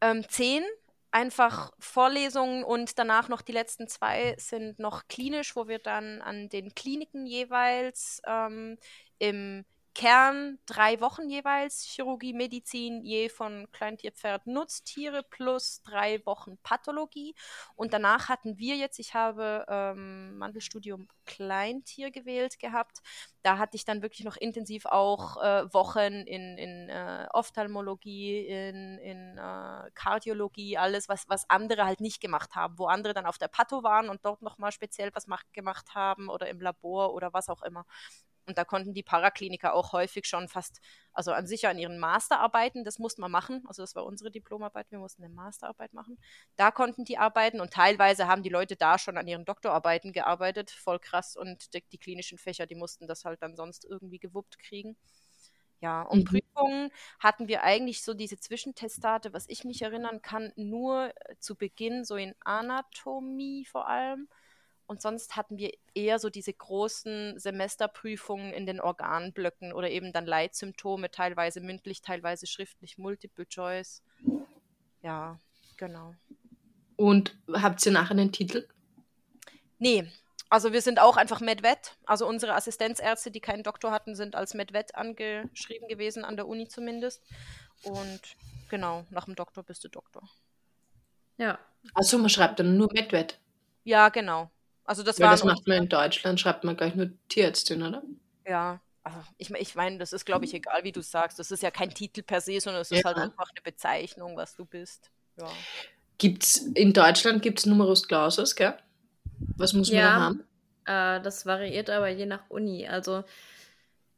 Ähm, 0.00 0.24
zehn. 0.28 0.62
Einfach 1.10 1.70
Vorlesungen 1.78 2.64
und 2.64 2.98
danach 2.98 3.28
noch 3.28 3.40
die 3.40 3.52
letzten 3.52 3.86
zwei 3.86 4.34
sind 4.36 4.80
noch 4.80 5.06
klinisch, 5.06 5.54
wo 5.54 5.68
wir 5.68 5.78
dann 5.78 6.20
an 6.20 6.48
den 6.48 6.74
Kliniken 6.74 7.24
jeweils 7.24 8.20
ähm, 8.26 8.78
im 9.20 9.64
Kern 9.94 10.58
drei 10.66 11.00
Wochen 11.00 11.28
jeweils, 11.30 11.84
Chirurgie, 11.84 12.32
Medizin, 12.32 13.00
je 13.04 13.28
von 13.28 13.68
Kleintierpferd, 13.70 14.46
Nutztiere 14.48 15.22
plus 15.22 15.82
drei 15.82 16.20
Wochen 16.26 16.58
Pathologie. 16.64 17.34
Und 17.76 17.92
danach 17.92 18.28
hatten 18.28 18.58
wir 18.58 18.76
jetzt, 18.76 18.98
ich 18.98 19.14
habe 19.14 19.64
ähm, 19.68 20.36
Mandelstudium 20.36 21.06
Kleintier 21.26 22.10
gewählt 22.10 22.58
gehabt. 22.58 23.02
Da 23.42 23.58
hatte 23.58 23.76
ich 23.76 23.84
dann 23.84 24.02
wirklich 24.02 24.24
noch 24.24 24.36
intensiv 24.36 24.86
auch 24.86 25.36
äh, 25.42 25.72
Wochen 25.72 26.00
in, 26.26 26.58
in 26.58 26.88
äh, 26.88 27.26
Ophthalmologie, 27.32 28.46
in, 28.46 28.98
in 28.98 29.38
äh, 29.38 29.90
Kardiologie, 29.94 30.76
alles, 30.76 31.08
was, 31.08 31.28
was 31.28 31.48
andere 31.48 31.84
halt 31.86 32.00
nicht 32.00 32.20
gemacht 32.20 32.54
haben, 32.56 32.78
wo 32.78 32.86
andere 32.86 33.14
dann 33.14 33.26
auf 33.26 33.38
der 33.38 33.48
Patho 33.48 33.82
waren 33.84 34.08
und 34.08 34.24
dort 34.24 34.42
nochmal 34.42 34.72
speziell 34.72 35.10
was 35.14 35.26
macht, 35.28 35.52
gemacht 35.52 35.94
haben 35.94 36.28
oder 36.30 36.48
im 36.48 36.60
Labor 36.60 37.14
oder 37.14 37.32
was 37.32 37.48
auch 37.48 37.62
immer. 37.62 37.86
Und 38.46 38.58
da 38.58 38.64
konnten 38.64 38.94
die 38.94 39.02
Parakliniker 39.02 39.74
auch 39.74 39.92
häufig 39.92 40.26
schon 40.26 40.48
fast, 40.48 40.80
also 41.12 41.32
an 41.32 41.46
sich 41.46 41.66
an 41.66 41.78
ihren 41.78 41.98
Masterarbeiten, 41.98 42.84
das 42.84 42.98
mussten 42.98 43.22
wir 43.22 43.28
machen. 43.28 43.62
Also 43.66 43.82
das 43.82 43.94
war 43.94 44.04
unsere 44.04 44.30
Diplomarbeit, 44.30 44.90
wir 44.90 44.98
mussten 44.98 45.24
eine 45.24 45.32
Masterarbeit 45.32 45.94
machen. 45.94 46.18
Da 46.56 46.70
konnten 46.70 47.04
die 47.04 47.18
arbeiten 47.18 47.60
und 47.60 47.72
teilweise 47.72 48.26
haben 48.26 48.42
die 48.42 48.50
Leute 48.50 48.76
da 48.76 48.98
schon 48.98 49.16
an 49.16 49.26
ihren 49.26 49.44
Doktorarbeiten 49.44 50.12
gearbeitet, 50.12 50.70
voll 50.70 50.98
krass. 50.98 51.36
Und 51.36 51.74
die, 51.74 51.82
die 51.90 51.98
klinischen 51.98 52.38
Fächer, 52.38 52.66
die 52.66 52.74
mussten 52.74 53.06
das 53.06 53.24
halt 53.24 53.42
dann 53.42 53.56
sonst 53.56 53.84
irgendwie 53.84 54.18
gewuppt 54.18 54.58
kriegen. 54.58 54.96
Ja, 55.80 56.02
und 56.02 56.20
mhm. 56.20 56.24
Prüfungen 56.24 56.90
hatten 57.20 57.46
wir 57.46 57.62
eigentlich 57.62 58.02
so 58.02 58.14
diese 58.14 58.38
Zwischentestate, 58.38 59.32
was 59.34 59.48
ich 59.48 59.64
mich 59.64 59.82
erinnern 59.82 60.22
kann, 60.22 60.50
nur 60.56 61.12
zu 61.40 61.56
Beginn 61.56 62.04
so 62.04 62.16
in 62.16 62.34
Anatomie 62.40 63.66
vor 63.66 63.86
allem. 63.86 64.28
Und 64.86 65.00
sonst 65.00 65.36
hatten 65.36 65.56
wir 65.56 65.72
eher 65.94 66.18
so 66.18 66.28
diese 66.28 66.52
großen 66.52 67.38
Semesterprüfungen 67.38 68.52
in 68.52 68.66
den 68.66 68.80
Organblöcken 68.80 69.72
oder 69.72 69.90
eben 69.90 70.12
dann 70.12 70.26
Leitsymptome, 70.26 71.10
teilweise 71.10 71.60
mündlich, 71.60 72.02
teilweise 72.02 72.46
schriftlich, 72.46 72.98
Multiple 72.98 73.46
Choice. 73.46 74.02
Ja, 75.02 75.38
genau. 75.76 76.14
Und 76.96 77.36
habt 77.52 77.84
ihr 77.86 77.92
nachher 77.92 78.12
einen 78.12 78.32
Titel? 78.32 78.68
Nee, 79.78 80.06
also 80.50 80.72
wir 80.72 80.82
sind 80.82 81.00
auch 81.00 81.16
einfach 81.16 81.40
MedVet. 81.40 81.96
Also 82.06 82.28
unsere 82.28 82.54
Assistenzärzte, 82.54 83.30
die 83.30 83.40
keinen 83.40 83.62
Doktor 83.62 83.90
hatten, 83.90 84.14
sind 84.14 84.36
als 84.36 84.54
MedVet 84.54 84.94
angeschrieben 84.94 85.88
gewesen, 85.88 86.24
an 86.24 86.36
der 86.36 86.46
Uni 86.46 86.68
zumindest. 86.68 87.22
Und 87.82 88.20
genau, 88.68 89.04
nach 89.10 89.24
dem 89.24 89.34
Doktor 89.34 89.64
bist 89.64 89.82
du 89.82 89.88
Doktor. 89.88 90.28
Ja. 91.38 91.58
Also 91.94 92.18
man 92.18 92.30
schreibt 92.30 92.60
dann 92.60 92.76
nur 92.76 92.88
MedVet. 92.92 93.40
Ja, 93.82 94.10
genau. 94.10 94.50
Also 94.84 95.02
das 95.02 95.18
Weil 95.18 95.30
das 95.30 95.44
macht 95.44 95.66
man 95.66 95.78
in 95.78 95.88
Deutschland, 95.88 96.38
schreibt 96.38 96.64
man 96.64 96.76
gleich 96.76 96.94
nur 96.94 97.10
Tierärztin, 97.28 97.82
oder? 97.82 98.02
Ja, 98.46 98.80
also 99.02 99.18
ich, 99.38 99.50
ich 99.50 99.74
meine, 99.74 99.98
das 99.98 100.12
ist, 100.12 100.24
glaube 100.24 100.44
ich, 100.44 100.54
egal, 100.54 100.84
wie 100.84 100.92
du 100.92 101.02
sagst. 101.02 101.38
Das 101.38 101.50
ist 101.50 101.62
ja 101.62 101.70
kein 101.70 101.90
Titel 101.90 102.22
per 102.22 102.40
se, 102.40 102.60
sondern 102.60 102.82
es 102.82 102.90
ist 102.90 103.04
halt 103.04 103.16
einfach 103.16 103.50
eine 103.50 103.60
Bezeichnung, 103.62 104.36
was 104.36 104.56
du 104.56 104.64
bist. 104.64 105.10
Ja. 105.38 105.48
Gibt's, 106.18 106.56
in 106.56 106.92
Deutschland 106.92 107.42
gibt 107.42 107.58
es 107.58 107.66
Numerus 107.66 108.06
Clausus, 108.08 108.54
gell? 108.56 108.76
Was 109.56 109.72
muss 109.72 109.90
man 109.90 109.98
ja, 109.98 110.06
da 110.06 110.20
haben? 110.20 110.44
Äh, 111.18 111.22
das 111.22 111.44
variiert 111.44 111.90
aber 111.90 112.08
je 112.08 112.26
nach 112.26 112.48
Uni. 112.48 112.86
Also 112.86 113.24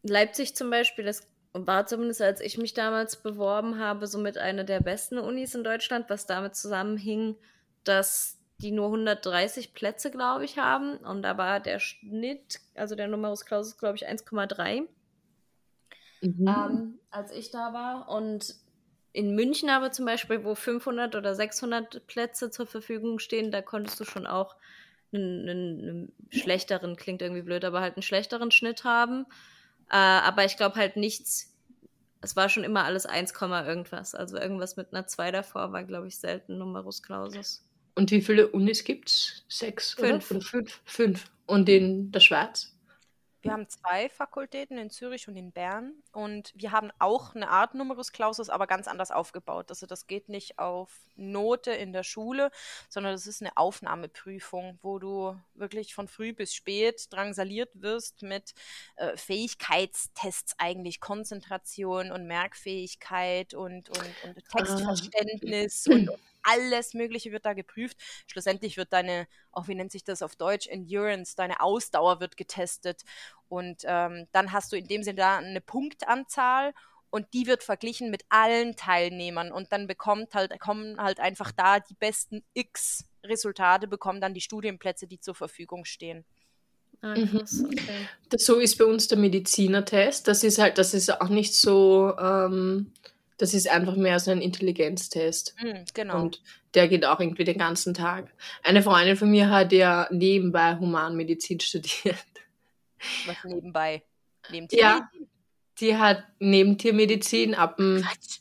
Leipzig 0.03 0.55
zum 0.55 0.71
Beispiel, 0.71 1.05
das 1.05 1.27
war 1.53 1.87
zumindest, 1.87 2.23
als 2.23 2.41
ich 2.41 2.59
mich 2.59 2.75
damals 2.75 3.17
beworben 3.17 3.79
habe, 3.79 4.07
somit 4.07 4.39
eine 4.39 4.65
der 4.65 4.81
besten 4.81 5.19
Unis 5.19 5.55
in 5.55 5.65
Deutschland, 5.65 6.11
was 6.11 6.27
damit 6.27 6.55
zusammenhing, 6.55 7.37
dass 7.83 8.36
die 8.59 8.71
nur 8.71 8.87
130 8.87 9.75
Plätze, 9.75 10.11
glaube 10.11 10.45
ich, 10.45 10.59
haben. 10.59 10.97
Und 10.99 11.23
da 11.23 11.37
war 11.37 11.61
der 11.61 11.79
Schnitt, 11.79 12.61
also 12.75 12.95
der 12.95 13.09
Numerus 13.09 13.45
Clausus, 13.45 13.77
glaube 13.77 13.97
ich, 13.97 14.09
1,3, 14.09 14.87
mhm. 16.23 16.49
ähm, 16.49 16.99
als 17.11 17.33
ich 17.33 17.51
da 17.51 17.73
war. 17.73 18.09
Und 18.09 18.55
in 19.13 19.35
München 19.35 19.69
aber 19.69 19.93
zum 19.93 20.07
Beispiel, 20.07 20.45
wo 20.45 20.55
500 20.55 21.17
oder 21.17 21.35
600 21.35 22.07
Plätze 22.07 22.51
zur 22.51 22.67
Verfügung 22.67 23.19
stehen, 23.19 23.51
da 23.51 23.63
konntest 23.63 24.01
du 24.01 24.05
schon 24.05 24.27
auch 24.27 24.57
einen, 25.13 25.49
einen 25.49 26.13
schlechteren, 26.31 26.97
klingt 26.97 27.23
irgendwie 27.23 27.43
blöd, 27.43 27.65
aber 27.65 27.81
halt 27.81 27.97
einen 27.97 28.03
schlechteren 28.03 28.51
Schnitt 28.51 28.85
haben. 28.85 29.27
Äh, 29.91 29.97
aber 29.97 30.45
ich 30.45 30.57
glaube 30.57 30.77
halt 30.77 30.97
nichts, 30.97 31.55
es 32.21 32.37
war 32.37 32.49
schon 32.49 32.65
immer 32.65 32.85
alles 32.85 33.07
1, 33.07 33.33
irgendwas. 33.41 34.15
Also 34.15 34.37
irgendwas 34.39 34.77
mit 34.77 34.93
einer 34.93 35.07
2 35.07 35.31
davor 35.31 35.73
war, 35.73 35.85
glaube 35.85 36.09
ich, 36.09 36.19
selten 36.19 36.59
Numerus 36.59 37.03
Clausus. 37.03 37.66
Und 37.97 38.11
wie 38.11 38.21
viele 38.21 38.49
Unis 38.49 38.85
gibt 38.85 39.09
es? 39.09 39.45
Sechs? 39.49 39.95
Fünf. 39.95 40.31
Oder? 40.31 40.41
fünf. 40.43 40.81
Fünf. 40.85 41.31
Und 41.47 41.69
in 41.69 42.13
der 42.13 42.21
Schweiz? 42.21 42.77
Wir 43.47 43.53
haben 43.53 43.69
zwei 43.69 44.09
Fakultäten 44.09 44.77
in 44.77 44.91
Zürich 44.91 45.29
und 45.29 45.37
in 45.37 45.53
Bern 45.53 45.93
und 46.11 46.53
wir 46.57 46.73
haben 46.73 46.91
auch 46.99 47.37
eine 47.37 47.49
Art 47.49 47.75
Numerus 47.75 48.11
Clausus, 48.11 48.51
aber 48.51 48.67
ganz 48.67 48.89
anders 48.89 49.13
aufgebaut. 49.13 49.67
Also 49.69 49.87
das 49.87 50.09
geht 50.09 50.29
nicht 50.29 50.59
auf 50.59 50.91
Note 51.15 51.71
in 51.71 51.93
der 51.93 52.03
Schule, 52.03 52.51
sondern 52.89 53.13
das 53.13 53.29
ist 53.29 53.43
eine 53.43 53.57
Aufnahmeprüfung, 53.57 54.81
wo 54.83 54.99
du 54.99 55.37
wirklich 55.55 55.95
von 55.95 56.09
früh 56.09 56.33
bis 56.33 56.55
spät 56.55 57.07
drangsaliert 57.13 57.71
wirst 57.75 58.23
mit 58.23 58.53
äh, 58.97 59.17
Fähigkeitstests 59.17 60.57
eigentlich, 60.59 61.01
Konzentration 61.01 62.11
und 62.11 62.27
Merkfähigkeit 62.27 63.55
und, 63.55 63.91
und, 63.91 64.15
und 64.25 64.39
ah. 64.39 64.59
Textverständnis 64.59 65.87
und, 65.91 66.09
und 66.09 66.19
alles 66.47 66.95
Mögliche 66.95 67.33
wird 67.33 67.45
da 67.45 67.53
geprüft. 67.53 67.97
Schlussendlich 68.27 68.77
wird 68.77 68.93
deine, 68.93 69.27
auch 69.53 69.69
wie 69.69 69.75
nennt 69.75 69.93
sich 69.93 70.05
das 70.05 70.23
auf 70.23 70.37
Deutsch, 70.37 70.67
Endurance, 70.67 71.37
deine 71.37 71.61
Ausdauer 71.61 72.21
wird 72.21 72.37
getestet. 72.37 73.03
Und 73.49 73.83
ähm, 73.85 74.27
dann 74.33 74.53
hast 74.53 74.73
du 74.73 74.77
in 74.77 74.89
dem 74.89 75.03
Sinne 75.03 75.17
da 75.17 75.39
eine 75.39 75.61
Punktanzahl 75.61 76.73
und 77.11 77.27
die 77.33 77.47
wird 77.47 77.63
verglichen 77.63 78.11
mit 78.11 78.25
allen 78.29 78.77
Teilnehmern 78.77 79.53
und 79.53 79.73
dann 79.73 79.87
bekommt 79.87 80.35
halt, 80.35 80.59
kommen 80.61 81.01
halt 81.01 81.21
einfach 81.21 81.53
da 81.53 81.81
die 81.81 81.95
besten 81.95 82.43
X 82.55 83.05
Resultate, 83.25 83.89
bekommen 83.89 84.21
dann 84.21 84.35
die 84.35 84.41
Studienplätze, 84.41 85.07
die 85.07 85.21
zur 85.21 85.35
Verfügung 85.35 85.85
stehen. 85.85 86.25
Ah, 87.03 87.15
mhm. 87.17 87.43
okay. 87.65 88.09
Das, 88.31 88.45
so 88.45 88.57
ist 88.57 88.79
bei 88.79 88.85
uns 88.85 89.09
der 89.09 89.19
Medizinertest. 89.19 90.27
Das 90.29 90.43
ist 90.45 90.59
halt, 90.59 90.79
das 90.79 90.95
ist 90.95 91.21
auch 91.21 91.29
nicht 91.29 91.55
so 91.55 92.15
ähm, 92.19 92.93
das 93.39 93.55
ist 93.55 93.69
einfach 93.69 93.97
mehr 93.97 94.19
so 94.19 94.31
ein 94.31 94.41
Intelligenztest. 94.41 95.55
Mhm, 95.63 95.85
genau. 95.93 96.23
Und 96.23 96.43
der 96.75 96.89
geht 96.89 97.05
auch 97.05 97.21
irgendwie 97.21 97.45
den 97.45 97.59
ganzen 97.59 97.95
Tag. 97.95 98.33
Eine 98.63 98.83
Freundin 98.83 99.17
von 99.17 99.31
mir 99.31 99.51
hat 99.51 99.73
ja 99.73 100.09
nebenbei 100.11 100.77
Humanmedizin 100.77 101.61
studiert. 101.61 102.17
Was 103.27 103.37
nebenbei? 103.45 104.03
Neben 104.51 104.69
Ja, 104.71 105.11
die 105.81 105.97
hat 105.97 106.25
neben 106.39 106.79
Tiermedizin 106.79 107.55
ab 107.55 107.77
dem 107.77 108.03
Quatsch. 108.03 108.41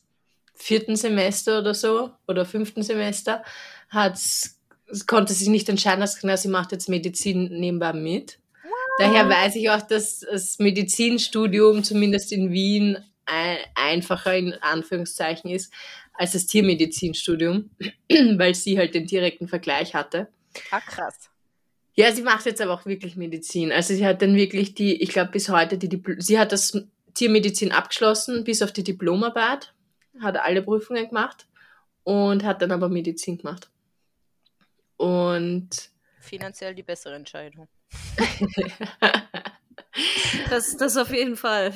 vierten 0.53 0.95
Semester 0.95 1.59
oder 1.59 1.73
so 1.73 2.11
oder 2.27 2.45
fünften 2.45 2.83
Semester 2.83 3.43
hat's, 3.89 4.61
konnte 5.07 5.33
sie 5.33 5.39
sich 5.39 5.49
nicht 5.49 5.67
entscheiden, 5.67 5.99
dass 5.99 6.41
sie 6.41 6.47
macht 6.47 6.71
jetzt 6.71 6.89
Medizin 6.89 7.49
nebenbei 7.59 7.93
mit. 7.93 8.39
Daher 8.97 9.27
weiß 9.27 9.57
ich 9.57 9.69
auch, 9.69 9.81
dass 9.81 10.21
das 10.21 10.57
Medizinstudium 10.59 11.83
zumindest 11.83 12.31
in 12.31 12.51
Wien 12.51 13.03
ein, 13.25 13.57
einfacher 13.75 14.35
in 14.35 14.53
Anführungszeichen 14.53 15.49
ist 15.49 15.73
als 16.13 16.33
das 16.33 16.45
Tiermedizinstudium, 16.45 17.69
weil 18.37 18.55
sie 18.55 18.77
halt 18.77 18.95
den 18.95 19.07
direkten 19.07 19.47
Vergleich 19.47 19.93
hatte. 19.93 20.27
Ah, 20.71 20.79
krass. 20.79 21.29
Ja, 21.95 22.11
sie 22.11 22.23
macht 22.23 22.45
jetzt 22.45 22.61
aber 22.61 22.73
auch 22.73 22.85
wirklich 22.85 23.15
Medizin. 23.15 23.71
Also 23.71 23.93
sie 23.93 24.05
hat 24.05 24.21
dann 24.21 24.35
wirklich 24.35 24.75
die, 24.75 25.01
ich 25.01 25.09
glaube 25.09 25.31
bis 25.31 25.49
heute 25.49 25.77
die 25.77 25.89
Dipl 25.89 26.21
sie 26.21 26.37
hat 26.37 26.51
das 26.51 26.77
Tiermedizin 27.13 27.71
abgeschlossen, 27.71 28.43
bis 28.43 28.61
auf 28.61 28.73
die 28.73 28.83
Diplomarbeit, 28.83 29.73
hat 30.21 30.37
alle 30.37 30.61
Prüfungen 30.61 31.07
gemacht 31.07 31.47
und 32.03 32.43
hat 32.43 32.61
dann 32.61 32.71
aber 32.71 32.89
Medizin 32.89 33.37
gemacht. 33.37 33.69
Und 34.97 35.69
finanziell 36.19 36.75
die 36.75 36.83
bessere 36.83 37.15
Entscheidung. 37.15 37.69
das, 40.49 40.75
das 40.75 40.97
auf 40.97 41.11
jeden 41.11 41.37
Fall. 41.37 41.73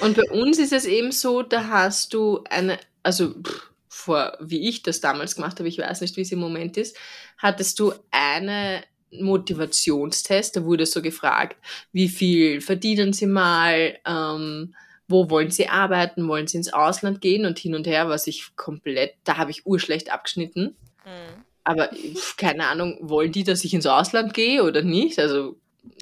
Und 0.00 0.16
bei 0.16 0.30
uns 0.30 0.58
ist 0.58 0.72
es 0.72 0.84
eben 0.84 1.12
so, 1.12 1.42
da 1.42 1.68
hast 1.68 2.12
du 2.14 2.44
eine, 2.50 2.78
also 3.02 3.30
pff, 3.30 3.70
vor, 3.88 4.36
wie 4.40 4.68
ich 4.68 4.82
das 4.82 5.00
damals 5.00 5.34
gemacht 5.34 5.58
habe, 5.58 5.68
ich 5.68 5.78
weiß 5.78 6.00
nicht, 6.02 6.16
wie 6.16 6.20
es 6.20 6.32
im 6.32 6.38
Moment 6.38 6.76
ist, 6.76 6.96
hattest 7.38 7.78
du 7.78 7.92
eine 8.10 8.82
Motivationstest, 9.10 10.56
da 10.56 10.64
wurde 10.64 10.84
so 10.84 11.00
gefragt, 11.00 11.56
wie 11.92 12.08
viel 12.08 12.60
verdienen 12.60 13.12
sie 13.12 13.26
mal, 13.26 13.98
ähm, 14.06 14.74
wo 15.08 15.30
wollen 15.30 15.50
sie 15.50 15.68
arbeiten, 15.68 16.28
wollen 16.28 16.46
sie 16.46 16.58
ins 16.58 16.72
Ausland 16.72 17.20
gehen 17.20 17.46
und 17.46 17.58
hin 17.58 17.74
und 17.74 17.86
her, 17.86 18.08
was 18.08 18.26
ich 18.26 18.54
komplett, 18.56 19.14
da 19.24 19.38
habe 19.38 19.50
ich 19.50 19.64
urschlecht 19.64 20.12
abgeschnitten. 20.12 20.76
Mhm. 21.04 21.44
Aber 21.64 21.90
keine 22.36 22.66
Ahnung, 22.68 22.98
wollen 23.00 23.32
die, 23.32 23.44
dass 23.44 23.64
ich 23.64 23.74
ins 23.74 23.86
Ausland 23.86 24.34
gehe 24.34 24.62
oder 24.62 24.82
nicht? 24.82 25.18
Also 25.18 25.56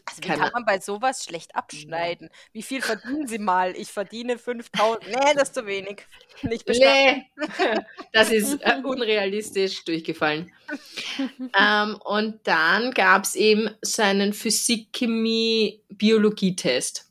also 0.04 0.22
wie 0.22 0.26
kann 0.26 0.50
man 0.52 0.64
bei 0.64 0.78
sowas 0.78 1.24
schlecht 1.24 1.54
abschneiden? 1.54 2.30
Wie 2.52 2.62
viel 2.62 2.82
verdienen 2.82 3.26
Sie 3.26 3.38
mal? 3.38 3.74
Ich 3.76 3.88
verdiene 3.88 4.38
5000. 4.38 5.04
Nee, 5.14 5.34
das 5.34 5.48
ist 5.48 5.54
zu 5.54 5.66
wenig. 5.66 6.06
Nicht 6.42 6.64
bestanden. 6.64 7.24
Nee, 7.36 7.78
das 8.12 8.30
ist 8.30 8.60
äh, 8.62 8.80
unrealistisch 8.82 9.84
durchgefallen. 9.84 10.52
ähm, 11.58 11.98
und 12.04 12.40
dann 12.44 12.92
gab 12.92 13.24
es 13.24 13.34
eben 13.34 13.70
seinen 13.82 14.32
Physik, 14.32 14.92
Chemie, 14.92 15.82
Biologietest. 15.88 17.10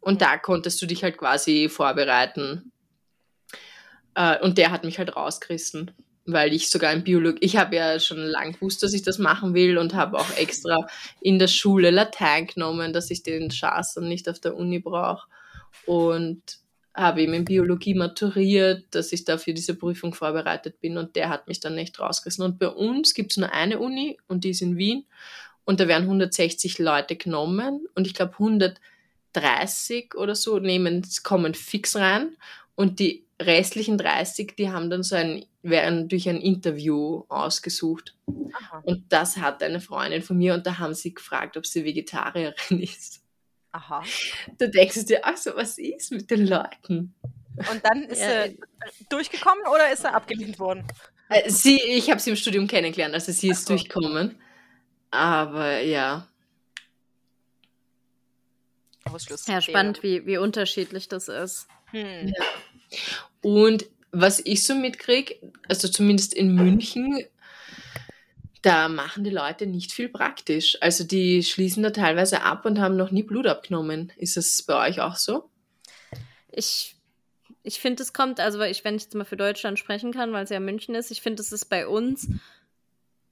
Und 0.00 0.22
da 0.22 0.38
konntest 0.38 0.80
du 0.82 0.86
dich 0.86 1.02
halt 1.02 1.18
quasi 1.18 1.68
vorbereiten. 1.68 2.72
Äh, 4.14 4.38
und 4.40 4.58
der 4.58 4.70
hat 4.70 4.84
mich 4.84 4.98
halt 4.98 5.14
rausgerissen 5.16 5.92
weil 6.32 6.52
ich 6.52 6.70
sogar 6.70 6.92
in 6.92 7.04
Biologie, 7.04 7.38
ich 7.40 7.56
habe 7.56 7.76
ja 7.76 7.98
schon 8.00 8.18
lange 8.18 8.52
gewusst, 8.52 8.82
dass 8.82 8.92
ich 8.92 9.02
das 9.02 9.18
machen 9.18 9.54
will 9.54 9.78
und 9.78 9.94
habe 9.94 10.18
auch 10.18 10.36
extra 10.36 10.86
in 11.20 11.38
der 11.38 11.48
Schule 11.48 11.90
Latein 11.90 12.46
genommen, 12.46 12.92
dass 12.92 13.10
ich 13.10 13.22
den 13.22 13.50
Schatz 13.50 13.94
dann 13.94 14.08
nicht 14.08 14.28
auf 14.28 14.40
der 14.40 14.56
Uni 14.56 14.78
brauche 14.78 15.26
und 15.86 16.42
habe 16.94 17.22
eben 17.22 17.34
in 17.34 17.44
Biologie 17.44 17.94
maturiert, 17.94 18.84
dass 18.90 19.12
ich 19.12 19.24
da 19.24 19.38
für 19.38 19.54
diese 19.54 19.74
Prüfung 19.74 20.14
vorbereitet 20.14 20.80
bin 20.80 20.98
und 20.98 21.16
der 21.16 21.28
hat 21.28 21.46
mich 21.46 21.60
dann 21.60 21.74
nicht 21.74 21.98
rausgerissen. 21.98 22.44
Und 22.44 22.58
bei 22.58 22.68
uns 22.68 23.14
gibt 23.14 23.32
es 23.32 23.36
nur 23.36 23.52
eine 23.52 23.78
Uni 23.78 24.18
und 24.26 24.44
die 24.44 24.50
ist 24.50 24.62
in 24.62 24.76
Wien 24.76 25.04
und 25.64 25.80
da 25.80 25.88
werden 25.88 26.04
160 26.04 26.78
Leute 26.78 27.16
genommen 27.16 27.86
und 27.94 28.06
ich 28.06 28.14
glaube 28.14 28.32
130 28.32 30.14
oder 30.16 30.34
so 30.34 30.58
nehmen, 30.58 31.06
kommen 31.22 31.54
fix 31.54 31.96
rein 31.96 32.36
und 32.74 32.98
die 32.98 33.24
restlichen 33.40 33.98
30, 33.98 34.54
die 34.56 34.70
haben 34.70 34.90
dann 34.90 35.02
so 35.02 35.16
ein, 35.16 35.44
werden 35.62 36.08
durch 36.08 36.28
ein 36.28 36.40
Interview 36.40 37.24
ausgesucht. 37.28 38.14
Aha. 38.26 38.82
Und 38.84 39.12
das 39.12 39.38
hat 39.38 39.62
eine 39.62 39.80
Freundin 39.80 40.22
von 40.22 40.36
mir 40.36 40.54
und 40.54 40.66
da 40.66 40.78
haben 40.78 40.94
sie 40.94 41.14
gefragt, 41.14 41.56
ob 41.56 41.66
sie 41.66 41.84
Vegetarierin 41.84 42.54
ist. 42.82 43.22
Aha. 43.72 44.02
Da 44.58 44.66
denkst 44.66 44.96
du 44.96 45.04
dir, 45.04 45.20
ach 45.22 45.36
so, 45.36 45.54
was 45.54 45.78
ist 45.78 46.12
mit 46.12 46.30
den 46.30 46.46
Leuten? 46.46 47.14
Und 47.56 47.84
dann 47.84 48.02
ist 48.04 48.20
ja. 48.20 48.48
sie 48.48 48.58
durchgekommen 49.08 49.64
oder 49.66 49.92
ist 49.92 50.04
er 50.04 50.14
abgelehnt 50.14 50.58
worden? 50.58 50.86
Äh, 51.28 51.48
sie, 51.50 51.80
ich 51.80 52.10
habe 52.10 52.20
sie 52.20 52.30
im 52.30 52.36
Studium 52.36 52.66
kennengelernt, 52.66 53.14
also 53.14 53.32
sie 53.32 53.48
ist 53.48 53.66
so. 53.66 53.74
durchgekommen. 53.74 54.36
Aber 55.10 55.80
ja. 55.80 56.26
Ja, 59.46 59.60
spannend, 59.60 60.02
wie, 60.02 60.26
wie 60.26 60.38
unterschiedlich 60.38 61.08
das 61.08 61.28
ist. 61.28 61.66
Hm. 61.90 62.28
Ja. 62.28 62.44
Und 63.42 63.86
was 64.12 64.40
ich 64.44 64.64
so 64.64 64.74
mitkriege, 64.74 65.36
also 65.68 65.88
zumindest 65.88 66.34
in 66.34 66.54
München, 66.54 67.24
da 68.62 68.88
machen 68.88 69.24
die 69.24 69.30
Leute 69.30 69.66
nicht 69.66 69.92
viel 69.92 70.08
praktisch. 70.08 70.76
Also 70.80 71.04
die 71.04 71.42
schließen 71.42 71.82
da 71.82 71.90
teilweise 71.90 72.42
ab 72.42 72.66
und 72.66 72.78
haben 72.78 72.96
noch 72.96 73.10
nie 73.10 73.22
Blut 73.22 73.46
abgenommen. 73.46 74.12
Ist 74.16 74.36
das 74.36 74.62
bei 74.62 74.88
euch 74.88 75.00
auch 75.00 75.16
so? 75.16 75.48
Ich, 76.50 76.96
ich 77.62 77.80
finde, 77.80 78.02
es 78.02 78.12
kommt, 78.12 78.40
also 78.40 78.60
ich, 78.62 78.84
wenn 78.84 78.96
ich 78.96 79.04
jetzt 79.04 79.14
mal 79.14 79.24
für 79.24 79.36
Deutschland 79.36 79.78
sprechen 79.78 80.12
kann, 80.12 80.32
weil 80.32 80.44
es 80.44 80.50
ja 80.50 80.60
München 80.60 80.94
ist, 80.94 81.10
ich 81.10 81.22
finde, 81.22 81.40
es 81.40 81.52
ist 81.52 81.66
bei 81.66 81.86
uns, 81.86 82.28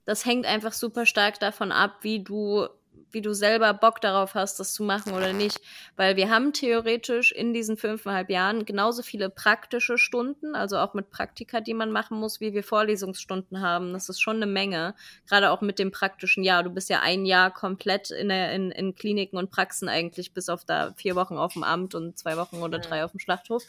das 0.05 0.25
hängt 0.25 0.47
einfach 0.47 0.73
super 0.73 1.05
stark 1.05 1.39
davon 1.41 1.73
ab, 1.73 1.99
wie 2.03 2.23
du 2.23 2.69
wie 3.13 3.23
du 3.23 3.33
selber 3.33 3.73
Bock 3.75 4.01
darauf 4.01 4.35
hast, 4.35 4.61
das 4.61 4.73
zu 4.73 4.83
machen 4.83 5.13
oder 5.13 5.33
nicht. 5.33 5.61
Weil 5.97 6.17
wir 6.17 6.31
haben 6.31 6.53
theoretisch 6.53 7.33
in 7.33 7.53
diesen 7.53 7.77
fünfeinhalb 7.77 8.31
Jahren 8.31 8.65
genauso 8.65 9.03
viele 9.03 9.31
praktische 9.31 9.99
Stunden, 9.99 10.55
also 10.55 10.79
auch 10.79 10.95
mit 10.95 11.11
Praktika, 11.11 11.61
die 11.61 11.75
man 11.75 11.91
machen 11.91 12.19
muss, 12.19 12.41
wie 12.41 12.53
wir 12.53 12.63
Vorlesungsstunden 12.63 13.61
haben. 13.61 13.93
Das 13.93 14.09
ist 14.09 14.21
schon 14.21 14.37
eine 14.37 14.47
Menge. 14.47 14.95
Gerade 15.29 15.51
auch 15.51 15.61
mit 15.61 15.79
dem 15.79 15.91
praktischen 15.91 16.43
Jahr. 16.43 16.63
Du 16.63 16.71
bist 16.71 16.91
ja 16.91 17.01
ein 17.01 17.25
Jahr 17.25 17.53
komplett 17.53 18.11
in, 18.11 18.29
der, 18.29 18.53
in, 18.53 18.71
in 18.71 18.95
Kliniken 18.95 19.39
und 19.39 19.51
Praxen 19.51 19.89
eigentlich, 19.89 20.33
bis 20.33 20.49
auf 20.49 20.65
da 20.65 20.93
vier 20.97 21.17
Wochen 21.17 21.37
auf 21.37 21.55
dem 21.55 21.65
Amt 21.65 21.95
und 21.95 22.19
zwei 22.19 22.37
Wochen 22.37 22.57
oder 22.57 22.79
drei 22.79 23.05
auf 23.05 23.13
dem 23.13 23.21
Schlachthof. 23.21 23.65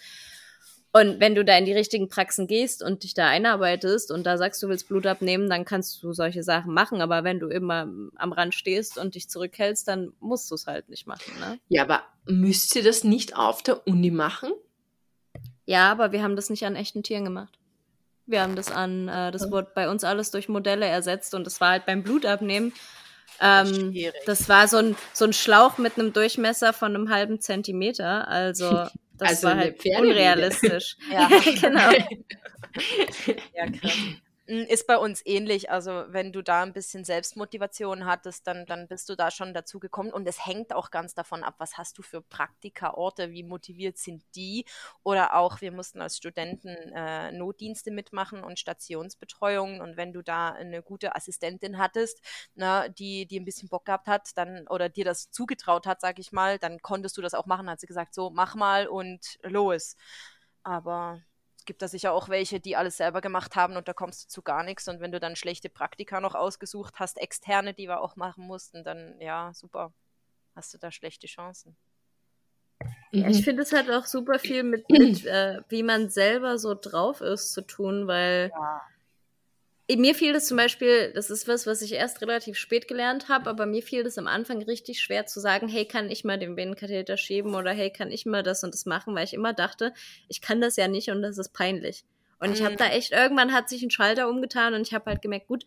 Und 0.92 1.20
wenn 1.20 1.36
du 1.36 1.46
da 1.46 1.56
in 1.56 1.66
die 1.66 1.74
richtigen 1.74 2.10
Praxen 2.10 2.48
gehst 2.48 2.82
und 2.82 3.04
dich 3.04 3.14
da 3.14 3.28
einarbeitest 3.28 4.12
und 4.12 4.26
da 4.26 4.38
sagst, 4.38 4.62
du 4.64 4.70
willst 4.70 4.88
Blut 4.88 5.06
abnehmen, 5.06 5.48
dann 5.48 5.64
kannst 5.64 6.02
du 6.02 6.14
solche 6.14 6.42
Sachen 6.42 6.74
machen. 6.74 7.02
Aber 7.02 7.24
wenn 7.24 7.40
du 7.40 7.48
immer 7.48 7.88
am 8.16 8.32
Rand 8.32 8.56
stehst 8.56 8.98
und 8.98 9.14
dich 9.14 9.30
zurückhältst, 9.30 9.88
dann 9.88 10.14
musst 10.20 10.50
du 10.50 10.56
es 10.56 10.66
halt 10.66 10.90
nicht 10.90 11.06
machen. 11.06 11.32
Ne? 11.40 11.60
Ja, 11.68 11.84
aber 11.84 12.02
müsst 12.26 12.76
ihr 12.76 12.84
das 12.84 13.04
nicht 13.04 13.36
auf 13.36 13.62
der 13.62 13.86
Uni 13.88 14.10
machen? 14.10 14.52
Ja, 15.66 15.92
aber 15.92 16.12
wir 16.12 16.24
haben 16.24 16.36
das 16.36 16.50
nicht 16.50 16.66
an 16.66 16.76
echten 16.76 17.04
Tieren 17.04 17.26
gemacht. 17.26 17.60
Wir 18.26 18.42
haben 18.42 18.56
das 18.56 18.72
an, 18.72 19.08
äh, 19.08 19.32
das 19.32 19.52
wurde 19.52 19.72
bei 19.76 19.90
uns 19.90 20.04
alles 20.04 20.32
durch 20.32 20.50
Modelle 20.50 20.86
ersetzt 20.86 21.36
und 21.36 21.46
das 21.46 21.62
war 21.62 21.70
halt 21.70 21.86
beim 21.86 22.02
Blutabnehmen. 22.02 22.74
Ähm, 23.40 23.96
das 24.26 24.50
war 24.50 24.68
so 24.68 24.78
ein, 24.78 24.96
so 25.14 25.26
ein 25.26 25.34
Schlauch 25.34 25.78
mit 25.78 25.98
einem 25.98 26.14
Durchmesser 26.14 26.74
von 26.74 26.96
einem 26.96 27.10
halben 27.10 27.40
Zentimeter. 27.40 28.28
Also 28.28 28.88
das 29.20 29.30
also 29.30 29.48
war 29.48 29.58
halt 29.58 29.86
unrealistisch. 29.86 30.98
ja, 31.12 31.28
genau. 31.62 31.92
ja, 33.56 33.70
krass. 33.72 33.98
Hm, 34.50 34.66
ist 34.68 34.88
bei 34.88 34.98
uns 34.98 35.22
ähnlich. 35.26 35.70
Also, 35.70 36.06
wenn 36.08 36.32
du 36.34 36.42
da 36.42 36.64
ein 36.64 36.74
bisschen 36.74 37.06
Selbstmotivation 37.06 38.06
hattest, 38.06 38.48
dann, 38.48 38.66
dann 38.66 38.88
bist 38.88 39.08
du 39.10 39.16
da 39.16 39.30
schon 39.30 39.54
dazu 39.54 39.80
gekommen. 39.80 40.12
Und 40.12 40.28
es 40.28 40.44
hängt 40.46 40.74
auch 40.74 40.90
ganz 40.90 41.14
davon 41.14 41.44
ab, 41.44 41.56
was 41.60 41.78
hast 41.78 41.98
du 42.00 42.02
für 42.02 42.22
Praktika-Orte, 42.24 43.30
wie 43.32 43.44
motiviert 43.44 43.98
sind 44.00 44.24
die. 44.36 44.66
Oder 45.04 45.36
auch, 45.36 45.62
wir 45.62 45.72
mussten 45.72 46.02
als 46.02 46.18
Studenten 46.18 46.70
äh, 46.70 47.32
Notdienste 47.32 47.92
mitmachen 47.92 48.44
und 48.44 48.58
Stationsbetreuung. 48.60 49.82
Und 49.82 49.98
wenn 49.98 50.14
du 50.14 50.24
da 50.24 50.50
eine 50.50 50.82
gute 50.82 51.16
Assistentin 51.16 51.78
hattest, 51.78 52.20
na, 52.56 52.84
ne, 52.86 52.90
die, 52.92 53.28
die 53.28 53.40
ein 53.40 53.46
bisschen 53.46 53.70
Bock 53.70 53.86
gehabt 53.86 54.08
hat, 54.08 54.36
dann 54.36 54.68
oder 54.68 54.90
dir 54.90 55.06
das 55.06 55.30
zugetraut 55.32 55.86
hat, 55.86 56.02
sag 56.02 56.18
ich 56.20 56.32
mal, 56.32 56.58
dann 56.58 56.82
konntest 56.82 57.18
du 57.18 57.22
das 57.22 57.36
auch 57.36 57.46
machen. 57.46 57.70
Hat 57.70 57.80
sie 57.82 57.88
gesagt, 57.88 58.16
so, 58.16 58.32
mach 58.32 58.56
mal 58.56 58.88
und 58.88 59.38
los. 59.44 59.96
Aber 60.64 61.22
gibt 61.70 61.84
da 61.84 61.88
sicher 61.88 62.14
auch 62.14 62.30
welche, 62.30 62.60
die 62.60 62.76
alles 62.76 62.98
selber 62.98 63.22
gemacht 63.22 63.56
haben 63.56 63.78
und 63.78 63.88
da 63.88 63.94
kommst 63.94 64.24
du 64.24 64.28
zu 64.28 64.42
gar 64.42 64.64
nichts. 64.64 64.88
Und 64.88 65.02
wenn 65.02 65.12
du 65.12 65.20
dann 65.20 65.36
schlechte 65.36 65.70
Praktika 65.70 66.20
noch 66.20 66.34
ausgesucht 66.34 66.96
hast, 66.96 67.20
externe, 67.20 67.76
die 67.76 67.88
wir 67.88 68.02
auch 68.02 68.16
machen 68.16 68.48
mussten, 68.48 68.84
dann 68.84 69.22
ja, 69.22 69.52
super, 69.54 69.94
hast 70.56 70.74
du 70.74 70.80
da 70.80 70.92
schlechte 70.92 71.28
Chancen. 71.28 71.78
Ja, 73.12 73.28
ich 73.28 73.42
mhm. 73.42 73.44
finde 73.44 73.62
es 73.62 73.72
halt 73.72 73.92
auch 73.92 74.08
super 74.08 74.40
viel 74.40 74.64
mit, 74.64 74.90
mit 74.90 75.28
äh, 75.28 75.62
wie 75.70 75.84
man 75.84 76.10
selber 76.10 76.58
so 76.58 76.74
drauf 76.74 77.22
ist, 77.22 77.54
zu 77.54 77.62
tun, 77.62 78.08
weil 78.08 78.50
ja 78.52 78.82
mir 79.98 80.14
fiel 80.14 80.34
das 80.34 80.46
zum 80.46 80.58
Beispiel, 80.58 81.12
das 81.14 81.30
ist 81.30 81.48
was, 81.48 81.66
was 81.66 81.82
ich 81.82 81.94
erst 81.94 82.22
relativ 82.22 82.58
spät 82.58 82.88
gelernt 82.88 83.28
habe, 83.28 83.50
aber 83.50 83.66
mir 83.66 83.82
fiel 83.82 84.04
das 84.04 84.18
am 84.18 84.28
Anfang 84.28 84.62
richtig 84.62 85.02
schwer 85.02 85.26
zu 85.26 85.40
sagen, 85.40 85.68
hey, 85.68 85.86
kann 85.86 86.10
ich 86.12 86.24
mal 86.24 86.38
den 86.38 86.56
Venenkatheter 86.56 87.18
schieben 87.18 87.56
oder 87.56 87.72
hey, 87.72 87.92
kann 87.92 88.12
ich 88.12 88.26
mal 88.26 88.44
das 88.44 88.64
und 88.64 88.74
das 88.74 88.86
machen, 88.86 89.16
weil 89.16 89.24
ich 89.26 89.34
immer 89.34 89.54
dachte, 89.54 89.94
ich 90.28 90.42
kann 90.42 90.62
das 90.62 90.76
ja 90.76 90.88
nicht 90.88 91.10
und 91.10 91.22
das 91.22 91.38
ist 91.38 91.54
peinlich. 91.54 92.04
Und 92.40 92.50
mhm. 92.50 92.56
ich 92.56 92.64
habe 92.64 92.76
da 92.76 92.88
echt, 92.88 93.12
irgendwann 93.12 93.52
hat 93.52 93.68
sich 93.68 93.82
ein 93.82 93.90
Schalter 93.90 94.30
umgetan 94.30 94.76
und 94.76 94.82
ich 94.82 94.94
habe 94.94 95.06
halt 95.10 95.22
gemerkt, 95.22 95.48
gut, 95.48 95.66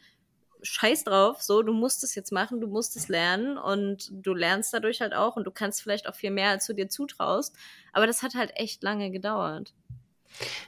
scheiß 0.62 1.03
drauf, 1.05 1.43
so, 1.43 1.62
du 1.62 1.73
musst 1.73 2.05
es 2.05 2.14
jetzt 2.14 2.31
machen, 2.31 2.61
du 2.61 2.68
musst 2.68 2.97
es 2.97 3.09
lernen 3.09 3.59
und 3.59 4.09
du 4.12 4.35
lernst 4.35 4.73
dadurch 4.73 5.01
halt 5.01 5.14
auch 5.14 5.37
und 5.37 5.45
du 5.45 5.51
kannst 5.51 5.83
vielleicht 5.83 6.09
auch 6.09 6.14
viel 6.14 6.31
mehr, 6.31 6.51
als 6.51 6.66
du 6.66 6.73
dir 6.73 6.89
zutraust. 6.89 7.57
Aber 7.93 8.07
das 8.07 8.23
hat 8.23 8.35
halt 8.35 8.53
echt 8.55 8.85
lange 8.85 9.11
gedauert. 9.11 9.75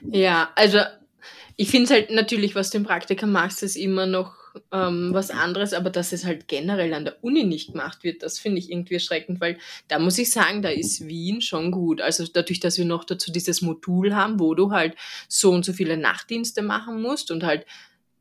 Ja, 0.01 0.51
also 0.55 0.79
ich 1.55 1.69
finde 1.69 1.85
es 1.85 1.91
halt 1.91 2.11
natürlich, 2.11 2.55
was 2.55 2.69
du 2.69 2.77
im 2.77 2.83
Praktiker 2.83 3.27
machst, 3.27 3.63
ist 3.63 3.75
immer 3.75 4.05
noch 4.05 4.35
ähm, 4.71 5.13
was 5.13 5.31
anderes, 5.31 5.73
aber 5.73 5.89
dass 5.89 6.11
es 6.11 6.25
halt 6.25 6.47
generell 6.47 6.93
an 6.93 7.05
der 7.05 7.23
Uni 7.23 7.43
nicht 7.43 7.71
gemacht 7.71 8.03
wird, 8.03 8.23
das 8.23 8.39
finde 8.39 8.59
ich 8.59 8.71
irgendwie 8.71 8.95
erschreckend, 8.95 9.41
weil 9.41 9.57
da 9.87 9.99
muss 9.99 10.17
ich 10.17 10.31
sagen, 10.31 10.61
da 10.61 10.69
ist 10.69 11.07
Wien 11.07 11.41
schon 11.41 11.71
gut. 11.71 12.01
Also 12.01 12.25
dadurch, 12.25 12.59
dass 12.59 12.77
wir 12.77 12.85
noch 12.85 13.03
dazu 13.03 13.31
dieses 13.31 13.61
Modul 13.61 14.15
haben, 14.15 14.39
wo 14.39 14.55
du 14.55 14.71
halt 14.71 14.95
so 15.27 15.51
und 15.51 15.65
so 15.65 15.73
viele 15.73 15.97
Nachtdienste 15.97 16.61
machen 16.61 17.01
musst 17.01 17.31
und 17.31 17.43
halt 17.43 17.65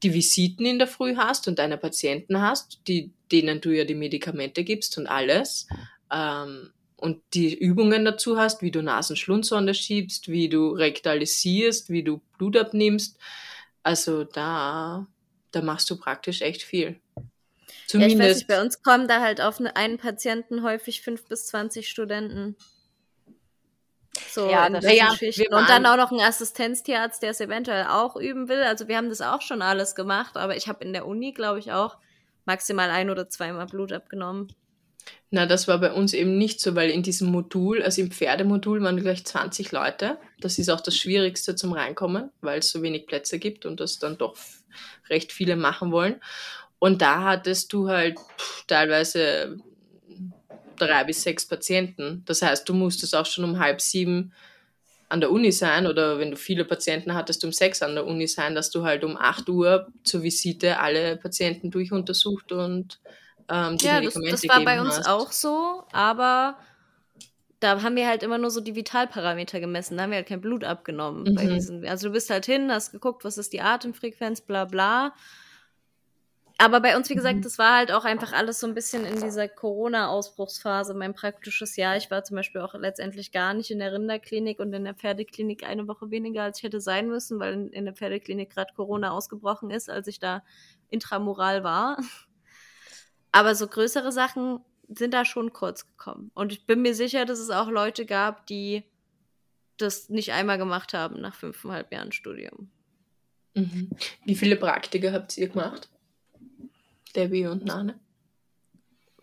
die 0.02 0.12
Visiten 0.12 0.66
in 0.66 0.78
der 0.78 0.88
Früh 0.88 1.16
hast 1.16 1.48
und 1.48 1.58
deine 1.58 1.78
Patienten 1.78 2.40
hast, 2.40 2.80
die, 2.88 3.12
denen 3.32 3.60
du 3.60 3.70
ja 3.70 3.84
die 3.84 3.94
Medikamente 3.94 4.64
gibst 4.64 4.98
und 4.98 5.06
alles. 5.06 5.66
Ähm, 6.12 6.70
und 7.04 7.22
die 7.34 7.54
Übungen 7.54 8.04
dazu 8.04 8.38
hast, 8.38 8.62
wie 8.62 8.70
du 8.70 8.82
Nasenschlundsonde 8.82 9.74
schiebst, 9.74 10.28
wie 10.28 10.48
du 10.48 10.70
rektalisierst, 10.70 11.90
wie 11.90 12.02
du 12.02 12.22
Blut 12.38 12.56
abnimmst. 12.56 13.18
Also 13.82 14.24
da, 14.24 15.06
da 15.50 15.60
machst 15.60 15.90
du 15.90 15.96
praktisch 15.98 16.40
echt 16.40 16.62
viel. 16.62 16.98
Zumindest. 17.86 17.92
Ja, 17.92 18.06
ich 18.06 18.30
weiß 18.30 18.36
nicht, 18.38 18.48
bei 18.48 18.62
uns 18.62 18.82
kommen 18.82 19.06
da 19.06 19.20
halt 19.20 19.42
auf 19.42 19.60
einen 19.60 19.98
Patienten 19.98 20.62
häufig 20.62 21.02
fünf 21.02 21.26
bis 21.28 21.46
zwanzig 21.46 21.90
Studenten. 21.90 22.56
So 24.30 24.48
ja, 24.48 24.70
das 24.70 24.84
ja, 24.84 25.10
Und 25.50 25.68
dann 25.68 25.84
auch 25.84 25.96
noch 25.96 26.10
ein 26.10 26.20
Assistenztierarzt, 26.20 27.22
der 27.22 27.30
es 27.30 27.40
eventuell 27.40 27.84
auch 27.84 28.16
üben 28.16 28.48
will. 28.48 28.62
Also 28.62 28.88
wir 28.88 28.96
haben 28.96 29.10
das 29.10 29.20
auch 29.20 29.42
schon 29.42 29.60
alles 29.60 29.94
gemacht, 29.94 30.36
aber 30.36 30.56
ich 30.56 30.68
habe 30.68 30.84
in 30.84 30.94
der 30.94 31.06
Uni, 31.06 31.32
glaube 31.32 31.58
ich, 31.58 31.72
auch 31.72 31.98
maximal 32.46 32.88
ein 32.90 33.10
oder 33.10 33.28
zweimal 33.28 33.66
Blut 33.66 33.92
abgenommen. 33.92 34.48
Na, 35.30 35.46
das 35.46 35.66
war 35.66 35.78
bei 35.78 35.92
uns 35.92 36.12
eben 36.14 36.38
nicht 36.38 36.60
so, 36.60 36.76
weil 36.76 36.90
in 36.90 37.02
diesem 37.02 37.28
Modul, 37.28 37.82
also 37.82 38.00
im 38.00 38.10
Pferdemodul 38.10 38.82
waren 38.82 39.00
gleich 39.00 39.24
20 39.24 39.72
Leute. 39.72 40.18
Das 40.40 40.58
ist 40.58 40.68
auch 40.70 40.80
das 40.80 40.96
Schwierigste 40.96 41.56
zum 41.56 41.72
Reinkommen, 41.72 42.30
weil 42.40 42.60
es 42.60 42.70
so 42.70 42.82
wenig 42.82 43.06
Plätze 43.06 43.38
gibt 43.38 43.66
und 43.66 43.80
das 43.80 43.98
dann 43.98 44.16
doch 44.16 44.36
recht 45.08 45.32
viele 45.32 45.56
machen 45.56 45.90
wollen. 45.90 46.20
Und 46.78 47.02
da 47.02 47.22
hattest 47.24 47.72
du 47.72 47.88
halt 47.88 48.16
teilweise 48.66 49.58
drei 50.76 51.04
bis 51.04 51.22
sechs 51.22 51.46
Patienten. 51.46 52.22
Das 52.26 52.42
heißt, 52.42 52.68
du 52.68 52.74
musstest 52.74 53.14
auch 53.14 53.26
schon 53.26 53.44
um 53.44 53.58
halb 53.58 53.80
sieben 53.80 54.32
an 55.08 55.20
der 55.20 55.30
Uni 55.30 55.52
sein 55.52 55.86
oder 55.86 56.18
wenn 56.18 56.30
du 56.30 56.36
viele 56.36 56.64
Patienten 56.64 57.14
hattest, 57.14 57.44
um 57.44 57.52
sechs 57.52 57.82
an 57.82 57.94
der 57.94 58.06
Uni 58.06 58.26
sein, 58.26 58.54
dass 58.54 58.70
du 58.70 58.84
halt 58.84 59.04
um 59.04 59.16
acht 59.16 59.48
Uhr 59.48 59.88
zur 60.02 60.22
Visite 60.22 60.78
alle 60.78 61.16
Patienten 61.16 61.70
durchuntersucht 61.70 62.52
und 62.52 63.00
ähm, 63.48 63.76
die 63.76 63.86
ja, 63.86 63.94
Medikamente 63.94 64.30
das, 64.32 64.42
das 64.42 64.50
war 64.50 64.64
bei 64.64 64.80
uns 64.80 64.98
hast. 64.98 65.08
auch 65.08 65.32
so, 65.32 65.84
aber 65.92 66.56
da 67.60 67.82
haben 67.82 67.96
wir 67.96 68.06
halt 68.06 68.22
immer 68.22 68.38
nur 68.38 68.50
so 68.50 68.60
die 68.60 68.74
Vitalparameter 68.74 69.60
gemessen, 69.60 69.96
da 69.96 70.04
haben 70.04 70.10
wir 70.10 70.16
halt 70.16 70.28
kein 70.28 70.40
Blut 70.40 70.64
abgenommen. 70.64 71.24
Mhm. 71.24 71.36
Diesen, 71.36 71.86
also 71.86 72.08
du 72.08 72.12
bist 72.12 72.30
halt 72.30 72.46
hin, 72.46 72.70
hast 72.70 72.92
geguckt, 72.92 73.24
was 73.24 73.38
ist 73.38 73.52
die 73.52 73.62
Atemfrequenz, 73.62 74.42
bla 74.42 74.64
bla. 74.66 75.14
Aber 76.56 76.80
bei 76.80 76.96
uns, 76.96 77.10
wie 77.10 77.16
gesagt, 77.16 77.36
mhm. 77.36 77.42
das 77.42 77.58
war 77.58 77.76
halt 77.76 77.90
auch 77.90 78.04
einfach 78.04 78.32
alles 78.32 78.60
so 78.60 78.66
ein 78.66 78.74
bisschen 78.74 79.04
in 79.04 79.20
dieser 79.20 79.48
Corona-Ausbruchsphase, 79.48 80.94
mein 80.94 81.12
praktisches 81.12 81.74
Jahr. 81.76 81.96
Ich 81.96 82.10
war 82.12 82.22
zum 82.22 82.36
Beispiel 82.36 82.60
auch 82.60 82.74
letztendlich 82.74 83.32
gar 83.32 83.54
nicht 83.54 83.72
in 83.72 83.80
der 83.80 83.92
Rinderklinik 83.92 84.60
und 84.60 84.72
in 84.72 84.84
der 84.84 84.94
Pferdeklinik 84.94 85.64
eine 85.64 85.88
Woche 85.88 86.10
weniger, 86.10 86.44
als 86.44 86.58
ich 86.58 86.64
hätte 86.64 86.80
sein 86.80 87.08
müssen, 87.08 87.40
weil 87.40 87.54
in, 87.54 87.68
in 87.70 87.84
der 87.86 87.94
Pferdeklinik 87.94 88.50
gerade 88.50 88.72
Corona 88.74 89.10
ausgebrochen 89.10 89.70
ist, 89.70 89.90
als 89.90 90.06
ich 90.06 90.20
da 90.20 90.44
intramoral 90.90 91.64
war. 91.64 91.98
Aber 93.34 93.56
so 93.56 93.66
größere 93.66 94.12
Sachen 94.12 94.60
sind 94.88 95.12
da 95.12 95.24
schon 95.24 95.52
kurz 95.52 95.88
gekommen. 95.88 96.30
Und 96.34 96.52
ich 96.52 96.66
bin 96.66 96.82
mir 96.82 96.94
sicher, 96.94 97.24
dass 97.24 97.40
es 97.40 97.50
auch 97.50 97.68
Leute 97.68 98.06
gab, 98.06 98.46
die 98.46 98.84
das 99.76 100.08
nicht 100.08 100.32
einmal 100.32 100.56
gemacht 100.56 100.94
haben 100.94 101.20
nach 101.20 101.34
fünfeinhalb 101.34 101.92
Jahren 101.92 102.12
Studium. 102.12 102.70
Mhm. 103.54 103.90
Wie 104.24 104.36
viele 104.36 104.54
Praktika 104.54 105.10
habt 105.10 105.36
ihr 105.36 105.48
gemacht? 105.48 105.88
Debbie 107.16 107.48
und 107.48 107.64
Nane? 107.64 107.98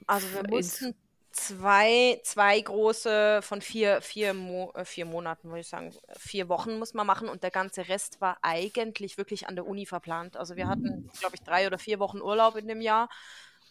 Also 0.08 0.28
wir 0.34 0.44
mussten 0.50 0.94
zwei, 1.32 2.20
zwei 2.26 2.60
große 2.60 3.40
von 3.42 3.62
vier, 3.62 4.02
vier, 4.02 4.34
Mo 4.34 4.74
äh, 4.76 4.84
vier 4.84 5.06
Monaten, 5.06 5.48
würde 5.48 5.62
ich 5.62 5.70
sagen, 5.70 5.94
vier 6.18 6.50
Wochen 6.50 6.78
muss 6.80 6.94
man 6.94 7.08
machen 7.08 7.30
und 7.30 7.44
der 7.44 7.52
ganze 7.52 7.88
Rest 7.88 8.20
war 8.20 8.40
eigentlich 8.42 9.18
wirklich 9.18 9.48
an 9.48 9.56
der 9.56 9.66
Uni 9.66 9.86
verplant. 9.86 10.36
Also 10.36 10.58
wir 10.58 10.68
hatten, 10.68 11.10
glaube 11.22 11.36
ich, 11.36 11.44
drei 11.44 11.66
oder 11.66 11.78
vier 11.78 12.00
Wochen 12.00 12.20
Urlaub 12.20 12.58
in 12.58 12.68
dem 12.68 12.82
Jahr 12.82 13.08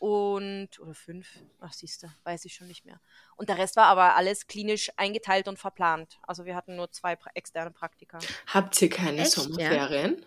und 0.01 0.80
oder 0.80 0.94
fünf, 0.94 1.28
ach 1.61 1.74
siehst 1.74 2.03
du, 2.03 2.09
weiß 2.24 2.46
ich 2.46 2.55
schon 2.55 2.66
nicht 2.66 2.86
mehr. 2.86 2.98
Und 3.36 3.51
der 3.51 3.59
Rest 3.59 3.76
war 3.76 3.84
aber 3.84 4.16
alles 4.16 4.46
klinisch 4.46 4.90
eingeteilt 4.96 5.46
und 5.46 5.59
verplant. 5.59 6.18
Also 6.22 6.46
wir 6.46 6.57
hatten 6.57 6.74
nur 6.74 6.90
zwei 6.90 7.16
pra 7.16 7.30
externe 7.34 7.70
Praktika. 7.70 8.18
Habt 8.46 8.80
ihr 8.80 8.88
keine 8.88 9.20
Echt, 9.20 9.32
Sommerferien? 9.32 10.24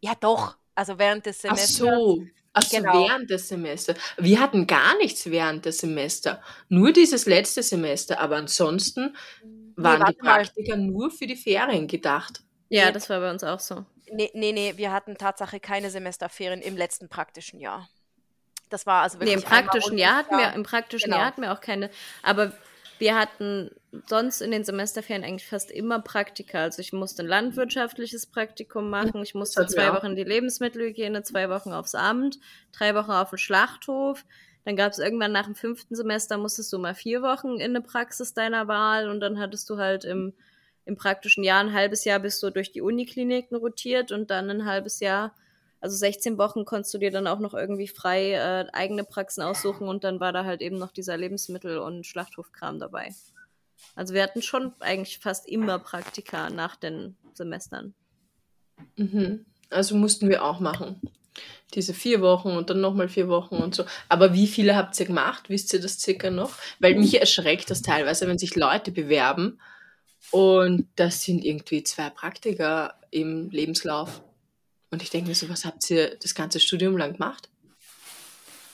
Ja? 0.00 0.12
ja? 0.12 0.14
doch. 0.18 0.56
Also 0.74 0.98
während 0.98 1.26
des 1.26 1.42
Semesters. 1.42 1.82
Ach 1.82 1.96
so. 1.96 2.24
Ach 2.54 2.62
so, 2.62 2.78
genau. 2.78 3.06
während 3.06 3.28
des 3.28 3.46
Semesters. 3.46 3.98
Wir 4.16 4.40
hatten 4.40 4.66
gar 4.66 4.96
nichts 4.96 5.26
während 5.26 5.66
des 5.66 5.78
Semesters. 5.78 6.38
Nur 6.70 6.90
dieses 6.92 7.26
letzte 7.26 7.62
Semester. 7.62 8.20
Aber 8.20 8.36
ansonsten 8.36 9.14
waren 9.76 10.00
nee, 10.00 10.12
die 10.12 10.18
Praktika 10.18 10.76
mal. 10.76 10.86
nur 10.86 11.10
für 11.10 11.26
die 11.26 11.36
Ferien 11.36 11.86
gedacht. 11.86 12.42
Ja, 12.70 12.90
das 12.90 13.10
war 13.10 13.20
bei 13.20 13.30
uns 13.30 13.44
auch 13.44 13.60
so. 13.60 13.84
Nee, 14.10 14.30
nee, 14.32 14.52
nee, 14.52 14.72
wir 14.76 14.92
hatten 14.92 15.18
Tatsache 15.18 15.60
keine 15.60 15.90
Semesterferien 15.90 16.62
im 16.62 16.76
letzten 16.76 17.10
praktischen 17.10 17.60
Jahr. 17.60 17.88
Das 18.70 18.86
war 18.86 19.02
also 19.02 19.20
wirklich. 19.20 19.36
Nee, 19.36 19.42
im 19.42 19.48
praktischen 19.48 19.98
Jahr 19.98 20.16
hatten 20.16 20.36
wir, 20.36 20.52
im 20.52 20.62
praktischen 20.62 21.06
Genau. 21.06 21.18
Jahr 21.18 21.26
hatten 21.26 21.42
wir 21.42 21.52
auch 21.52 21.60
keine, 21.60 21.90
aber 22.22 22.52
wir 22.98 23.14
hatten 23.16 23.70
sonst 24.06 24.40
in 24.40 24.50
den 24.50 24.64
Semesterferien 24.64 25.24
eigentlich 25.24 25.48
fast 25.48 25.70
immer 25.70 26.00
Praktika. 26.00 26.62
Also 26.62 26.80
ich 26.80 26.92
musste 26.92 27.22
ein 27.22 27.28
landwirtschaftliches 27.28 28.26
Praktikum 28.26 28.90
machen, 28.90 29.22
ich 29.22 29.34
musste 29.34 29.66
zwei. 29.66 29.92
Wochen 29.92 30.06
in 30.06 30.16
die 30.16 30.24
Lebensmittelhygiene, 30.24 31.22
zwei 31.22 31.48
Wochen 31.50 31.72
aufs 31.72 31.94
Amt, 31.94 32.38
drei 32.72 32.94
Wochen 32.94 33.10
auf 33.10 33.30
den 33.30 33.38
Schlachthof. 33.38 34.24
Dann 34.64 34.76
gab 34.76 34.92
es 34.92 34.98
irgendwann 34.98 35.32
nach 35.32 35.44
dem 35.44 35.54
fünften 35.54 35.94
Semester, 35.94 36.38
musstest 36.38 36.72
du 36.72 36.78
mal 36.78 36.94
vier 36.94 37.20
Wochen 37.22 37.56
in 37.60 37.70
eine 37.70 37.82
Praxis 37.82 38.32
deiner 38.32 38.66
Wahl 38.68 39.10
und 39.10 39.20
dann 39.20 39.38
hattest 39.38 39.68
du 39.68 39.76
halt 39.76 40.04
im, 40.04 40.32
im 40.86 40.96
praktischen 40.96 41.44
Jahr 41.44 41.60
ein 41.60 41.72
halbes 41.74 42.04
Jahr 42.04 42.20
bist 42.20 42.42
du 42.42 42.50
durch 42.50 42.72
die 42.72 42.80
Unikliniken 42.80 43.56
rotiert 43.56 44.10
und 44.10 44.30
dann 44.30 44.48
ein 44.48 44.64
halbes 44.64 45.00
Jahr, 45.00 45.34
also 45.84 45.98
16 45.98 46.38
Wochen 46.38 46.64
konntest 46.64 46.94
du 46.94 46.98
dir 46.98 47.10
dann 47.10 47.26
auch 47.26 47.40
noch 47.40 47.52
irgendwie 47.52 47.88
frei 47.88 48.32
äh, 48.32 48.64
eigene 48.72 49.04
Praxen 49.04 49.42
aussuchen 49.42 49.86
und 49.86 50.02
dann 50.02 50.18
war 50.18 50.32
da 50.32 50.46
halt 50.46 50.62
eben 50.62 50.78
noch 50.78 50.90
dieser 50.90 51.18
Lebensmittel- 51.18 51.76
und 51.76 52.06
Schlachthofkram 52.06 52.78
dabei. 52.78 53.14
Also 53.94 54.14
wir 54.14 54.22
hatten 54.22 54.40
schon 54.40 54.72
eigentlich 54.80 55.18
fast 55.18 55.46
immer 55.46 55.78
Praktika 55.78 56.48
nach 56.48 56.76
den 56.76 57.18
Semestern. 57.34 57.92
Mhm. 58.96 59.44
Also 59.68 59.94
mussten 59.94 60.30
wir 60.30 60.42
auch 60.42 60.58
machen. 60.58 61.02
Diese 61.74 61.92
vier 61.92 62.22
Wochen 62.22 62.52
und 62.52 62.70
dann 62.70 62.80
nochmal 62.80 63.10
vier 63.10 63.28
Wochen 63.28 63.56
und 63.56 63.74
so. 63.74 63.84
Aber 64.08 64.32
wie 64.32 64.46
viele 64.46 64.76
habt 64.76 64.98
ihr 64.98 65.04
gemacht? 65.04 65.50
Wisst 65.50 65.74
ihr 65.74 65.82
das 65.82 66.00
circa 66.00 66.30
noch? 66.30 66.52
Weil 66.78 66.94
mich 66.94 67.20
erschreckt 67.20 67.70
das 67.70 67.82
teilweise, 67.82 68.26
wenn 68.26 68.38
sich 68.38 68.56
Leute 68.56 68.90
bewerben 68.90 69.60
und 70.30 70.88
das 70.96 71.24
sind 71.24 71.44
irgendwie 71.44 71.82
zwei 71.82 72.08
Praktika 72.08 72.94
im 73.10 73.50
Lebenslauf. 73.50 74.22
Und 74.94 75.02
ich 75.02 75.10
denke 75.10 75.26
mir 75.26 75.34
so, 75.34 75.48
was 75.48 75.64
habt 75.64 75.90
ihr 75.90 76.16
das 76.22 76.36
ganze 76.36 76.60
Studium 76.60 76.96
lang 76.96 77.14
gemacht? 77.14 77.48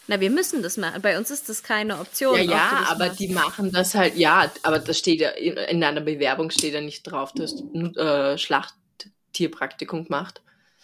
Na, 0.07 0.21
wir 0.21 0.29
müssen 0.29 0.63
das 0.63 0.77
machen. 0.77 1.01
Bei 1.01 1.17
uns 1.17 1.31
ist 1.31 1.49
das 1.49 1.63
keine 1.63 1.99
Option. 1.99 2.37
Ja, 2.37 2.45
du 2.45 2.51
ja, 2.51 2.87
aber 2.91 3.07
machst. 3.07 3.21
die 3.21 3.29
machen 3.29 3.73
das 3.73 3.95
halt, 3.95 4.17
ja, 4.17 4.53
aber 4.63 4.81
das 4.81 4.99
steht 4.99 5.21
ja, 5.21 5.31
in, 5.31 5.57
in 5.57 5.83
einer 5.83 6.03
Bewerbung 6.03 6.51
steht 6.51 6.75
ja 6.75 6.83
nicht 6.83 7.05
drauf, 7.05 7.33
du 7.33 7.43
hast 7.43 7.63
äh, 7.97 8.37
Schlachttierpraktikum 8.37 10.05
gemacht, 10.05 10.43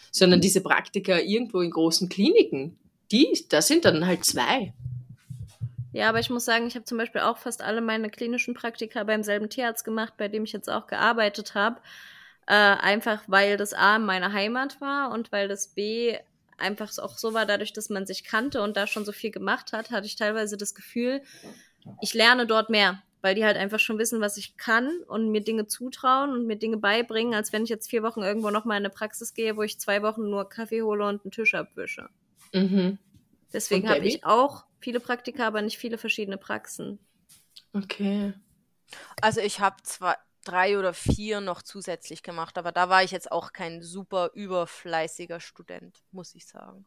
sondern 0.09 0.41
diese 0.41 0.61
Praktika 0.61 1.19
irgendwo 1.19 1.61
in 1.61 1.69
großen 1.69 2.09
Kliniken, 2.09 2.79
die, 3.11 3.45
da 3.49 3.61
sind 3.61 3.85
dann 3.85 4.07
halt 4.07 4.25
zwei. 4.25 4.73
Ja, 5.93 6.09
aber 6.09 6.19
ich 6.19 6.31
muss 6.31 6.45
sagen, 6.45 6.65
ich 6.65 6.73
habe 6.73 6.85
zum 6.85 6.97
Beispiel 6.97 7.21
auch 7.21 7.37
fast 7.37 7.61
alle 7.61 7.81
meine 7.81 8.09
klinischen 8.09 8.55
Praktika 8.55 9.03
beim 9.03 9.21
selben 9.21 9.49
Tierarzt 9.49 9.85
gemacht, 9.85 10.13
bei 10.17 10.29
dem 10.29 10.45
ich 10.45 10.51
jetzt 10.51 10.67
auch 10.67 10.87
gearbeitet 10.87 11.53
habe. 11.53 11.79
Äh, 12.47 12.53
einfach 12.53 13.23
weil 13.27 13.57
das 13.57 13.73
A 13.73 13.99
meine 13.99 14.31
Heimat 14.31 14.79
war 14.79 15.11
und 15.11 15.31
weil 15.31 15.47
das 15.47 15.67
B 15.67 16.17
einfach 16.57 16.97
auch 16.97 17.17
so 17.17 17.33
war, 17.33 17.45
dadurch, 17.45 17.73
dass 17.73 17.89
man 17.89 18.05
sich 18.05 18.23
kannte 18.23 18.61
und 18.61 18.77
da 18.77 18.87
schon 18.87 19.05
so 19.05 19.11
viel 19.11 19.31
gemacht 19.31 19.73
hat, 19.73 19.91
hatte 19.91 20.07
ich 20.07 20.15
teilweise 20.15 20.57
das 20.57 20.73
Gefühl, 20.73 21.21
ich 22.01 22.13
lerne 22.13 22.47
dort 22.47 22.69
mehr, 22.69 23.03
weil 23.21 23.35
die 23.35 23.45
halt 23.45 23.57
einfach 23.57 23.79
schon 23.79 23.99
wissen, 23.99 24.21
was 24.21 24.37
ich 24.37 24.57
kann 24.57 24.89
und 25.07 25.29
mir 25.29 25.41
Dinge 25.41 25.67
zutrauen 25.67 26.31
und 26.31 26.47
mir 26.47 26.55
Dinge 26.55 26.77
beibringen, 26.77 27.33
als 27.33 27.53
wenn 27.53 27.63
ich 27.63 27.69
jetzt 27.69 27.89
vier 27.89 28.01
Wochen 28.01 28.21
irgendwo 28.21 28.49
nochmal 28.49 28.77
in 28.77 28.85
eine 28.85 28.93
Praxis 28.93 29.33
gehe, 29.33 29.57
wo 29.57 29.63
ich 29.63 29.79
zwei 29.79 30.01
Wochen 30.01 30.29
nur 30.29 30.49
Kaffee 30.49 30.81
hole 30.81 31.05
und 31.05 31.23
einen 31.23 31.31
Tisch 31.31 31.53
abwische. 31.53 32.09
Mhm. 32.53 32.97
Deswegen 33.53 33.89
habe 33.89 34.05
ich 34.05 34.25
auch 34.25 34.65
viele 34.79 34.99
Praktika, 34.99 35.47
aber 35.47 35.61
nicht 35.61 35.77
viele 35.77 35.97
verschiedene 35.97 36.37
Praxen. 36.37 36.99
Okay. 37.73 38.33
Also 39.21 39.41
ich 39.41 39.59
habe 39.59 39.75
zwei, 39.83 40.15
drei 40.47 40.77
oder 40.79 40.93
vier 40.93 41.41
noch 41.41 41.61
zusätzlich 41.61 42.23
gemacht, 42.23 42.57
aber 42.57 42.71
da 42.71 42.89
war 42.89 43.03
ich 43.03 43.11
jetzt 43.11 43.31
auch 43.31 43.53
kein 43.53 43.81
super 43.83 44.31
überfleißiger 44.33 45.39
Student, 45.39 46.03
muss 46.11 46.35
ich 46.35 46.47
sagen. 46.47 46.85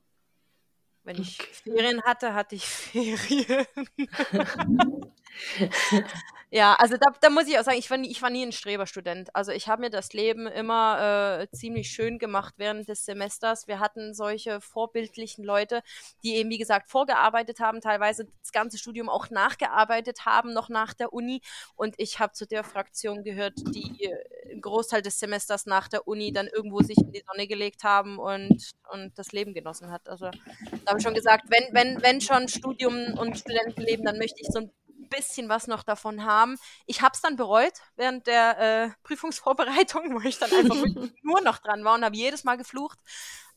Wenn 1.03 1.19
ich 1.19 1.39
Okay. 1.39 1.47
Ferien 1.53 2.03
hatte, 2.03 2.35
hatte 2.35 2.55
ich 2.55 2.67
Ferien. 2.67 3.67
ja, 6.51 6.75
also 6.75 6.97
da, 6.97 7.13
da 7.21 7.31
muss 7.31 7.47
ich 7.49 7.59
auch 7.59 7.65
sagen, 7.65 7.79
ich 7.79 7.91
war 7.91 7.99
nie, 7.99 8.11
ich 8.11 8.23
war 8.23 8.31
nie 8.31 8.45
ein 8.45 8.53
Streberstudent. 8.53 9.35
Also 9.35 9.53
ich 9.53 9.69
habe 9.69 9.83
mir 9.83 9.91
das 9.91 10.13
Leben 10.13 10.47
immer 10.47 11.41
äh, 11.41 11.57
ziemlich 11.57 11.91
schön 11.91 12.19
gemacht 12.19 12.55
während 12.57 12.89
des 12.89 13.05
Semesters. 13.05 13.69
Wir 13.69 13.81
hatten 13.81 14.15
solche 14.15 14.61
vorbildlichen 14.61 15.45
Leute, 15.45 15.83
die 16.23 16.35
eben, 16.37 16.51
wie 16.51 16.59
gesagt, 16.59 16.91
vorgearbeitet 16.91 17.61
haben, 17.61 17.81
teilweise 17.81 18.27
das 18.43 18.53
ganze 18.53 18.79
Studium 18.79 19.09
auch 19.09 19.31
nachgearbeitet 19.31 20.27
haben, 20.27 20.53
noch 20.53 20.69
nach 20.69 20.95
der 20.95 21.13
Uni. 21.13 21.41
Und 21.77 21.95
ich 21.99 22.19
habe 22.19 22.33
zu 22.33 22.47
der 22.47 22.65
Fraktion 22.65 23.23
gehört, 23.23 23.55
die 23.57 24.11
einen 24.51 24.61
Großteil 24.61 25.03
des 25.03 25.19
Semesters 25.19 25.67
nach 25.67 25.89
der 25.89 26.09
Uni 26.09 26.33
dann 26.33 26.49
irgendwo 26.49 26.81
sich 26.81 26.99
in 26.99 27.13
die 27.13 27.23
Sonne 27.27 27.47
gelegt 27.47 27.85
haben 27.85 28.19
und, 28.19 28.71
und 28.93 29.17
das 29.17 29.33
Leben 29.33 29.55
genossen 29.55 29.91
hat. 29.91 30.09
Also 30.09 30.31
da 30.31 30.89
habe 30.89 30.99
ich 30.99 31.05
schon 31.05 31.15
gesagt, 31.15 31.45
wenn, 31.49 31.73
wenn, 31.73 32.03
wenn 32.03 32.21
schon 32.21 32.49
Studium 32.49 33.17
und 33.19 33.39
Studentenleben, 33.39 34.05
dann 34.05 34.19
möchte 34.19 34.41
ich 34.41 34.49
so 34.49 34.61
ein 34.61 34.71
bisschen 35.11 35.49
was 35.49 35.67
noch 35.67 35.83
davon 35.83 36.25
haben. 36.25 36.57
Ich 36.87 37.03
habe 37.03 37.13
es 37.15 37.21
dann 37.21 37.37
bereut 37.37 37.75
während 37.97 38.27
der 38.27 38.59
äh, 38.59 38.91
Prüfungsvorbereitung, 39.03 40.15
wo 40.15 40.27
ich 40.27 40.39
dann 40.39 40.53
einfach 40.53 40.77
nur 41.23 41.41
noch 41.43 41.59
dran 41.59 41.85
war 41.85 41.95
und 41.95 42.05
habe 42.05 42.17
jedes 42.17 42.45
Mal 42.45 42.57
geflucht. 42.57 42.99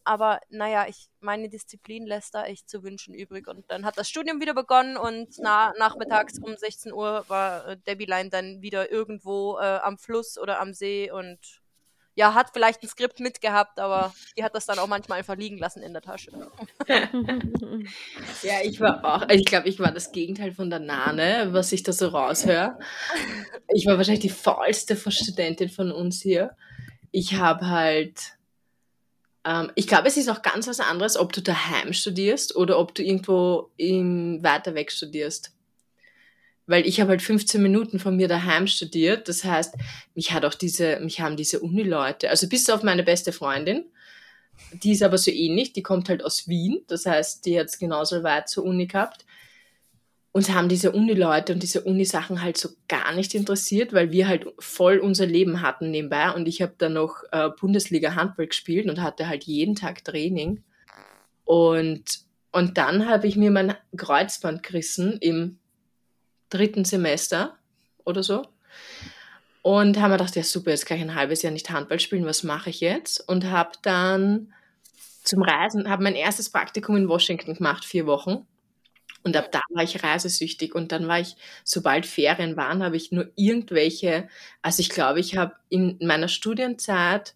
Aber 0.06 0.41
naja, 0.49 0.86
ich, 0.88 1.10
meine 1.22 1.47
Disziplin 1.47 2.06
lässt 2.06 2.36
da 2.36 2.45
echt 2.45 2.70
zu 2.70 2.84
wünschen 2.84 3.14
übrig. 3.14 3.47
Und 3.47 3.70
dann 3.72 3.86
hat 3.86 3.97
das 3.97 4.10
Studium 4.10 4.41
wieder 4.41 4.54
begonnen 4.54 4.97
und 4.97 5.36
na, 5.38 5.74
nachmittags 5.78 6.39
um 6.39 6.56
16 6.58 6.91
Uhr 6.91 7.24
war 7.30 7.68
äh, 7.68 7.78
Debbie 7.78 8.06
Line 8.06 8.30
dann 8.30 8.62
wieder 8.62 8.91
irgendwo 8.91 9.58
äh, 9.60 9.80
am 9.82 9.97
Fluss 9.97 10.38
oder 10.38 10.60
am 10.60 10.74
See 10.74 11.10
und 11.10 11.62
ja, 12.16 12.34
hat 12.34 12.51
vielleicht 12.53 12.84
ein 12.84 12.88
Skript 12.88 13.20
mitgehabt, 13.20 13.80
aber 13.80 14.14
die 14.38 14.43
hat 14.43 14.53
das 14.55 14.66
dann 14.66 14.80
auch 14.80 14.88
manchmal 14.88 15.20
einfach 15.20 15.36
liegen 15.36 15.57
lassen 15.57 15.82
in 15.82 15.93
der 15.93 16.01
Tasche. 16.01 16.32
Ja, 18.43 18.55
ich 18.64 18.80
war 18.80 19.03
auch, 19.03 19.30
ich 19.30 19.45
glaube, 19.45 19.68
ich 19.68 19.80
war 19.80 19.91
das 19.91 20.11
Gegenteil 20.11 20.51
von 20.51 20.70
der 20.70 20.80
Nane, 20.80 21.49
was 21.51 21.72
ich 21.72 21.84
da 21.84 21.91
so 21.91 22.09
raushöre. 22.09 22.78
Ich 23.74 23.86
war 23.86 23.97
wahrscheinlich 23.97 24.22
die 24.22 24.30
faulste 24.30 24.95
Studentin 24.95 25.70
von 25.70 25.91
uns 25.91 26.22
hier. 26.22 26.55
Ich 27.11 27.36
habe 27.36 27.68
halt, 27.68 28.38
ähm, 29.45 29.72
ich 29.76 29.88
glaube, 29.88 30.07
es 30.07 30.18
ist 30.18 30.30
auch 30.30 30.41
ganz 30.41 30.68
was 30.68 30.80
anderes, 30.80 31.18
ob 31.18 31.34
du 31.34 31.41
daheim 31.41 31.93
studierst 31.93 32.55
oder 32.55 32.80
ob 32.80 32.93
du 32.95 33.03
irgendwo 33.03 33.72
im, 33.78 34.43
weiter 34.43 34.76
weg 34.76 34.91
studierst. 34.91 35.51
Weil 36.66 36.88
ich 36.88 37.01
habe 37.01 37.11
halt 37.11 37.22
15 37.22 37.61
Minuten 37.61 37.99
von 37.99 38.16
mir 38.16 38.28
daheim 38.28 38.68
studiert. 38.68 39.28
Das 39.28 39.43
heißt, 39.43 39.76
mich 40.16 40.32
hat 40.32 40.45
auch 40.45 40.53
diese, 40.53 40.99
mich 41.01 41.20
haben 41.20 41.36
diese 41.36 41.59
Uni-Leute, 41.59 42.30
also 42.30 42.47
bis 42.47 42.70
auf 42.70 42.84
meine 42.84 43.03
beste 43.03 43.34
Freundin, 43.34 43.86
die 44.72 44.91
ist 44.91 45.03
aber 45.03 45.18
so 45.18 45.32
ähnlich, 45.32 45.74
die 45.74 45.84
kommt 45.84 46.09
halt 46.09 46.24
aus 46.24 46.47
Wien, 46.47 46.84
das 46.88 47.05
heißt, 47.05 47.45
die 47.45 47.59
hat 47.59 47.68
es 47.68 47.80
genauso 47.80 48.24
weit 48.24 48.49
zur 48.49 48.66
Uni 48.66 48.88
gehabt. 48.88 49.26
Uns 50.32 50.49
haben 50.49 50.68
diese 50.68 50.91
Uni-Leute 50.91 51.53
und 51.53 51.61
diese 51.61 51.82
Uni-Sachen 51.82 52.41
halt 52.41 52.57
so 52.57 52.70
gar 52.88 53.14
nicht 53.14 53.36
interessiert, 53.36 53.93
weil 53.93 54.11
wir 54.11 54.28
halt 54.28 54.47
voll 54.57 54.97
unser 54.97 55.28
Leben 55.28 55.61
hatten 55.61 55.91
nebenbei 55.91 56.32
und 56.32 56.47
ich 56.47 56.61
habe 56.61 56.74
dann 56.78 56.93
noch 56.93 57.24
äh, 57.32 57.49
Bundesliga-Handball 57.59 58.47
gespielt 58.47 58.89
und 58.89 59.01
hatte 59.01 59.28
halt 59.28 59.43
jeden 59.43 59.76
Tag 59.76 60.03
Training. 60.03 60.64
Und, 61.45 62.22
und 62.51 62.78
dann 62.80 63.07
habe 63.07 63.28
ich 63.28 63.36
mir 63.36 63.51
mein 63.51 63.76
Kreuzband 63.95 64.64
gerissen 64.64 65.18
im 65.20 65.59
dritten 66.54 66.86
Semester 66.86 67.58
oder 68.06 68.24
so. 68.24 68.43
Und 69.62 69.99
haben 69.99 70.12
mir 70.12 70.18
gedacht, 70.18 70.36
ja 70.36 70.43
super, 70.43 70.72
jetzt 70.72 70.86
kann 70.86 70.97
ich 70.97 71.04
ein 71.04 71.16
halbes 71.16 71.41
Jahr 71.41 71.54
nicht 71.54 71.70
Handball 71.70 71.99
spielen, 71.99 72.26
was 72.26 72.43
mache 72.43 72.70
ich 72.70 72.82
jetzt? 72.82 73.28
Und 73.28 73.45
habe 73.45 73.72
dann 73.82 74.54
zum 75.24 75.41
Reisen, 75.41 75.89
habe 75.89 76.04
mein 76.04 76.16
erstes 76.16 76.49
Praktikum 76.49 76.97
in 76.97 77.08
Washington 77.08 77.56
gemacht, 77.56 77.86
vier 77.86 78.06
Wochen. 78.06 78.45
Und 79.24 79.38
ab 79.38 79.54
da 79.54 79.62
war 79.70 79.84
ich 79.84 80.04
reisesüchtig 80.04 80.76
und 80.76 80.91
dann 80.91 81.08
war 81.08 81.22
ich, 81.22 81.38
sobald 81.64 82.06
Ferien 82.06 82.58
waren, 82.58 82.84
habe 82.84 82.97
ich 82.97 83.14
nur 83.14 83.32
irgendwelche, 83.36 84.28
also 84.62 84.82
ich 84.82 84.89
glaube, 84.89 85.22
ich 85.22 85.38
habe 85.38 85.56
in 85.70 85.97
meiner 86.01 86.28
Studienzeit 86.28 87.34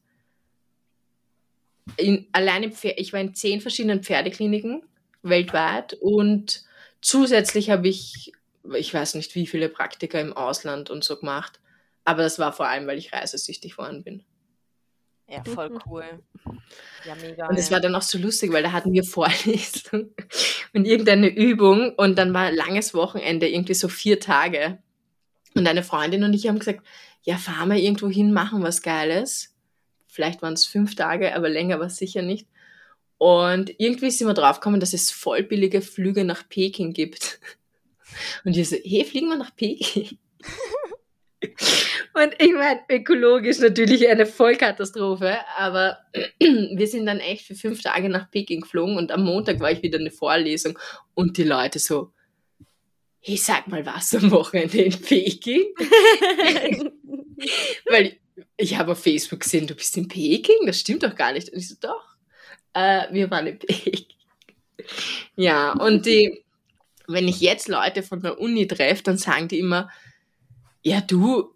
in, 1.96 2.28
allein 2.34 2.64
im 2.64 2.74
ich 2.98 3.14
war 3.14 3.22
in 3.22 3.34
zehn 3.34 3.62
verschiedenen 3.62 4.04
Pferdekliniken 4.04 4.84
weltweit 5.24 5.94
und 5.94 6.66
zusätzlich 7.02 7.70
habe 7.70 7.88
ich, 7.88 8.34
ich 8.76 8.94
weiß 8.94 9.16
nicht 9.16 9.36
wie 9.36 9.48
viele 9.48 9.70
Praktika 9.70 10.20
im 10.20 10.34
Ausland 10.34 10.90
und 10.90 11.04
so 11.04 11.18
gemacht, 11.18 11.60
aber 12.04 12.24
das 12.24 12.40
war 12.40 12.54
vor 12.54 12.68
allem, 12.68 12.88
weil 12.88 12.98
ich 12.98 13.14
reisesüchtig 13.14 13.78
worden 13.78 14.04
bin. 14.04 14.24
Ja, 15.30 15.44
voll 15.44 15.78
cool. 15.86 16.06
Ja, 17.06 17.16
mega. 17.16 17.48
Und 17.48 17.58
es 17.58 17.70
war 17.70 17.82
dann 17.82 17.96
auch 17.96 18.02
so 18.02 18.18
lustig, 18.18 18.54
weil 18.54 18.64
da 18.64 18.72
hatten 18.72 18.94
wir 18.94 19.04
Vorlesung 19.04 20.14
und 20.74 20.86
irgendeine 20.86 21.28
Übung 21.28 21.94
und 21.96 22.18
dann 22.18 22.34
war 22.34 22.44
ein 22.44 22.56
langes 22.56 22.94
Wochenende, 22.94 23.50
irgendwie 23.50 23.74
so 23.74 23.90
vier 23.90 24.20
Tage. 24.22 24.78
Und 25.54 25.68
eine 25.68 25.84
Freundin 25.84 26.24
und 26.24 26.34
ich 26.34 26.48
haben 26.48 26.60
gesagt, 26.60 26.86
ja, 27.24 27.38
fahren 27.38 27.70
wir 27.70 27.78
irgendwo 27.78 28.10
hin, 28.10 28.32
machen 28.32 28.64
was 28.64 28.82
Geiles. 28.82 29.54
Vielleicht 30.08 30.42
waren 30.42 30.54
es 30.54 30.66
fünf 30.66 30.96
Tage, 30.96 31.36
aber 31.36 31.50
länger 31.50 31.80
war 31.80 31.88
es 31.88 31.98
sicher 31.98 32.22
nicht. 32.22 32.48
Und 33.18 33.74
irgendwie 33.80 34.12
sind 34.12 34.28
wir 34.28 34.34
draufgekommen, 34.34 34.80
dass 34.80 34.94
es 34.94 35.12
voll 35.12 35.44
billige 35.44 35.82
Flüge 35.82 36.24
nach 36.24 36.48
Peking 36.48 36.94
gibt. 36.94 37.40
Und 38.44 38.56
wir 38.56 38.66
so, 38.66 38.76
hey, 38.84 39.06
fliegen 39.06 39.30
wir 39.30 39.38
nach 39.38 39.56
Peking? 39.56 40.18
Und 42.14 42.34
ich 42.40 42.54
meine, 42.54 42.80
ökologisch 42.90 43.60
natürlich 43.60 44.08
eine 44.08 44.26
Vollkatastrophe, 44.26 45.38
aber 45.56 46.00
wir 46.40 46.88
sind 46.88 47.06
dann 47.06 47.20
echt 47.20 47.46
für 47.46 47.54
fünf 47.54 47.84
Tage 47.84 48.10
nach 48.10 48.32
Peking 48.32 48.62
geflogen 48.62 48.98
und 48.98 49.12
am 49.12 49.24
Montag 49.24 49.60
war 49.60 49.72
ich 49.72 49.84
wieder 49.84 50.00
eine 50.00 50.10
Vorlesung 50.10 50.80
und 51.14 51.38
die 51.38 51.44
Leute 51.44 51.78
so, 51.78 52.12
hey, 53.20 53.38
sag 53.38 53.68
mal 53.68 53.86
was 53.86 54.16
am 54.16 54.32
Wochenende 54.32 54.80
in 54.80 55.00
Peking? 55.00 55.66
Weil 57.86 58.18
ich 58.58 58.78
habe 58.78 58.94
auf 58.94 59.04
Facebook 59.04 59.42
gesehen, 59.42 59.68
du 59.68 59.76
bist 59.76 59.96
in 59.98 60.08
Peking, 60.08 60.66
das 60.66 60.80
stimmt 60.80 61.04
doch 61.04 61.16
gar 61.16 61.34
nicht. 61.34 61.50
Und 61.50 61.60
ich 61.60 61.70
so, 61.70 61.76
doch, 61.80 62.16
äh, 62.74 63.04
wir 63.12 63.30
waren 63.30 63.46
in 63.46 63.60
Peking. 63.60 64.06
Ja, 65.36 65.74
und 65.74 66.06
die, 66.06 66.44
wenn 67.08 67.28
ich 67.28 67.42
jetzt 67.42 67.68
Leute 67.68 68.04
von 68.04 68.22
der 68.22 68.40
Uni 68.40 68.68
treffe, 68.68 69.04
dann 69.04 69.18
sagen 69.18 69.48
die 69.48 69.60
immer, 69.60 69.90
ja, 70.84 71.02
du, 71.02 71.54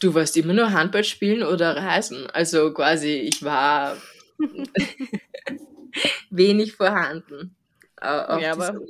du 0.00 0.14
warst 0.14 0.36
immer 0.36 0.52
nur 0.52 0.72
Handball 0.72 1.04
spielen 1.04 1.42
oder 1.42 1.76
reisen. 1.76 2.28
Also 2.30 2.72
quasi, 2.72 3.10
ich 3.10 3.42
war 3.42 3.96
wenig 6.30 6.74
vorhanden. 6.74 7.56
Äh, 8.00 8.42
ja, 8.42 8.52
aber 8.52 8.80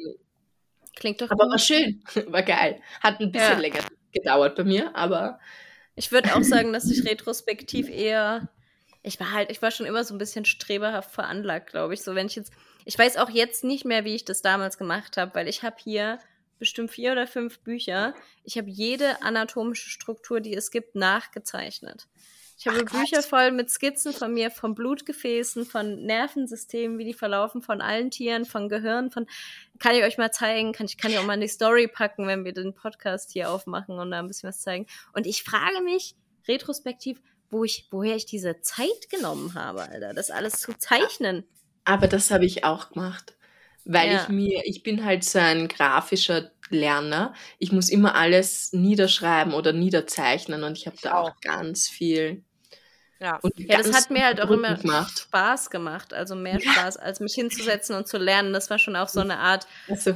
klingt 0.96 1.20
doch 1.20 1.30
Aber 1.30 1.44
gut. 1.44 1.52
war 1.52 1.58
schön, 1.58 2.02
war 2.28 2.42
geil. 2.42 2.80
Hat 3.00 3.20
ein 3.20 3.32
bisschen 3.32 3.52
ja. 3.52 3.58
länger 3.58 3.80
gedauert 4.12 4.56
bei 4.56 4.64
mir, 4.64 4.94
aber. 4.94 5.38
Ich 5.94 6.10
würde 6.10 6.34
auch 6.34 6.42
sagen, 6.42 6.72
dass 6.72 6.90
ich 6.90 7.04
retrospektiv 7.04 7.90
eher. 7.90 8.48
Ich 9.02 9.18
war 9.18 9.32
halt, 9.32 9.50
ich 9.50 9.60
war 9.62 9.70
schon 9.70 9.86
immer 9.86 10.04
so 10.04 10.14
ein 10.14 10.18
bisschen 10.18 10.44
streberhaft 10.44 11.10
veranlagt, 11.10 11.70
glaube 11.70 11.94
ich. 11.94 12.02
So, 12.02 12.14
wenn 12.14 12.26
ich 12.26 12.36
jetzt. 12.36 12.52
Ich 12.84 12.98
weiß 12.98 13.16
auch 13.16 13.30
jetzt 13.30 13.64
nicht 13.64 13.84
mehr, 13.84 14.04
wie 14.04 14.14
ich 14.14 14.24
das 14.24 14.42
damals 14.42 14.78
gemacht 14.78 15.16
habe, 15.16 15.34
weil 15.34 15.48
ich 15.48 15.62
habe 15.62 15.76
hier 15.78 16.18
bestimmt 16.58 16.90
vier 16.92 17.12
oder 17.12 17.26
fünf 17.26 17.60
Bücher. 17.60 18.14
Ich 18.44 18.56
habe 18.56 18.70
jede 18.70 19.22
anatomische 19.22 19.90
Struktur, 19.90 20.40
die 20.40 20.54
es 20.54 20.70
gibt, 20.70 20.94
nachgezeichnet. 20.94 22.06
Ich 22.56 22.68
habe 22.68 22.84
Ach, 22.86 22.92
Bücher 22.92 23.22
voll 23.24 23.50
mit 23.50 23.70
Skizzen 23.70 24.12
von 24.12 24.32
mir, 24.32 24.52
von 24.52 24.76
Blutgefäßen, 24.76 25.66
von 25.66 26.04
Nervensystemen, 26.06 26.96
wie 26.98 27.04
die 27.04 27.14
verlaufen, 27.14 27.60
von 27.60 27.80
allen 27.80 28.12
Tieren, 28.12 28.44
von 28.44 28.68
Gehirn, 28.68 29.10
von. 29.10 29.26
Kann 29.80 29.96
ich 29.96 30.04
euch 30.04 30.18
mal 30.18 30.30
zeigen, 30.30 30.72
kann 30.72 30.86
ich 30.86 30.96
kann 30.96 31.10
ja 31.10 31.18
auch 31.18 31.24
mal 31.26 31.34
in 31.34 31.40
die 31.40 31.48
Story 31.48 31.88
packen, 31.88 32.28
wenn 32.28 32.44
wir 32.44 32.52
den 32.52 32.72
Podcast 32.72 33.32
hier 33.32 33.50
aufmachen 33.50 33.98
und 33.98 34.12
da 34.12 34.20
ein 34.20 34.28
bisschen 34.28 34.48
was 34.48 34.60
zeigen. 34.60 34.86
Und 35.12 35.26
ich 35.26 35.42
frage 35.42 35.82
mich 35.82 36.14
retrospektiv, 36.46 37.20
wo 37.52 37.62
ich, 37.62 37.86
woher 37.90 38.16
ich 38.16 38.26
diese 38.26 38.60
Zeit 38.60 39.08
genommen 39.10 39.54
habe, 39.54 39.82
Alter, 39.82 40.14
das 40.14 40.30
alles 40.30 40.58
zu 40.58 40.76
zeichnen. 40.76 41.44
Aber 41.84 42.08
das 42.08 42.30
habe 42.30 42.44
ich 42.44 42.64
auch 42.64 42.90
gemacht 42.90 43.34
weil 43.84 44.12
ja. 44.12 44.22
ich 44.22 44.28
mir, 44.28 44.62
ich 44.64 44.82
bin 44.82 45.04
halt 45.04 45.24
so 45.24 45.38
ein 45.38 45.68
grafischer 45.68 46.50
Lerner. 46.70 47.34
Ich 47.58 47.72
muss 47.72 47.88
immer 47.88 48.14
alles 48.14 48.72
niederschreiben 48.72 49.54
oder 49.54 49.72
niederzeichnen 49.72 50.62
und 50.64 50.78
ich 50.78 50.86
habe 50.86 50.96
da 51.02 51.14
auch 51.14 51.40
ganz 51.40 51.88
viel. 51.88 52.42
Ja, 53.18 53.40
ja 53.56 53.78
das 53.78 53.94
hat 53.94 54.10
mir 54.10 54.24
halt 54.24 54.40
auch 54.40 54.50
immer 54.50 54.74
gemacht. 54.76 55.18
Spaß 55.18 55.70
gemacht. 55.70 56.12
Also 56.12 56.34
mehr 56.34 56.60
Spaß, 56.60 56.96
als 56.96 57.20
mich 57.20 57.34
hinzusetzen 57.34 57.94
und 57.94 58.08
zu 58.08 58.18
lernen. 58.18 58.52
Das 58.52 58.70
war 58.70 58.78
schon 58.78 58.96
auch 58.96 59.08
so 59.08 59.20
eine 59.20 59.38
Art 59.38 59.66
also, 59.88 60.14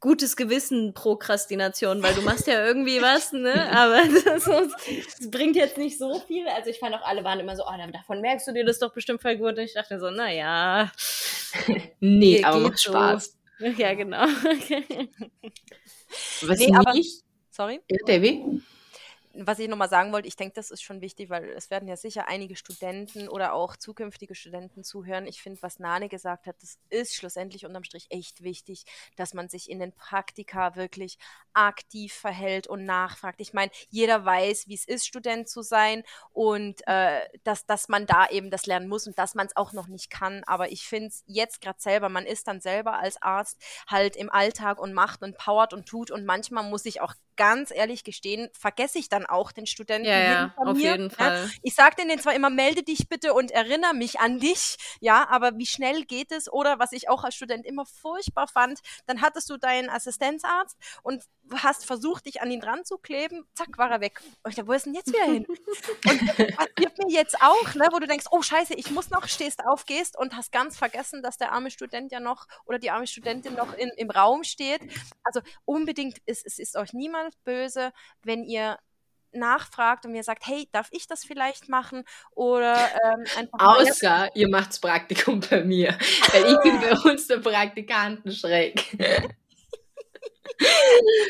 gutes 0.00 0.36
Gewissen 0.36 0.94
Prokrastination, 0.94 2.02
weil 2.02 2.14
du 2.14 2.22
machst 2.22 2.46
ja 2.46 2.64
irgendwie 2.64 3.02
was, 3.02 3.32
ne? 3.32 3.70
Aber 3.76 4.02
das, 4.24 4.44
das, 4.44 5.30
bringt 5.30 5.56
jetzt 5.56 5.76
nicht 5.78 5.98
so 5.98 6.20
viel. 6.20 6.46
Also 6.48 6.70
ich 6.70 6.78
fand 6.78 6.94
auch 6.94 7.02
alle 7.02 7.24
waren 7.24 7.40
immer 7.40 7.56
so, 7.56 7.64
oh, 7.64 7.72
davon 7.92 8.20
merkst 8.20 8.46
du 8.48 8.52
dir 8.52 8.64
das 8.64 8.78
doch 8.78 8.94
bestimmt 8.94 9.20
voll 9.20 9.36
gut. 9.36 9.58
Und 9.58 9.64
ich 9.64 9.74
dachte 9.74 9.98
so, 9.98 10.10
naja. 10.10 10.92
nee, 12.00 12.42
aber 12.44 12.58
macht 12.60 12.80
Spaß. 12.80 13.38
So. 13.58 13.66
Ja, 13.66 13.94
genau. 13.94 14.26
was 16.42 16.58
nee, 16.58 16.74
aber, 16.74 16.94
sorry? 17.50 17.80
Ja, 17.88 17.98
Davy? 18.06 18.62
Was 19.34 19.58
ich 19.58 19.68
nochmal 19.68 19.88
sagen 19.88 20.12
wollte, 20.12 20.28
ich 20.28 20.36
denke, 20.36 20.54
das 20.54 20.70
ist 20.70 20.82
schon 20.82 21.00
wichtig, 21.00 21.30
weil 21.30 21.48
es 21.50 21.70
werden 21.70 21.88
ja 21.88 21.96
sicher 21.96 22.28
einige 22.28 22.56
Studenten 22.56 23.28
oder 23.28 23.54
auch 23.54 23.76
zukünftige 23.76 24.34
Studenten 24.34 24.84
zuhören. 24.84 25.26
Ich 25.26 25.42
finde, 25.42 25.62
was 25.62 25.78
Nane 25.78 26.08
gesagt 26.08 26.46
hat, 26.46 26.56
das 26.60 26.78
ist 26.90 27.14
schlussendlich 27.14 27.64
unterm 27.64 27.84
Strich 27.84 28.06
echt 28.10 28.42
wichtig, 28.42 28.84
dass 29.16 29.32
man 29.32 29.48
sich 29.48 29.70
in 29.70 29.78
den 29.78 29.92
Praktika 29.92 30.76
wirklich 30.76 31.18
aktiv 31.54 32.12
verhält 32.12 32.66
und 32.66 32.84
nachfragt. 32.84 33.40
Ich 33.40 33.52
meine, 33.52 33.70
jeder 33.90 34.24
weiß, 34.24 34.68
wie 34.68 34.74
es 34.74 34.86
ist, 34.86 35.06
Student 35.06 35.48
zu 35.48 35.62
sein 35.62 36.02
und 36.32 36.86
äh, 36.86 37.20
dass, 37.44 37.64
dass 37.66 37.88
man 37.88 38.06
da 38.06 38.28
eben 38.28 38.50
das 38.50 38.66
lernen 38.66 38.88
muss 38.88 39.06
und 39.06 39.18
dass 39.18 39.34
man 39.34 39.46
es 39.46 39.56
auch 39.56 39.72
noch 39.72 39.88
nicht 39.88 40.10
kann. 40.10 40.42
Aber 40.46 40.72
ich 40.72 40.86
finde 40.86 41.08
es 41.08 41.24
jetzt 41.26 41.60
gerade 41.60 41.80
selber, 41.80 42.08
man 42.08 42.26
ist 42.26 42.48
dann 42.48 42.60
selber 42.60 42.98
als 42.98 43.20
Arzt 43.22 43.62
halt 43.86 44.16
im 44.16 44.30
Alltag 44.30 44.78
und 44.78 44.92
macht 44.92 45.22
und 45.22 45.38
powert 45.38 45.72
und 45.72 45.86
tut 45.86 46.10
und 46.10 46.24
manchmal 46.24 46.64
muss 46.64 46.84
ich 46.84 47.00
auch 47.00 47.14
ganz 47.36 47.70
ehrlich 47.70 48.04
gestehen, 48.04 48.48
vergesse 48.52 48.98
ich 48.98 49.08
dann 49.08 49.26
auch 49.26 49.52
den 49.52 49.66
Studenten 49.66 50.08
ja, 50.08 50.18
ja, 50.18 50.54
auf 50.56 50.76
mir. 50.76 50.92
jeden 50.92 51.10
Fall. 51.10 51.50
Ich 51.62 51.74
sage 51.74 51.96
denen 51.96 52.18
zwar 52.18 52.34
immer, 52.34 52.50
melde 52.50 52.82
dich 52.82 53.08
bitte 53.08 53.34
und 53.34 53.50
erinnere 53.50 53.94
mich 53.94 54.20
an 54.20 54.38
dich, 54.38 54.76
ja, 55.00 55.28
aber 55.28 55.56
wie 55.58 55.66
schnell 55.66 56.04
geht 56.04 56.32
es? 56.32 56.52
Oder 56.52 56.78
was 56.78 56.92
ich 56.92 57.08
auch 57.08 57.24
als 57.24 57.34
Student 57.34 57.66
immer 57.66 57.84
furchtbar 57.86 58.48
fand, 58.48 58.80
dann 59.06 59.20
hattest 59.20 59.50
du 59.50 59.56
deinen 59.56 59.90
Assistenzarzt 59.90 60.76
und 61.02 61.24
hast 61.54 61.84
versucht, 61.86 62.26
dich 62.26 62.40
an 62.40 62.50
ihn 62.50 62.60
dran 62.60 62.84
zu 62.84 62.98
kleben, 62.98 63.44
zack, 63.54 63.76
war 63.78 63.90
er 63.90 64.00
weg. 64.00 64.20
Und 64.42 64.50
ich 64.50 64.56
dachte, 64.56 64.68
wo 64.68 64.72
ist 64.72 64.86
denn 64.86 64.94
jetzt 64.94 65.08
wieder 65.08 65.24
hin? 65.24 65.44
und 66.08 66.28
das 66.28 66.56
passiert 66.56 66.98
mir 66.98 67.10
jetzt 67.10 67.36
auch, 67.42 67.74
ne, 67.74 67.88
wo 67.92 67.98
du 67.98 68.06
denkst, 68.06 68.26
oh 68.30 68.42
scheiße, 68.42 68.74
ich 68.74 68.90
muss 68.90 69.10
noch, 69.10 69.26
stehst 69.28 69.64
auf, 69.64 69.84
gehst 69.84 70.18
und 70.18 70.36
hast 70.36 70.52
ganz 70.52 70.78
vergessen, 70.78 71.22
dass 71.22 71.36
der 71.36 71.52
arme 71.52 71.70
Student 71.70 72.12
ja 72.12 72.20
noch 72.20 72.46
oder 72.64 72.78
die 72.78 72.90
arme 72.90 73.06
Studentin 73.06 73.54
noch 73.54 73.74
in, 73.74 73.90
im 73.96 74.10
Raum 74.10 74.44
steht. 74.44 74.80
Also 75.24 75.40
unbedingt, 75.64 76.18
es, 76.26 76.44
es 76.44 76.58
ist 76.58 76.76
euch 76.76 76.92
niemand 76.92 77.21
böse, 77.44 77.92
wenn 78.22 78.44
ihr 78.44 78.78
nachfragt 79.32 80.04
und 80.04 80.12
mir 80.12 80.22
sagt, 80.22 80.46
hey, 80.46 80.68
darf 80.72 80.88
ich 80.90 81.06
das 81.06 81.24
vielleicht 81.24 81.68
machen? 81.68 82.04
Oder 82.34 82.76
ähm, 83.04 83.24
einfach. 83.36 83.58
Außer 83.58 84.28
ihr 84.34 84.48
macht's 84.48 84.80
Praktikum 84.80 85.40
bei 85.40 85.64
mir. 85.64 85.96
Weil 86.32 86.52
ich 86.52 86.60
bin 86.60 86.80
bei 86.80 86.92
uns 87.10 87.26
der 87.26 87.38
Praktikantenschreck. 87.38 88.96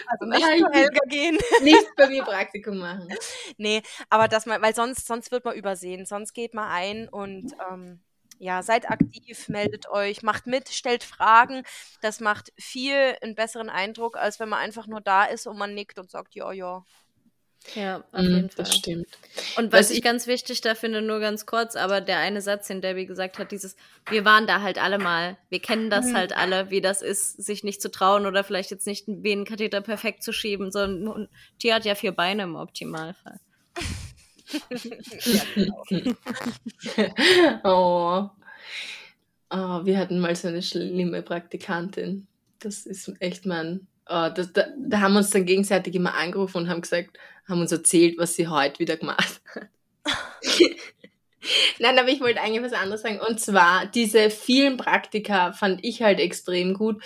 Also 0.08 0.26
nicht 0.26 0.58
zu 0.58 0.70
Helga 0.72 1.00
gehen. 1.06 1.38
Nicht 1.62 1.96
bei 1.96 2.08
mir 2.08 2.22
Praktikum 2.24 2.78
machen. 2.78 3.08
Nee, 3.56 3.82
aber 4.10 4.28
das 4.28 4.46
mal, 4.46 4.60
weil 4.60 4.74
sonst, 4.74 5.06
sonst 5.06 5.30
wird 5.30 5.44
man 5.44 5.54
übersehen. 5.54 6.06
Sonst 6.06 6.32
geht 6.32 6.54
man 6.54 6.68
ein 6.68 7.08
und 7.08 7.52
ähm, 7.70 8.00
ja, 8.42 8.60
seid 8.64 8.90
aktiv, 8.90 9.48
meldet 9.48 9.88
euch, 9.88 10.24
macht 10.24 10.48
mit, 10.48 10.68
stellt 10.68 11.04
Fragen. 11.04 11.62
Das 12.00 12.18
macht 12.18 12.52
viel 12.58 13.14
einen 13.22 13.36
besseren 13.36 13.70
Eindruck, 13.70 14.16
als 14.16 14.40
wenn 14.40 14.48
man 14.48 14.58
einfach 14.58 14.88
nur 14.88 15.00
da 15.00 15.24
ist 15.24 15.46
und 15.46 15.56
man 15.56 15.74
nickt 15.74 16.00
und 16.00 16.10
sagt, 16.10 16.34
ja, 16.34 16.50
ja. 16.50 16.84
Ja, 17.76 18.02
auf 18.10 18.20
mm, 18.20 18.24
jeden 18.24 18.50
Fall. 18.50 18.64
Das 18.64 18.74
stimmt. 18.74 19.06
Und 19.56 19.70
was, 19.70 19.82
was 19.82 19.90
ich 19.92 20.02
ganz 20.02 20.26
wichtig 20.26 20.60
da 20.60 20.74
finde, 20.74 21.02
nur 21.02 21.20
ganz 21.20 21.46
kurz, 21.46 21.76
aber 21.76 22.00
der 22.00 22.18
eine 22.18 22.40
Satz, 22.40 22.66
den 22.66 22.80
Debbie 22.80 23.06
gesagt 23.06 23.38
hat, 23.38 23.52
dieses, 23.52 23.76
wir 24.10 24.24
waren 24.24 24.48
da 24.48 24.60
halt 24.60 24.82
alle 24.82 24.98
mal, 24.98 25.38
wir 25.48 25.60
kennen 25.60 25.88
das 25.88 26.06
mhm. 26.06 26.16
halt 26.16 26.36
alle, 26.36 26.68
wie 26.70 26.80
das 26.80 27.00
ist, 27.00 27.40
sich 27.40 27.62
nicht 27.62 27.80
zu 27.80 27.92
trauen 27.92 28.26
oder 28.26 28.42
vielleicht 28.42 28.72
jetzt 28.72 28.88
nicht 28.88 29.06
einen 29.06 29.22
Venenkatheter 29.22 29.82
perfekt 29.82 30.24
zu 30.24 30.32
schieben, 30.32 30.72
sondern 30.72 31.16
ein 31.16 31.28
Tier 31.60 31.76
hat 31.76 31.84
ja 31.84 31.94
vier 31.94 32.10
Beine 32.10 32.42
im 32.42 32.56
Optimalfall. 32.56 33.38
Ja, 35.24 35.42
genau. 35.54 35.84
oh. 37.64 38.30
oh. 39.50 39.84
Wir 39.84 39.98
hatten 39.98 40.20
mal 40.20 40.34
so 40.36 40.48
eine 40.48 40.62
schlimme 40.62 41.22
Praktikantin. 41.22 42.26
Das 42.58 42.86
ist 42.86 43.12
echt 43.20 43.46
mein 43.46 43.86
Uh, 44.10 44.28
das, 44.34 44.52
da, 44.52 44.66
da, 44.76 45.00
haben 45.00 45.12
wir 45.12 45.20
uns 45.20 45.30
dann 45.30 45.46
gegenseitig 45.46 45.94
immer 45.94 46.14
angerufen 46.14 46.58
und 46.58 46.68
haben 46.68 46.80
gesagt, 46.80 47.16
haben 47.48 47.60
uns 47.60 47.70
erzählt, 47.70 48.18
was 48.18 48.34
sie 48.34 48.48
heute 48.48 48.80
wieder 48.80 48.96
gemacht 48.96 49.40
hat. 49.54 49.68
Nein, 51.78 51.98
aber 51.98 52.08
ich 52.08 52.20
wollte 52.20 52.40
eigentlich 52.40 52.62
was 52.62 52.72
anderes 52.72 53.02
sagen. 53.02 53.20
Und 53.20 53.40
zwar, 53.40 53.86
diese 53.86 54.30
vielen 54.30 54.76
Praktika 54.76 55.52
fand 55.52 55.84
ich 55.84 56.02
halt 56.02 56.18
extrem 56.18 56.74
gut, 56.74 57.02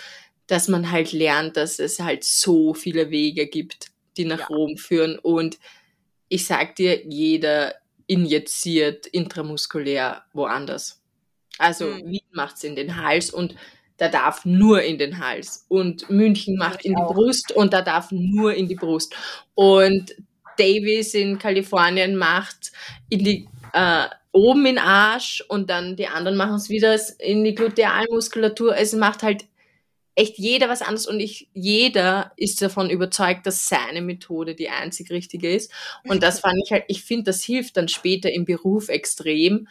dass 0.47 0.67
man 0.67 0.91
halt 0.91 1.11
lernt, 1.11 1.55
dass 1.55 1.79
es 1.79 1.99
halt 1.99 2.23
so 2.23 2.73
viele 2.73 3.11
Wege 3.11 3.47
gibt, 3.47 3.91
die 4.17 4.25
nach 4.25 4.39
ja. 4.39 4.47
Rom 4.47 4.77
führen. 4.77 5.19
Und 5.19 5.59
ich 6.29 6.45
sag 6.45 6.75
dir, 6.75 7.05
jeder 7.05 7.75
injiziert 8.07 9.05
intramuskulär 9.05 10.23
woanders. 10.33 11.01
Also 11.57 11.87
mhm. 11.87 12.05
Wien 12.05 12.27
macht's 12.31 12.63
in 12.63 12.75
den 12.75 13.01
Hals 13.01 13.29
und 13.29 13.55
der 13.99 14.09
darf 14.09 14.45
nur 14.45 14.83
in 14.83 14.97
den 14.97 15.19
Hals. 15.19 15.65
Und 15.69 16.09
München 16.09 16.55
macht 16.57 16.85
in 16.85 16.93
die 16.93 17.01
Brust 17.01 17.51
und 17.51 17.73
da 17.73 17.81
darf 17.81 18.11
nur 18.11 18.53
in 18.53 18.67
die 18.67 18.75
Brust. 18.75 19.15
Und 19.55 20.15
Davis 20.57 21.13
in 21.13 21.39
Kalifornien 21.39 22.15
macht 22.15 22.71
in 23.09 23.23
die 23.23 23.47
äh, 23.73 24.07
oben 24.31 24.65
in 24.65 24.77
Arsch 24.77 25.43
und 25.47 25.69
dann 25.69 25.95
die 25.95 26.07
anderen 26.07 26.37
machen 26.37 26.55
es 26.55 26.69
wieder 26.69 26.97
in 27.19 27.43
die 27.43 27.55
Glutealmuskulatur. 27.55 28.77
Es 28.77 28.93
macht 28.93 29.23
halt 29.23 29.45
echt 30.17 30.39
jeder 30.39 30.67
was 30.67 30.81
anderes 30.81 31.05
und 31.05 31.19
ich, 31.19 31.47
jeder 31.53 32.31
ist 32.37 32.61
davon 32.61 32.89
überzeugt, 32.89 33.45
dass 33.45 33.69
seine 33.69 34.01
Methode 34.01 34.55
die 34.55 34.69
einzig 34.69 35.11
richtige 35.11 35.53
ist. 35.53 35.71
Und 36.03 36.23
das 36.23 36.39
fand 36.41 36.55
ich 36.65 36.71
halt, 36.71 36.85
ich 36.87 37.03
finde, 37.03 37.25
das 37.25 37.43
hilft 37.43 37.77
dann 37.77 37.87
später 37.87 38.31
im 38.31 38.43
Beruf 38.43 38.89
extrem, 38.89 39.67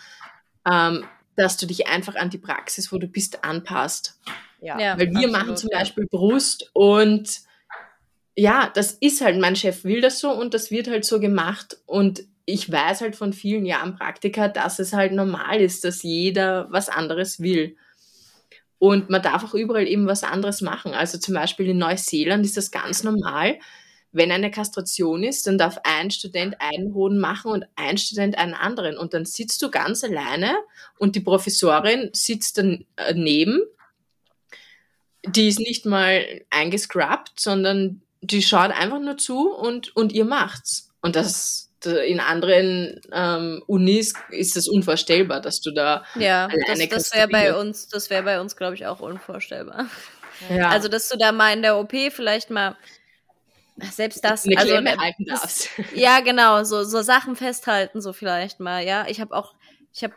ähm, 0.70 1.04
dass 1.34 1.56
du 1.56 1.66
dich 1.66 1.88
einfach 1.88 2.14
an 2.14 2.30
die 2.30 2.38
Praxis, 2.38 2.92
wo 2.92 2.98
du 2.98 3.08
bist, 3.08 3.44
anpasst. 3.44 4.20
Ja, 4.60 4.78
Weil 4.96 5.10
wir 5.10 5.16
absolut, 5.16 5.32
machen 5.32 5.56
zum 5.56 5.70
Beispiel 5.70 6.06
Brust 6.06 6.70
und 6.72 7.40
ja, 8.36 8.70
das 8.72 8.92
ist 8.92 9.22
halt, 9.22 9.40
mein 9.40 9.56
Chef 9.56 9.82
will 9.82 10.00
das 10.00 10.20
so 10.20 10.30
und 10.30 10.54
das 10.54 10.70
wird 10.70 10.88
halt 10.88 11.04
so 11.04 11.18
gemacht. 11.18 11.78
Und 11.86 12.22
ich 12.44 12.70
weiß 12.70 13.00
halt 13.00 13.16
von 13.16 13.32
vielen 13.32 13.66
Jahren 13.66 13.96
Praktika, 13.96 14.46
dass 14.46 14.78
es 14.78 14.92
halt 14.92 15.12
normal 15.12 15.60
ist, 15.60 15.84
dass 15.84 16.02
jeder 16.04 16.68
was 16.70 16.88
anderes 16.88 17.40
will. 17.40 17.76
Und 18.86 19.10
man 19.10 19.20
darf 19.20 19.42
auch 19.42 19.54
überall 19.54 19.88
eben 19.88 20.06
was 20.06 20.22
anderes 20.22 20.60
machen. 20.60 20.94
Also 20.94 21.18
zum 21.18 21.34
Beispiel 21.34 21.66
in 21.66 21.78
Neuseeland 21.78 22.46
ist 22.46 22.56
das 22.56 22.70
ganz 22.70 23.02
normal. 23.02 23.58
Wenn 24.12 24.30
eine 24.30 24.52
Kastration 24.52 25.24
ist, 25.24 25.48
dann 25.48 25.58
darf 25.58 25.78
ein 25.82 26.12
Student 26.12 26.54
einen 26.60 26.94
Hoden 26.94 27.18
machen 27.18 27.50
und 27.50 27.64
ein 27.74 27.98
Student 27.98 28.38
einen 28.38 28.54
anderen. 28.54 28.96
Und 28.96 29.12
dann 29.12 29.24
sitzt 29.24 29.60
du 29.62 29.72
ganz 29.72 30.04
alleine 30.04 30.54
und 30.98 31.16
die 31.16 31.20
Professorin 31.20 32.10
sitzt 32.12 32.58
daneben. 32.58 33.60
Die 35.26 35.48
ist 35.48 35.58
nicht 35.58 35.84
mal 35.84 36.24
eingescrubbt, 36.50 37.40
sondern 37.40 38.02
die 38.20 38.40
schaut 38.40 38.70
einfach 38.70 39.00
nur 39.00 39.16
zu 39.16 39.52
und, 39.52 39.96
und 39.96 40.12
ihr 40.12 40.24
macht's. 40.24 40.90
Und 41.02 41.16
das 41.16 41.65
in 41.90 42.20
anderen 42.20 43.00
ähm, 43.12 43.62
Unis 43.66 44.14
ist 44.30 44.56
das 44.56 44.68
unvorstellbar, 44.68 45.40
dass 45.40 45.60
du 45.60 45.70
da 45.70 46.04
ja, 46.14 46.46
alleine 46.46 46.88
das, 46.88 47.10
das 47.10 47.14
wäre 47.14 47.28
bei 47.28 47.54
uns, 47.54 47.88
das 47.88 48.10
wäre 48.10 48.22
bei 48.22 48.40
uns, 48.40 48.56
glaube 48.56 48.74
ich, 48.74 48.86
auch 48.86 49.00
unvorstellbar. 49.00 49.86
Ja. 50.50 50.68
Also, 50.68 50.88
dass 50.88 51.08
du 51.08 51.16
da 51.16 51.32
mal 51.32 51.52
in 51.52 51.62
der 51.62 51.78
OP 51.78 51.92
vielleicht 52.10 52.50
mal 52.50 52.76
selbst 53.76 54.24
das, 54.24 54.46
Eine 54.46 54.56
also 54.58 54.72
Klemme 54.72 54.96
halten 54.96 55.24
darfst. 55.24 55.68
Ja, 55.94 56.20
genau, 56.20 56.64
so, 56.64 56.84
so 56.84 57.02
Sachen 57.02 57.36
festhalten, 57.36 58.00
so 58.00 58.12
vielleicht 58.12 58.60
mal, 58.60 58.84
ja. 58.84 59.06
Ich 59.08 59.20
habe 59.20 59.34
auch, 59.34 59.54
ich 59.92 60.02
habe, 60.02 60.14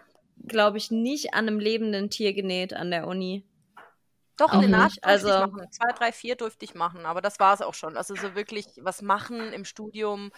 glaube 0.48 0.78
ich, 0.78 0.92
nicht 0.92 1.34
an 1.34 1.48
einem 1.48 1.60
lebenden 1.60 2.10
Tier 2.10 2.34
genäht 2.34 2.74
an 2.74 2.92
der 2.92 3.08
Uni. 3.08 3.46
Doch, 4.38 4.54
eine 4.54 4.70
Naht 4.70 4.94
also 5.02 5.28
zwei, 5.70 5.92
drei, 5.98 6.12
vier 6.14 6.38
durfte 6.38 6.64
ich 6.64 6.74
machen, 6.74 7.06
aber 7.06 7.20
das 7.20 7.42
war 7.42 7.54
es 7.54 7.62
auch 7.62 7.74
schon. 7.74 7.98
Also 7.98 8.16
so 8.16 8.36
wirklich 8.36 8.68
was 8.78 9.02
machen 9.02 9.52
im 9.52 9.66
Studium. 9.66 10.32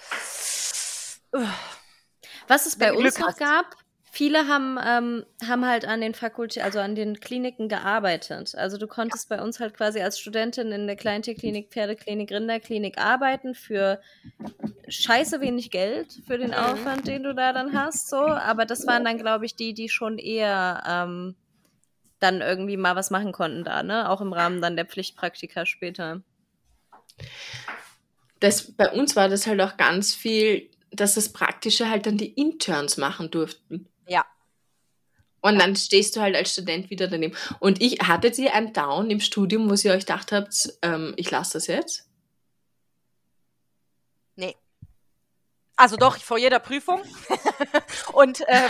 Was 2.47 2.65
es 2.65 2.77
bei 2.77 2.93
uns 2.93 3.17
noch 3.19 3.37
gab, 3.37 3.75
viele 4.11 4.47
haben, 4.47 4.77
ähm, 4.85 5.25
haben 5.47 5.65
halt 5.65 5.85
an 5.85 6.01
den 6.01 6.13
Fakultäten, 6.13 6.65
also 6.65 6.79
an 6.79 6.95
den 6.95 7.19
Kliniken 7.19 7.69
gearbeitet. 7.69 8.55
Also 8.55 8.77
du 8.77 8.87
konntest 8.87 9.29
ja. 9.29 9.37
bei 9.37 9.43
uns 9.43 9.59
halt 9.59 9.73
quasi 9.73 10.01
als 10.01 10.19
Studentin 10.19 10.71
in 10.71 10.85
der 10.85 10.97
Kleintierklinik, 10.97 11.69
Pferdeklinik, 11.71 12.31
Rinderklinik 12.31 12.97
arbeiten 12.97 13.55
für 13.55 14.01
scheiße 14.89 15.39
wenig 15.39 15.71
Geld 15.71 16.19
für 16.27 16.37
den 16.37 16.49
mhm. 16.49 16.55
Aufwand, 16.55 17.07
den 17.07 17.23
du 17.23 17.33
da 17.33 17.53
dann 17.53 17.73
hast. 17.73 18.09
So, 18.09 18.17
aber 18.17 18.65
das 18.65 18.85
waren 18.85 19.05
dann, 19.05 19.17
glaube 19.17 19.45
ich, 19.45 19.55
die, 19.55 19.73
die 19.73 19.87
schon 19.87 20.17
eher 20.17 20.83
ähm, 20.85 21.35
dann 22.19 22.41
irgendwie 22.41 22.77
mal 22.77 22.95
was 22.95 23.11
machen 23.11 23.31
konnten 23.31 23.63
da, 23.63 23.81
ne? 23.81 24.09
Auch 24.09 24.21
im 24.21 24.33
Rahmen 24.33 24.61
dann 24.61 24.75
der 24.75 24.85
Pflichtpraktika 24.85 25.65
später. 25.65 26.21
Das, 28.39 28.71
bei 28.71 28.91
uns 28.91 29.15
war 29.15 29.29
das 29.29 29.47
halt 29.47 29.61
auch 29.61 29.77
ganz 29.77 30.13
viel, 30.13 30.69
dass 30.91 31.15
das 31.15 31.29
Praktische 31.29 31.89
halt 31.89 32.05
dann 32.05 32.17
die 32.17 32.33
Interns 32.33 32.97
machen 32.97 33.31
durften. 33.31 33.87
Ja. 34.07 34.25
Und 35.41 35.59
dann 35.59 35.75
stehst 35.75 36.15
du 36.15 36.21
halt 36.21 36.35
als 36.35 36.51
Student 36.51 36.89
wieder 36.89 37.07
daneben. 37.07 37.35
Und 37.59 37.81
ich, 37.81 37.99
hattet 38.01 38.37
ihr 38.37 38.53
ein 38.53 38.73
Down 38.73 39.09
im 39.09 39.19
Studium, 39.19 39.69
wo 39.69 39.73
ihr 39.73 39.93
euch 39.93 40.05
gedacht 40.05 40.31
habt, 40.31 40.73
ähm, 40.81 41.13
ich 41.17 41.31
lasse 41.31 41.53
das 41.53 41.67
jetzt? 41.67 42.10
Also 45.81 45.97
doch, 45.97 46.17
vor 46.17 46.37
jeder 46.37 46.59
Prüfung. 46.59 47.01
und 48.13 48.47
äh, 48.47 48.67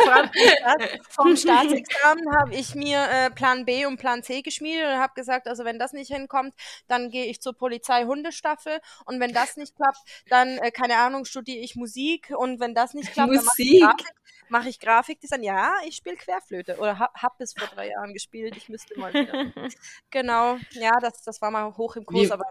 vom 1.09 1.35
Staatsexamen 1.35 2.23
habe 2.37 2.55
ich 2.55 2.73
mir 2.73 3.05
äh, 3.11 3.29
Plan 3.29 3.65
B 3.65 3.85
und 3.85 3.97
Plan 3.97 4.23
C 4.23 4.41
geschmiedet 4.41 4.85
und 4.85 4.97
habe 4.97 5.11
gesagt, 5.13 5.49
also 5.49 5.65
wenn 5.65 5.77
das 5.77 5.91
nicht 5.91 6.07
hinkommt, 6.07 6.55
dann 6.87 7.09
gehe 7.09 7.25
ich 7.25 7.41
zur 7.41 7.51
Polizei 7.53 8.05
Hundestaffel 8.05 8.79
und 9.03 9.19
wenn 9.19 9.33
das 9.33 9.57
nicht 9.57 9.75
klappt, 9.75 9.99
dann, 10.29 10.57
äh, 10.59 10.71
keine 10.71 10.99
Ahnung, 10.99 11.25
studiere 11.25 11.59
ich 11.59 11.75
Musik 11.75 12.31
und 12.33 12.61
wenn 12.61 12.73
das 12.73 12.93
nicht 12.93 13.11
klappt, 13.11 13.33
Musik? 13.33 13.45
dann 13.45 13.45
mache 13.45 13.61
ich 13.61 13.81
Grafik. 13.81 14.15
Mache 14.47 14.69
ich 14.69 14.79
Grafikdesign? 14.79 15.43
Ja, 15.43 15.73
ich 15.85 15.97
spiele 15.97 16.15
Querflöte 16.15 16.77
oder 16.77 16.97
habe 16.97 17.11
hab 17.21 17.41
es 17.41 17.53
vor 17.53 17.67
drei 17.67 17.89
Jahren 17.89 18.13
gespielt. 18.13 18.55
Ich 18.55 18.69
müsste 18.69 18.97
mal 18.97 19.13
wieder. 19.13 19.33
genau, 20.11 20.57
ja, 20.71 20.97
das, 21.01 21.23
das 21.23 21.41
war 21.41 21.51
mal 21.51 21.75
hoch 21.75 21.97
im 21.97 22.05
Kurs, 22.05 22.29
Wie? 22.29 22.31
aber 22.31 22.45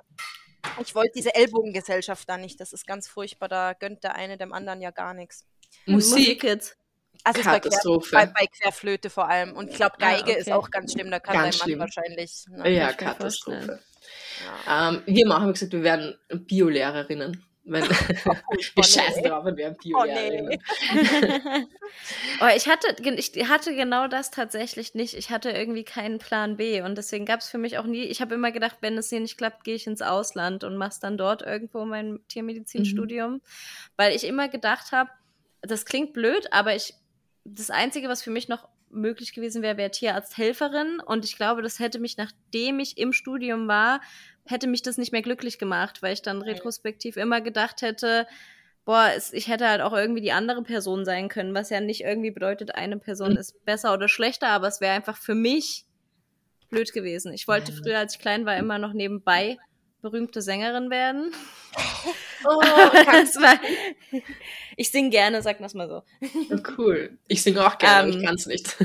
ich 0.82 0.94
wollte 0.94 1.12
diese 1.16 1.34
Ellbogengesellschaft 1.34 2.28
da 2.28 2.36
nicht. 2.36 2.60
Das 2.60 2.72
ist 2.72 2.86
ganz 2.86 3.08
furchtbar. 3.08 3.48
Da 3.48 3.72
gönnt 3.72 4.04
der 4.04 4.14
eine 4.14 4.36
dem 4.36 4.52
anderen 4.52 4.80
ja 4.80 4.90
gar 4.90 5.14
nichts. 5.14 5.46
Musik 5.86 6.44
jetzt. 6.44 6.76
Also 7.24 7.42
Katastrophe. 7.42 8.10
Bei, 8.12 8.26
bei, 8.26 8.46
Querflöte 8.46 9.10
vor 9.10 9.28
allem. 9.28 9.52
Und 9.54 9.70
ich 9.70 9.76
glaube, 9.76 9.96
Geige 9.98 10.30
ja, 10.30 10.36
okay. 10.36 10.40
ist 10.40 10.52
auch 10.52 10.70
ganz 10.70 10.92
schlimm. 10.92 11.10
Da 11.10 11.20
kann 11.20 11.34
ganz 11.34 11.58
dein 11.58 11.70
Mann 11.70 11.80
wahrscheinlich. 11.80 12.44
Ne, 12.48 12.70
ja, 12.70 12.92
Katastrophe. 12.92 13.80
Ja. 14.66 14.90
Ähm, 14.90 15.02
wir 15.06 15.26
machen, 15.26 15.48
wie 15.48 15.52
gesagt, 15.52 15.72
wir 15.72 15.82
werden 15.82 16.18
Biolehrerinnen. 16.28 17.44
Wenn, 17.70 17.84
oh, 18.26 18.56
wir 18.74 18.84
scheißen 18.84 19.22
drauf 19.22 19.44
und 19.44 19.56
werden 19.56 19.76
Biolehrerinnen. 19.80 20.58
Oh, 20.58 20.94
nee. 20.94 21.66
oh, 22.40 22.48
ich, 22.56 22.68
hatte, 22.68 22.96
ich 23.16 23.48
hatte 23.48 23.74
genau 23.74 24.08
das 24.08 24.30
tatsächlich 24.30 24.94
nicht. 24.94 25.14
Ich 25.14 25.30
hatte 25.30 25.50
irgendwie 25.50 25.84
keinen 25.84 26.18
Plan 26.18 26.56
B 26.56 26.82
und 26.82 26.98
deswegen 26.98 27.24
gab 27.24 27.40
es 27.40 27.48
für 27.48 27.58
mich 27.58 27.78
auch 27.78 27.84
nie. 27.84 28.02
Ich 28.02 28.20
habe 28.20 28.34
immer 28.34 28.50
gedacht, 28.50 28.78
wenn 28.80 28.98
es 28.98 29.08
hier 29.08 29.20
nicht 29.20 29.38
klappt, 29.38 29.64
gehe 29.64 29.76
ich 29.76 29.86
ins 29.86 30.02
Ausland 30.02 30.64
und 30.64 30.76
mache 30.76 30.98
dann 31.00 31.16
dort 31.16 31.42
irgendwo 31.42 31.84
mein 31.84 32.18
Tiermedizinstudium. 32.28 33.34
Mhm. 33.34 33.40
Weil 33.96 34.14
ich 34.14 34.24
immer 34.24 34.48
gedacht 34.48 34.90
habe, 34.90 35.10
das 35.62 35.84
klingt 35.84 36.12
blöd, 36.12 36.48
aber 36.52 36.74
ich 36.74 36.94
das 37.44 37.70
Einzige, 37.70 38.08
was 38.08 38.22
für 38.22 38.30
mich 38.30 38.48
noch 38.48 38.68
möglich 38.90 39.32
gewesen 39.32 39.62
wäre, 39.62 39.76
wäre 39.76 39.90
Tierarzthelferin. 39.90 41.00
Und 41.00 41.24
ich 41.24 41.36
glaube, 41.36 41.62
das 41.62 41.78
hätte 41.78 42.00
mich, 42.00 42.16
nachdem 42.16 42.80
ich 42.80 42.98
im 42.98 43.12
Studium 43.12 43.68
war, 43.68 44.00
hätte 44.46 44.66
mich 44.66 44.82
das 44.82 44.98
nicht 44.98 45.12
mehr 45.12 45.22
glücklich 45.22 45.58
gemacht, 45.58 46.02
weil 46.02 46.12
ich 46.12 46.22
dann 46.22 46.42
retrospektiv 46.42 47.16
immer 47.16 47.40
gedacht 47.40 47.82
hätte, 47.82 48.26
boah, 48.84 49.10
es, 49.14 49.32
ich 49.32 49.48
hätte 49.48 49.68
halt 49.68 49.80
auch 49.80 49.92
irgendwie 49.92 50.20
die 50.20 50.32
andere 50.32 50.62
Person 50.62 51.04
sein 51.04 51.28
können, 51.28 51.54
was 51.54 51.70
ja 51.70 51.80
nicht 51.80 52.02
irgendwie 52.02 52.30
bedeutet, 52.30 52.74
eine 52.74 52.98
Person 52.98 53.32
mhm. 53.32 53.38
ist 53.38 53.64
besser 53.64 53.92
oder 53.92 54.08
schlechter, 54.08 54.48
aber 54.48 54.68
es 54.68 54.80
wäre 54.80 54.94
einfach 54.94 55.16
für 55.16 55.34
mich 55.34 55.84
blöd 56.70 56.92
gewesen. 56.92 57.32
Ich 57.32 57.46
wollte 57.48 57.72
früher, 57.72 57.98
als 57.98 58.14
ich 58.14 58.20
klein 58.20 58.46
war, 58.46 58.56
immer 58.56 58.78
noch 58.78 58.92
nebenbei 58.92 59.58
berühmte 60.00 60.42
Sängerin 60.42 60.90
werden. 60.90 61.32
Oh, 62.42 62.48
war, 62.62 63.60
ich 64.74 64.90
singe 64.90 65.10
gerne, 65.10 65.42
sag 65.42 65.58
das 65.58 65.74
mal 65.74 65.88
so. 65.88 66.02
Cool. 66.78 67.18
Ich 67.28 67.42
singe 67.42 67.66
auch 67.66 67.76
gerne, 67.76 68.10
ähm, 68.10 68.18
ich 68.18 68.24
kann 68.24 68.34
es 68.34 68.46
nicht. 68.46 68.76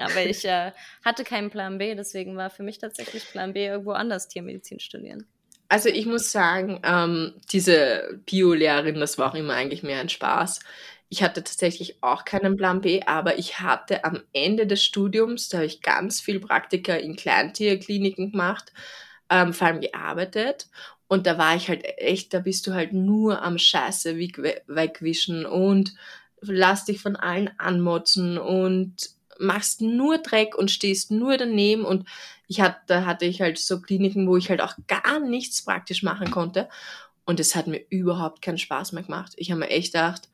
aber 0.00 0.24
ich 0.24 0.46
äh, 0.46 0.72
hatte 1.04 1.24
keinen 1.24 1.50
Plan 1.50 1.76
B, 1.76 1.94
deswegen 1.94 2.38
war 2.38 2.48
für 2.48 2.62
mich 2.62 2.78
tatsächlich 2.78 3.30
Plan 3.30 3.52
B 3.52 3.66
irgendwo 3.66 3.92
anders 3.92 4.28
Tiermedizin 4.28 4.80
studieren. 4.80 5.26
Also 5.68 5.90
ich 5.90 6.06
muss 6.06 6.32
sagen, 6.32 6.80
ähm, 6.84 7.34
diese 7.52 8.18
Bio-Lehrerin, 8.24 8.98
das 8.98 9.18
war 9.18 9.30
auch 9.30 9.34
immer 9.34 9.52
eigentlich 9.52 9.82
mehr 9.82 10.00
ein 10.00 10.08
Spaß. 10.08 10.60
Ich 11.10 11.22
hatte 11.22 11.44
tatsächlich 11.44 12.02
auch 12.02 12.24
keinen 12.24 12.56
Plan 12.56 12.80
B, 12.80 13.02
aber 13.02 13.38
ich 13.38 13.60
hatte 13.60 14.04
am 14.04 14.22
Ende 14.32 14.66
des 14.66 14.82
Studiums, 14.82 15.48
da 15.48 15.58
habe 15.58 15.66
ich 15.66 15.82
ganz 15.82 16.20
viel 16.20 16.40
Praktika 16.40 16.94
in 16.94 17.16
Kleintierkliniken 17.16 18.32
gemacht, 18.32 18.72
ähm, 19.30 19.52
vor 19.52 19.68
allem 19.68 19.80
gearbeitet. 19.80 20.68
Und 21.08 21.26
da 21.26 21.38
war 21.38 21.56
ich 21.56 21.68
halt 21.68 21.84
echt, 21.98 22.34
da 22.34 22.40
bist 22.40 22.66
du 22.66 22.74
halt 22.74 22.92
nur 22.92 23.42
am 23.42 23.58
Scheiße 23.58 24.16
wegwischen 24.18 25.46
und 25.46 25.94
lass 26.40 26.84
dich 26.84 27.00
von 27.00 27.16
allen 27.16 27.50
anmotzen 27.58 28.38
und 28.38 29.10
machst 29.38 29.80
nur 29.80 30.18
Dreck 30.18 30.56
und 30.56 30.70
stehst 30.70 31.10
nur 31.10 31.36
daneben. 31.36 31.84
Und 31.84 32.06
ich 32.46 32.60
hatte, 32.60 32.78
da 32.86 33.04
hatte 33.06 33.24
ich 33.24 33.40
halt 33.40 33.58
so 33.58 33.80
Kliniken, 33.80 34.28
wo 34.28 34.36
ich 34.36 34.50
halt 34.50 34.60
auch 34.60 34.74
gar 34.86 35.20
nichts 35.20 35.62
praktisch 35.62 36.02
machen 36.02 36.30
konnte. 36.30 36.68
Und 37.24 37.40
es 37.40 37.54
hat 37.54 37.66
mir 37.66 37.82
überhaupt 37.90 38.42
keinen 38.42 38.58
Spaß 38.58 38.92
mehr 38.92 39.02
gemacht. 39.02 39.32
Ich 39.36 39.50
habe 39.50 39.60
mir 39.60 39.70
echt 39.70 39.92
gedacht, 39.92 40.28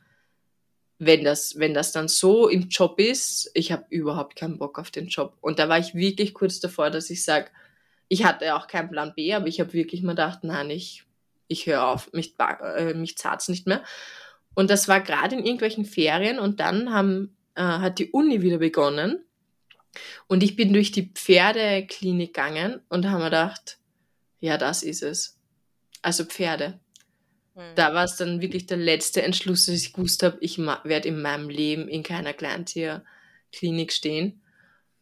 wenn 0.98 1.24
das, 1.24 1.58
wenn 1.58 1.74
das 1.74 1.92
dann 1.92 2.08
so 2.08 2.48
im 2.48 2.68
Job 2.68 2.98
ist, 2.98 3.50
ich 3.54 3.72
habe 3.72 3.84
überhaupt 3.90 4.36
keinen 4.36 4.58
Bock 4.58 4.78
auf 4.78 4.90
den 4.90 5.08
Job. 5.08 5.36
Und 5.40 5.58
da 5.58 5.68
war 5.68 5.78
ich 5.78 5.94
wirklich 5.94 6.34
kurz 6.34 6.60
davor, 6.60 6.90
dass 6.90 7.10
ich 7.10 7.24
sage, 7.24 7.50
ich 8.08 8.24
hatte 8.24 8.54
auch 8.54 8.66
keinen 8.66 8.90
Plan 8.90 9.12
B, 9.14 9.32
aber 9.34 9.46
ich 9.46 9.60
habe 9.60 9.72
wirklich 9.72 10.02
mal 10.02 10.12
gedacht, 10.12 10.44
nein, 10.44 10.70
ich, 10.70 11.04
ich 11.48 11.66
höre 11.66 11.86
auf, 11.86 12.12
mich, 12.12 12.34
äh, 12.38 12.94
mich 12.94 13.16
zart's 13.16 13.48
nicht 13.48 13.66
mehr. 13.66 13.82
Und 14.54 14.70
das 14.70 14.88
war 14.88 15.00
gerade 15.00 15.36
in 15.36 15.44
irgendwelchen 15.44 15.84
Ferien 15.84 16.38
und 16.38 16.60
dann 16.60 16.92
haben, 16.92 17.36
äh, 17.54 17.62
hat 17.62 17.98
die 17.98 18.10
Uni 18.10 18.42
wieder 18.42 18.58
begonnen. 18.58 19.24
Und 20.26 20.42
ich 20.42 20.56
bin 20.56 20.72
durch 20.72 20.92
die 20.92 21.10
Pferdeklinik 21.12 22.34
gegangen 22.34 22.80
und 22.88 23.06
habe 23.06 23.18
mir 23.18 23.30
gedacht, 23.30 23.78
ja, 24.40 24.58
das 24.58 24.82
ist 24.82 25.02
es. 25.02 25.38
Also 26.02 26.24
Pferde. 26.24 26.80
Hm. 27.54 27.74
Da 27.76 27.94
war 27.94 28.04
es 28.04 28.16
dann 28.16 28.40
wirklich 28.40 28.66
der 28.66 28.76
letzte 28.76 29.22
Entschluss, 29.22 29.66
dass 29.66 29.76
ich 29.76 29.92
gewusst 29.92 30.22
habe, 30.22 30.38
ich 30.40 30.58
werde 30.58 31.08
in 31.08 31.22
meinem 31.22 31.48
Leben 31.48 31.88
in 31.88 32.02
keiner 32.02 32.32
Kleintierklinik 32.32 33.92
stehen. 33.92 34.42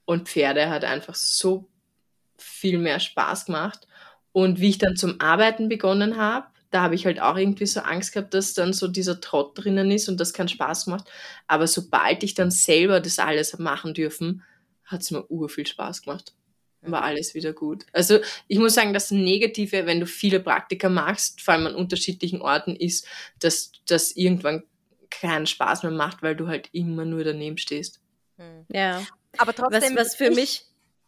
Und 0.05 0.29
Pferde 0.29 0.69
hat 0.69 0.85
einfach 0.85 1.15
so 1.15 1.69
viel 2.37 2.79
mehr 2.79 3.01
Spaß 3.01 3.47
gemacht. 3.47 3.87
Und 4.33 4.61
wie 4.61 4.71
ich 4.71 4.79
dann 4.79 4.97
zum 4.97 5.21
Arbeiten 5.21 5.69
begonnen 5.69 6.17
habe, 6.17 6.47
da 6.73 6.83
habe 6.83 6.95
ich 6.95 7.05
halt 7.05 7.21
auch 7.21 7.37
irgendwie 7.37 7.67
so 7.67 7.81
Angst 7.81 8.13
gehabt, 8.13 8.33
dass 8.33 8.55
dann 8.55 8.73
so 8.73 8.89
dieser 8.89 9.21
Trott 9.21 9.59
drinnen 9.59 9.91
ist 9.91 10.09
und 10.09 10.19
das 10.19 10.33
keinen 10.33 10.49
Spaß 10.49 10.87
macht. 10.87 11.07
Aber 11.47 11.67
sobald 11.67 12.23
ich 12.23 12.35
dann 12.35 12.51
selber 12.51 12.99
das 13.01 13.19
alles 13.19 13.59
machen 13.59 13.93
dürfen, 13.93 14.43
hat 14.85 15.03
es 15.03 15.11
mir 15.11 15.31
ur 15.31 15.49
viel 15.51 15.67
Spaß 15.67 16.03
gemacht. 16.03 16.35
war 16.81 17.03
alles 17.03 17.35
wieder 17.35 17.53
gut. 17.53 17.85
Also 17.93 18.21
ich 18.49 18.59
muss 18.59 18.75
sagen, 18.75 18.95
das 18.95 19.11
Negative, 19.11 19.87
wenn 19.87 20.01
du 20.01 20.07
viele 20.07 20.41
Praktika 20.41 20.89
machst, 20.89 21.43
vor 21.43 21.55
allem 21.55 21.67
an 21.67 21.75
unterschiedlichen 21.75 22.41
Orten, 22.41 22.75
ist, 22.75 23.07
dass 23.39 23.73
das 23.87 24.13
irgendwann 24.13 24.65
keinen 25.11 25.47
Spaß 25.47 25.83
mehr 25.83 25.93
macht, 25.93 26.23
weil 26.23 26.35
du 26.35 26.49
halt 26.49 26.71
immer 26.73 27.05
nur 27.05 27.23
daneben 27.23 27.59
stehst. 27.59 28.01
Hm. 28.39 28.65
Ja. 28.73 29.07
Aber 29.37 29.55
trotzdem, 29.55 29.95
was, 29.95 30.07
was 30.07 30.15
für 30.17 30.31
mich 30.31 30.65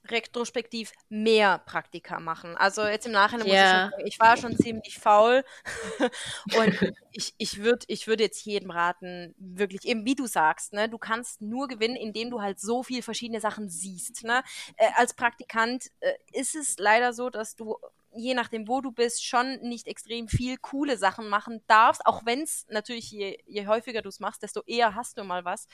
retrospektiv 0.06 0.92
mehr 1.08 1.58
Praktika 1.58 2.20
machen. 2.20 2.56
Also 2.56 2.82
jetzt 2.82 3.06
im 3.06 3.12
Nachhinein 3.12 3.46
muss 3.46 3.54
Ja. 3.56 3.64
ich 3.64 3.70
sagen, 3.70 4.06
ich 4.06 4.20
war 4.20 4.36
schon 4.36 4.56
ziemlich 4.56 4.98
faul 4.98 5.44
und 6.56 6.74
ich, 7.10 7.34
ich 7.38 7.62
würde 7.62 7.84
ich 7.88 8.06
würd 8.06 8.20
jetzt 8.20 8.44
jedem 8.44 8.70
raten, 8.70 9.34
wirklich 9.38 9.84
eben 9.84 10.04
wie 10.04 10.14
du 10.14 10.26
sagst, 10.26 10.72
ne, 10.72 10.88
du 10.88 10.98
kannst 10.98 11.40
nur 11.40 11.68
gewinnen, 11.68 11.96
indem 11.96 12.30
du 12.30 12.40
halt 12.42 12.60
so 12.60 12.82
viel 12.82 13.02
verschiedene 13.02 13.40
Sachen 13.40 13.68
siehst. 13.68 14.24
Ne? 14.24 14.42
Äh, 14.76 14.90
als 14.96 15.14
Praktikant 15.14 15.90
äh, 16.00 16.12
ist 16.32 16.54
es 16.54 16.76
leider 16.78 17.12
so, 17.12 17.30
dass 17.30 17.56
du 17.56 17.78
je 18.14 18.34
nachdem, 18.34 18.68
wo 18.68 18.80
du 18.80 18.92
bist, 18.92 19.24
schon 19.24 19.60
nicht 19.60 19.86
extrem 19.86 20.28
viel 20.28 20.56
coole 20.58 20.96
Sachen 20.96 21.28
machen 21.28 21.62
darfst, 21.66 22.06
auch 22.06 22.24
wenn 22.24 22.42
es 22.42 22.66
natürlich, 22.68 23.10
je, 23.10 23.38
je 23.46 23.66
häufiger 23.66 24.02
du 24.02 24.08
es 24.08 24.20
machst, 24.20 24.42
desto 24.42 24.62
eher 24.66 24.94
hast 24.94 25.18
du 25.18 25.24
mal 25.24 25.44
was. 25.44 25.66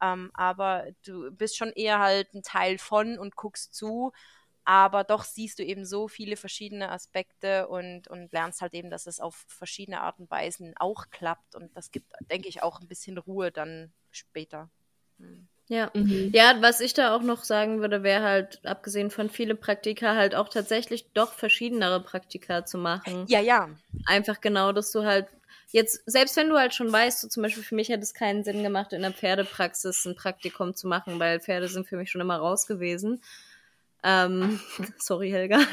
Ähm, 0.00 0.30
aber 0.34 0.86
du 1.04 1.30
bist 1.32 1.56
schon 1.56 1.70
eher 1.72 1.98
halt 1.98 2.32
ein 2.34 2.42
Teil 2.42 2.78
von 2.78 3.18
und 3.18 3.36
guckst 3.36 3.74
zu. 3.74 4.12
Aber 4.64 5.04
doch 5.04 5.24
siehst 5.24 5.58
du 5.58 5.64
eben 5.64 5.84
so 5.84 6.08
viele 6.08 6.36
verschiedene 6.36 6.90
Aspekte 6.90 7.68
und, 7.68 8.08
und 8.08 8.32
lernst 8.32 8.62
halt 8.62 8.72
eben, 8.72 8.90
dass 8.90 9.06
es 9.06 9.20
auf 9.20 9.44
verschiedene 9.46 10.00
Art 10.00 10.18
und 10.18 10.30
Weisen 10.30 10.74
auch 10.76 11.10
klappt. 11.10 11.54
Und 11.54 11.76
das 11.76 11.90
gibt, 11.90 12.10
denke 12.30 12.48
ich, 12.48 12.62
auch 12.62 12.80
ein 12.80 12.88
bisschen 12.88 13.18
Ruhe 13.18 13.52
dann 13.52 13.92
später. 14.10 14.70
Hm. 15.18 15.48
Ja. 15.68 15.90
Mhm. 15.94 16.30
Ja, 16.34 16.56
was 16.60 16.80
ich 16.80 16.92
da 16.92 17.14
auch 17.14 17.22
noch 17.22 17.42
sagen 17.42 17.80
würde, 17.80 18.02
wäre 18.02 18.22
halt, 18.22 18.64
abgesehen 18.66 19.10
von 19.10 19.30
viele 19.30 19.54
Praktika, 19.54 20.14
halt 20.14 20.34
auch 20.34 20.48
tatsächlich 20.48 21.06
doch 21.14 21.32
verschiedenere 21.32 22.00
Praktika 22.00 22.66
zu 22.66 22.76
machen. 22.76 23.24
Ja, 23.28 23.40
ja. 23.40 23.70
Einfach 24.06 24.40
genau, 24.40 24.72
dass 24.72 24.92
du 24.92 25.04
halt 25.04 25.26
jetzt, 25.70 26.02
selbst 26.06 26.36
wenn 26.36 26.50
du 26.50 26.58
halt 26.58 26.74
schon 26.74 26.92
weißt, 26.92 27.20
so 27.22 27.28
zum 27.28 27.42
Beispiel 27.42 27.62
für 27.62 27.74
mich 27.74 27.88
hätte 27.88 28.02
es 28.02 28.14
keinen 28.14 28.44
Sinn 28.44 28.62
gemacht, 28.62 28.92
in 28.92 29.02
der 29.02 29.12
Pferdepraxis 29.12 30.04
ein 30.04 30.16
Praktikum 30.16 30.74
zu 30.74 30.86
machen, 30.86 31.18
weil 31.18 31.40
Pferde 31.40 31.68
sind 31.68 31.88
für 31.88 31.96
mich 31.96 32.10
schon 32.10 32.20
immer 32.20 32.36
raus 32.36 32.66
gewesen. 32.66 33.22
Ähm, 34.04 34.60
sorry, 34.98 35.30
Helga. 35.30 35.58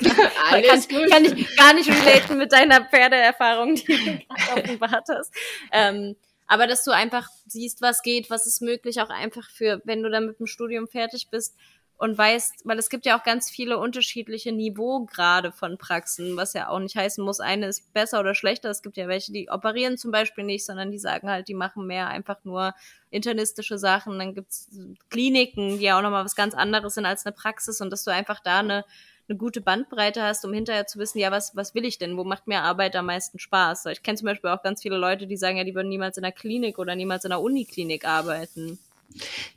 Kann, 0.00 0.62
kann 1.10 1.24
ich 1.24 1.56
gar 1.56 1.74
nicht 1.74 1.90
relaten 1.90 2.36
mit 2.36 2.52
deiner 2.52 2.84
Pferdeerfahrung, 2.84 3.74
die 3.74 3.84
du 3.86 3.96
gerade 3.96 4.62
offenbart 4.62 5.04
hast. 5.08 5.32
Ähm, 5.72 6.14
aber 6.48 6.66
dass 6.66 6.82
du 6.82 6.90
einfach 6.90 7.28
siehst, 7.46 7.82
was 7.82 8.02
geht, 8.02 8.30
was 8.30 8.46
ist 8.46 8.62
möglich, 8.62 9.00
auch 9.00 9.10
einfach 9.10 9.48
für, 9.50 9.80
wenn 9.84 10.02
du 10.02 10.10
dann 10.10 10.26
mit 10.26 10.40
dem 10.40 10.46
Studium 10.46 10.88
fertig 10.88 11.28
bist 11.30 11.54
und 11.98 12.16
weißt, 12.16 12.62
weil 12.64 12.78
es 12.78 12.90
gibt 12.90 13.06
ja 13.06 13.18
auch 13.18 13.24
ganz 13.24 13.50
viele 13.50 13.76
unterschiedliche 13.76 14.52
Niveaugrade 14.52 15.52
von 15.52 15.78
Praxen, 15.78 16.36
was 16.36 16.54
ja 16.54 16.68
auch 16.68 16.78
nicht 16.78 16.96
heißen 16.96 17.22
muss, 17.22 17.40
eine 17.40 17.66
ist 17.66 17.92
besser 17.92 18.20
oder 18.20 18.34
schlechter. 18.34 18.70
Es 18.70 18.82
gibt 18.82 18.96
ja 18.96 19.08
welche, 19.08 19.32
die 19.32 19.50
operieren 19.50 19.98
zum 19.98 20.12
Beispiel 20.12 20.44
nicht, 20.44 20.64
sondern 20.64 20.92
die 20.92 20.98
sagen 20.98 21.28
halt, 21.28 21.48
die 21.48 21.54
machen 21.54 21.86
mehr 21.86 22.06
einfach 22.06 22.44
nur 22.44 22.72
internistische 23.10 23.78
Sachen. 23.78 24.18
Dann 24.18 24.34
gibt's 24.34 24.70
Kliniken, 25.10 25.78
die 25.78 25.84
ja 25.86 25.98
auch 25.98 26.02
nochmal 26.02 26.24
was 26.24 26.36
ganz 26.36 26.54
anderes 26.54 26.94
sind 26.94 27.04
als 27.04 27.26
eine 27.26 27.34
Praxis 27.34 27.80
und 27.80 27.90
dass 27.90 28.04
du 28.04 28.12
einfach 28.12 28.38
da 28.40 28.60
eine, 28.60 28.84
eine 29.28 29.36
gute 29.38 29.60
Bandbreite 29.60 30.22
hast, 30.22 30.44
um 30.44 30.52
hinterher 30.52 30.86
zu 30.86 30.98
wissen, 30.98 31.18
ja, 31.18 31.30
was, 31.30 31.54
was 31.54 31.74
will 31.74 31.84
ich 31.84 31.98
denn? 31.98 32.16
Wo 32.16 32.24
macht 32.24 32.46
mir 32.46 32.62
Arbeit 32.62 32.96
am 32.96 33.06
meisten 33.06 33.38
Spaß? 33.38 33.86
Ich 33.86 34.02
kenne 34.02 34.16
zum 34.16 34.26
Beispiel 34.26 34.50
auch 34.50 34.62
ganz 34.62 34.82
viele 34.82 34.96
Leute, 34.96 35.26
die 35.26 35.36
sagen, 35.36 35.58
ja, 35.58 35.64
die 35.64 35.74
würden 35.74 35.88
niemals 35.88 36.16
in 36.16 36.24
einer 36.24 36.32
Klinik 36.32 36.78
oder 36.78 36.94
niemals 36.96 37.24
in 37.24 37.32
einer 37.32 37.42
Uniklinik 37.42 38.06
arbeiten. 38.06 38.78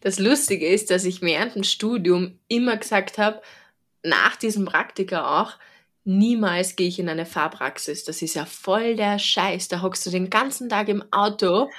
Das 0.01 0.19
Lustige 0.19 0.67
ist, 0.67 0.91
dass 0.91 1.05
ich 1.05 1.21
während 1.21 1.55
dem 1.55 1.63
Studium 1.63 2.37
immer 2.47 2.77
gesagt 2.77 3.17
habe, 3.17 3.41
nach 4.03 4.35
diesem 4.35 4.65
Praktika 4.65 5.41
auch, 5.41 5.53
niemals 6.03 6.75
gehe 6.75 6.87
ich 6.87 6.99
in 6.99 7.09
eine 7.09 7.25
Fahrpraxis. 7.25 8.03
Das 8.03 8.21
ist 8.21 8.33
ja 8.33 8.45
voll 8.45 8.95
der 8.95 9.19
Scheiß. 9.19 9.67
Da 9.67 9.81
hockst 9.81 10.05
du 10.05 10.09
den 10.09 10.29
ganzen 10.29 10.69
Tag 10.69 10.89
im 10.89 11.03
Auto 11.11 11.69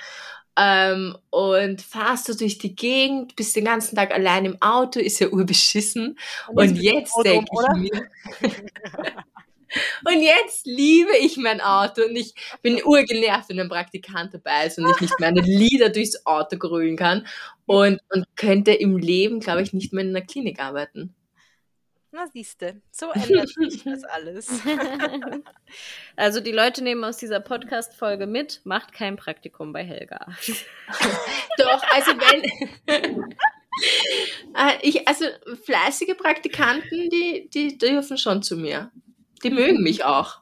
ähm, 0.58 1.16
und 1.30 1.80
fahrst 1.80 2.28
du 2.28 2.34
durch 2.34 2.58
die 2.58 2.74
Gegend, 2.74 3.36
bist 3.36 3.56
den 3.56 3.64
ganzen 3.64 3.96
Tag 3.96 4.12
allein 4.12 4.44
im 4.44 4.60
Auto, 4.60 5.00
ist 5.00 5.18
ja 5.20 5.28
urbeschissen. 5.28 6.18
Und 6.48 6.76
jetzt 6.76 7.14
Auto, 7.14 7.22
denke 7.22 7.46
ich 7.50 7.58
oder? 7.58 7.76
mir. 7.76 8.10
Und 10.04 10.20
jetzt 10.20 10.66
liebe 10.66 11.16
ich 11.16 11.36
mein 11.38 11.60
Auto 11.60 12.02
und 12.02 12.14
ich 12.14 12.34
bin 12.60 12.82
urgenervt, 12.84 13.48
wenn 13.48 13.60
ein 13.60 13.70
Praktikant 13.70 14.34
dabei 14.34 14.66
ist 14.66 14.78
und 14.78 14.90
ich 14.90 15.00
nicht 15.00 15.14
meine 15.18 15.40
Lieder 15.40 15.88
durchs 15.88 16.26
Auto 16.26 16.58
grölen 16.58 16.96
kann 16.96 17.26
und, 17.64 17.98
und 18.10 18.26
könnte 18.36 18.72
im 18.72 18.98
Leben, 18.98 19.40
glaube 19.40 19.62
ich, 19.62 19.72
nicht 19.72 19.94
mehr 19.94 20.04
in 20.04 20.14
einer 20.14 20.26
Klinik 20.26 20.60
arbeiten. 20.60 21.14
Na, 22.14 22.26
siehste, 22.26 22.82
so 22.90 23.10
ändert 23.14 23.48
sich 23.48 23.84
das 23.84 24.04
alles. 24.04 24.48
Also 26.16 26.40
die 26.40 26.52
Leute 26.52 26.84
nehmen 26.84 27.02
aus 27.02 27.16
dieser 27.16 27.40
Podcast-Folge 27.40 28.26
mit, 28.26 28.60
macht 28.64 28.92
kein 28.92 29.16
Praktikum 29.16 29.72
bei 29.72 29.82
Helga. 29.82 30.26
Doch, 31.56 31.82
also 31.90 32.10
wenn. 32.10 33.32
Äh, 34.54 34.78
ich, 34.82 35.08
also 35.08 35.24
fleißige 35.64 36.14
Praktikanten, 36.18 37.08
die, 37.08 37.48
die 37.48 37.78
dürfen 37.78 38.18
schon 38.18 38.42
zu 38.42 38.58
mir. 38.58 38.92
Die 39.42 39.50
mögen 39.50 39.82
mich 39.82 40.04
auch. 40.04 40.41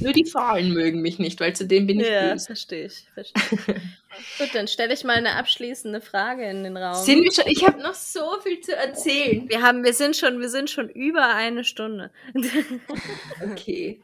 Nur 0.00 0.12
die 0.12 0.24
Faulen 0.24 0.72
mögen 0.72 1.00
mich 1.00 1.18
nicht, 1.20 1.38
weil 1.40 1.54
zu 1.54 1.64
denen 1.66 1.86
bin 1.86 2.00
ich 2.00 2.08
Ja, 2.08 2.32
böse. 2.32 2.46
verstehe 2.46 2.86
ich. 2.86 3.04
Verstehe. 3.14 3.80
Gut, 4.38 4.48
dann 4.52 4.66
stelle 4.66 4.92
ich 4.92 5.04
mal 5.04 5.14
eine 5.16 5.36
abschließende 5.36 6.00
Frage 6.00 6.48
in 6.50 6.64
den 6.64 6.76
Raum. 6.76 7.04
Sind 7.04 7.22
wir 7.22 7.32
schon, 7.32 7.44
ich 7.46 7.64
habe 7.64 7.80
noch 7.80 7.94
so 7.94 8.40
viel 8.42 8.60
zu 8.60 8.74
erzählen. 8.74 9.48
wir 9.48 9.62
haben, 9.62 9.84
wir 9.84 9.94
sind 9.94 10.16
schon, 10.16 10.40
wir 10.40 10.48
sind 10.48 10.70
schon 10.70 10.88
über 10.88 11.34
eine 11.34 11.62
Stunde. 11.64 12.10
Okay. 13.52 14.00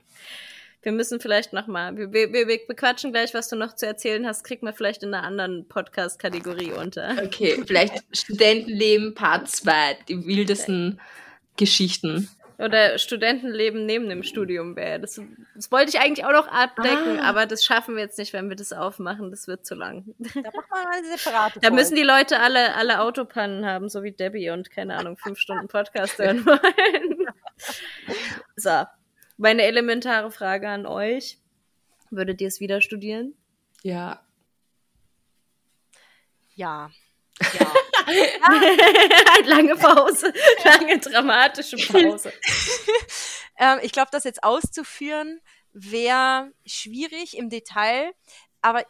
Wir 0.82 0.92
müssen 0.92 1.18
vielleicht 1.18 1.52
noch 1.52 1.66
mal, 1.66 1.96
wir, 1.96 2.12
wir, 2.12 2.32
wir 2.32 2.60
bequatschen 2.68 3.10
gleich, 3.10 3.34
was 3.34 3.48
du 3.48 3.56
noch 3.56 3.74
zu 3.74 3.86
erzählen 3.86 4.24
hast, 4.24 4.44
kriegt 4.44 4.62
man 4.62 4.72
vielleicht 4.72 5.02
in 5.02 5.12
einer 5.12 5.26
anderen 5.26 5.66
Podcast-Kategorie 5.66 6.70
unter. 6.72 7.16
Okay, 7.24 7.60
vielleicht 7.66 8.04
Studentenleben 8.16 9.14
Part 9.14 9.48
2, 9.50 9.98
die 10.08 10.24
wildesten 10.26 11.00
Geschichten. 11.56 12.28
Oder 12.58 12.96
Studentenleben 12.98 13.84
neben 13.84 14.08
dem 14.08 14.22
Studium 14.22 14.76
wäre. 14.76 14.98
Das, 14.98 15.20
das 15.54 15.70
wollte 15.70 15.90
ich 15.90 16.00
eigentlich 16.00 16.24
auch 16.24 16.32
noch 16.32 16.48
abdecken, 16.48 17.18
Ah. 17.20 17.28
aber 17.28 17.44
das 17.44 17.62
schaffen 17.64 17.96
wir 17.96 18.02
jetzt 18.02 18.18
nicht, 18.18 18.32
wenn 18.32 18.48
wir 18.48 18.56
das 18.56 18.72
aufmachen. 18.72 19.30
Das 19.30 19.46
wird 19.46 19.66
zu 19.66 19.74
lang. 19.74 20.14
Da 20.18 20.28
machen 20.40 20.52
wir 20.54 20.84
mal 20.84 20.86
eine 20.92 21.16
separate 21.18 21.60
Da 21.60 21.70
müssen 21.70 21.96
die 21.96 22.02
Leute 22.02 22.40
alle, 22.40 22.74
alle 22.74 23.00
Autopannen 23.02 23.66
haben, 23.66 23.90
so 23.90 24.02
wie 24.02 24.12
Debbie 24.12 24.48
und 24.50 24.70
keine 24.70 24.96
Ahnung, 24.96 25.18
fünf 25.18 25.38
Stunden 25.38 25.68
Podcast 25.68 26.18
hören 26.18 26.46
wollen. 26.46 27.26
So, 28.56 28.84
meine 29.38 29.62
elementare 29.62 30.30
Frage 30.30 30.68
an 30.68 30.84
euch. 30.86 31.38
Würdet 32.10 32.40
ihr 32.40 32.48
es 32.48 32.60
wieder 32.60 32.80
studieren? 32.80 33.34
Ja. 33.82 34.20
Ja. 36.54 36.90
Ja. 37.40 37.66
lange 39.44 39.76
Pause, 39.76 40.32
lange 40.64 40.98
dramatische 40.98 41.76
Pause. 41.76 42.32
ähm, 43.58 43.78
ich 43.82 43.92
glaube, 43.92 44.08
das 44.12 44.24
jetzt 44.24 44.42
auszuführen 44.44 45.40
wäre 45.72 46.52
schwierig 46.64 47.36
im 47.36 47.50
Detail, 47.50 48.12
aber 48.62 48.84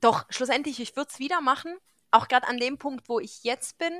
doch, 0.00 0.24
schlussendlich, 0.30 0.80
ich 0.80 0.96
würde 0.96 1.10
es 1.12 1.18
wieder 1.18 1.40
machen. 1.40 1.76
Auch 2.10 2.28
gerade 2.28 2.46
an 2.46 2.58
dem 2.58 2.78
Punkt, 2.78 3.08
wo 3.08 3.18
ich 3.20 3.42
jetzt 3.42 3.78
bin. 3.78 3.92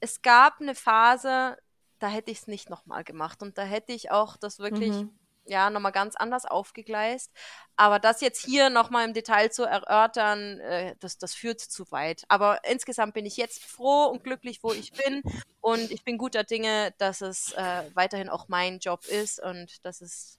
Es 0.00 0.22
gab 0.22 0.60
eine 0.60 0.74
Phase, 0.74 1.58
da 1.98 2.08
hätte 2.08 2.30
ich 2.30 2.38
es 2.38 2.46
nicht 2.46 2.70
nochmal 2.70 3.04
gemacht 3.04 3.42
und 3.42 3.58
da 3.58 3.62
hätte 3.62 3.92
ich 3.92 4.10
auch 4.10 4.36
das 4.36 4.58
wirklich 4.58 4.90
Mhm. 4.90 5.19
Ja 5.50 5.70
nochmal 5.70 5.92
ganz 5.92 6.16
anders 6.16 6.44
aufgegleist. 6.44 7.30
Aber 7.76 7.98
das 7.98 8.20
jetzt 8.20 8.44
hier 8.44 8.70
nochmal 8.70 9.06
im 9.06 9.14
Detail 9.14 9.50
zu 9.50 9.64
erörtern, 9.64 10.60
äh, 10.60 10.94
das, 11.00 11.18
das 11.18 11.34
führt 11.34 11.60
zu 11.60 11.90
weit. 11.90 12.24
Aber 12.28 12.60
insgesamt 12.64 13.14
bin 13.14 13.26
ich 13.26 13.36
jetzt 13.36 13.64
froh 13.64 14.04
und 14.06 14.24
glücklich, 14.24 14.62
wo 14.62 14.72
ich 14.72 14.92
bin. 14.92 15.22
Und 15.60 15.90
ich 15.90 16.04
bin 16.04 16.18
guter 16.18 16.44
Dinge, 16.44 16.94
dass 16.98 17.20
es 17.20 17.52
äh, 17.52 17.82
weiterhin 17.94 18.28
auch 18.28 18.48
mein 18.48 18.78
Job 18.78 19.04
ist 19.06 19.42
und 19.42 19.84
dass 19.84 20.00
es 20.00 20.38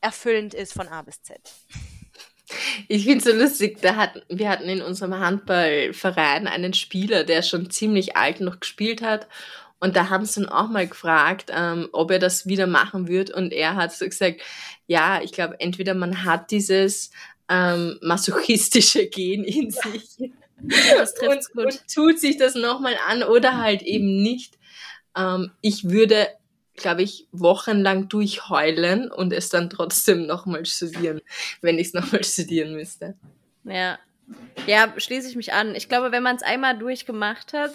erfüllend 0.00 0.54
ist 0.54 0.74
von 0.74 0.88
A 0.88 1.02
bis 1.02 1.22
Z. 1.22 1.40
Ich 2.88 3.04
finde 3.04 3.18
es 3.18 3.24
so 3.24 3.32
lustig, 3.32 3.80
da 3.80 3.96
hatten, 3.96 4.22
wir 4.28 4.50
hatten 4.50 4.68
in 4.68 4.82
unserem 4.82 5.18
Handballverein 5.18 6.46
einen 6.46 6.74
Spieler, 6.74 7.24
der 7.24 7.42
schon 7.42 7.70
ziemlich 7.70 8.16
alt 8.16 8.40
noch 8.40 8.60
gespielt 8.60 9.02
hat. 9.02 9.28
Und 9.84 9.96
da 9.96 10.08
haben 10.08 10.24
sie 10.24 10.40
ihn 10.40 10.48
auch 10.48 10.70
mal 10.70 10.86
gefragt, 10.86 11.52
ähm, 11.54 11.90
ob 11.92 12.10
er 12.10 12.18
das 12.18 12.46
wieder 12.46 12.66
machen 12.66 13.06
wird. 13.06 13.28
Und 13.28 13.52
er 13.52 13.76
hat 13.76 13.92
so 13.92 14.06
gesagt, 14.06 14.40
ja, 14.86 15.20
ich 15.20 15.30
glaube, 15.30 15.60
entweder 15.60 15.92
man 15.92 16.24
hat 16.24 16.50
dieses 16.50 17.10
ähm, 17.50 17.98
masochistische 18.00 19.06
Gen 19.08 19.44
in 19.44 19.70
sich 19.70 20.16
Das 20.96 21.12
trifft's 21.12 21.50
und, 21.50 21.54
gut. 21.54 21.64
und 21.66 21.94
tut 21.94 22.18
sich 22.18 22.38
das 22.38 22.54
nochmal 22.54 22.96
an 23.06 23.24
oder 23.24 23.58
halt 23.58 23.82
eben 23.82 24.22
nicht. 24.22 24.54
Ähm, 25.18 25.50
ich 25.60 25.90
würde, 25.90 26.28
glaube 26.76 27.02
ich, 27.02 27.28
wochenlang 27.30 28.08
durchheulen 28.08 29.10
und 29.10 29.34
es 29.34 29.50
dann 29.50 29.68
trotzdem 29.68 30.24
nochmal 30.24 30.64
studieren, 30.64 31.20
wenn 31.60 31.78
ich 31.78 31.88
es 31.88 31.92
nochmal 31.92 32.24
studieren 32.24 32.72
müsste. 32.72 33.18
Ja. 33.64 33.98
Ja, 34.66 34.94
schließe 34.96 35.28
ich 35.28 35.36
mich 35.36 35.52
an. 35.52 35.74
Ich 35.74 35.90
glaube, 35.90 36.10
wenn 36.10 36.22
man 36.22 36.36
es 36.36 36.42
einmal 36.42 36.78
durchgemacht 36.78 37.52
hat, 37.52 37.72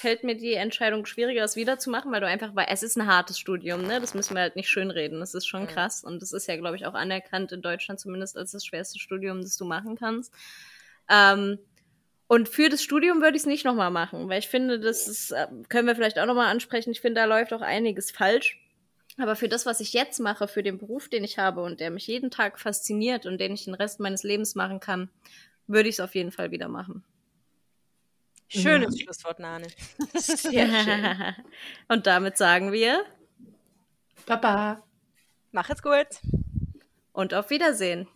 fällt 0.00 0.24
mir 0.24 0.36
die 0.36 0.54
Entscheidung 0.54 1.06
schwieriger, 1.06 1.44
es 1.44 1.56
wiederzumachen, 1.56 2.10
weil 2.10 2.20
du 2.20 2.26
einfach, 2.26 2.54
weil 2.54 2.66
es 2.70 2.82
ist 2.82 2.96
ein 2.96 3.06
hartes 3.06 3.38
Studium, 3.38 3.82
ne? 3.82 4.00
Das 4.00 4.14
müssen 4.14 4.34
wir 4.34 4.42
halt 4.42 4.56
nicht 4.56 4.68
schönreden. 4.68 5.20
Das 5.20 5.34
ist 5.34 5.46
schon 5.46 5.66
krass. 5.66 6.02
Und 6.02 6.22
das 6.22 6.32
ist 6.32 6.48
ja, 6.48 6.56
glaube 6.56 6.76
ich, 6.76 6.86
auch 6.86 6.94
anerkannt 6.94 7.52
in 7.52 7.62
Deutschland 7.62 8.00
zumindest 8.00 8.36
als 8.36 8.52
das 8.52 8.64
schwerste 8.64 8.98
Studium, 8.98 9.42
das 9.42 9.56
du 9.56 9.64
machen 9.64 9.96
kannst. 9.96 10.34
Ähm, 11.08 11.58
und 12.26 12.48
für 12.48 12.68
das 12.68 12.82
Studium 12.82 13.20
würde 13.20 13.36
ich 13.36 13.42
es 13.42 13.46
nicht 13.46 13.64
nochmal 13.64 13.90
machen, 13.90 14.28
weil 14.28 14.38
ich 14.38 14.48
finde, 14.48 14.78
das 14.78 15.08
ist, 15.08 15.32
äh, 15.32 15.46
können 15.68 15.88
wir 15.88 15.96
vielleicht 15.96 16.18
auch 16.18 16.26
nochmal 16.26 16.46
ansprechen. 16.46 16.90
Ich 16.92 17.00
finde, 17.00 17.20
da 17.20 17.26
läuft 17.26 17.52
auch 17.52 17.60
einiges 17.60 18.10
falsch. 18.10 18.60
Aber 19.18 19.36
für 19.36 19.48
das, 19.48 19.66
was 19.66 19.80
ich 19.80 19.92
jetzt 19.92 20.20
mache, 20.20 20.48
für 20.48 20.62
den 20.62 20.78
Beruf, 20.78 21.08
den 21.08 21.24
ich 21.24 21.38
habe 21.38 21.62
und 21.62 21.80
der 21.80 21.90
mich 21.90 22.06
jeden 22.06 22.30
Tag 22.30 22.58
fasziniert 22.58 23.26
und 23.26 23.38
den 23.38 23.52
ich 23.52 23.64
den 23.64 23.74
Rest 23.74 24.00
meines 24.00 24.22
Lebens 24.22 24.54
machen 24.54 24.80
kann, 24.80 25.10
würde 25.66 25.88
ich 25.88 25.96
es 25.96 26.00
auf 26.00 26.14
jeden 26.14 26.32
Fall 26.32 26.52
wieder 26.52 26.68
machen. 26.68 27.04
Schönes 28.50 28.98
ja. 28.98 29.04
Schlusswort, 29.04 29.38
Nane. 29.38 29.68
ja. 30.50 31.34
Und 31.88 32.06
damit 32.06 32.36
sagen 32.36 32.72
wir 32.72 33.04
Papa. 34.26 34.82
Mach 35.52 35.70
es 35.70 35.82
gut. 35.82 36.06
Und 37.12 37.32
auf 37.34 37.50
Wiedersehen. 37.50 38.08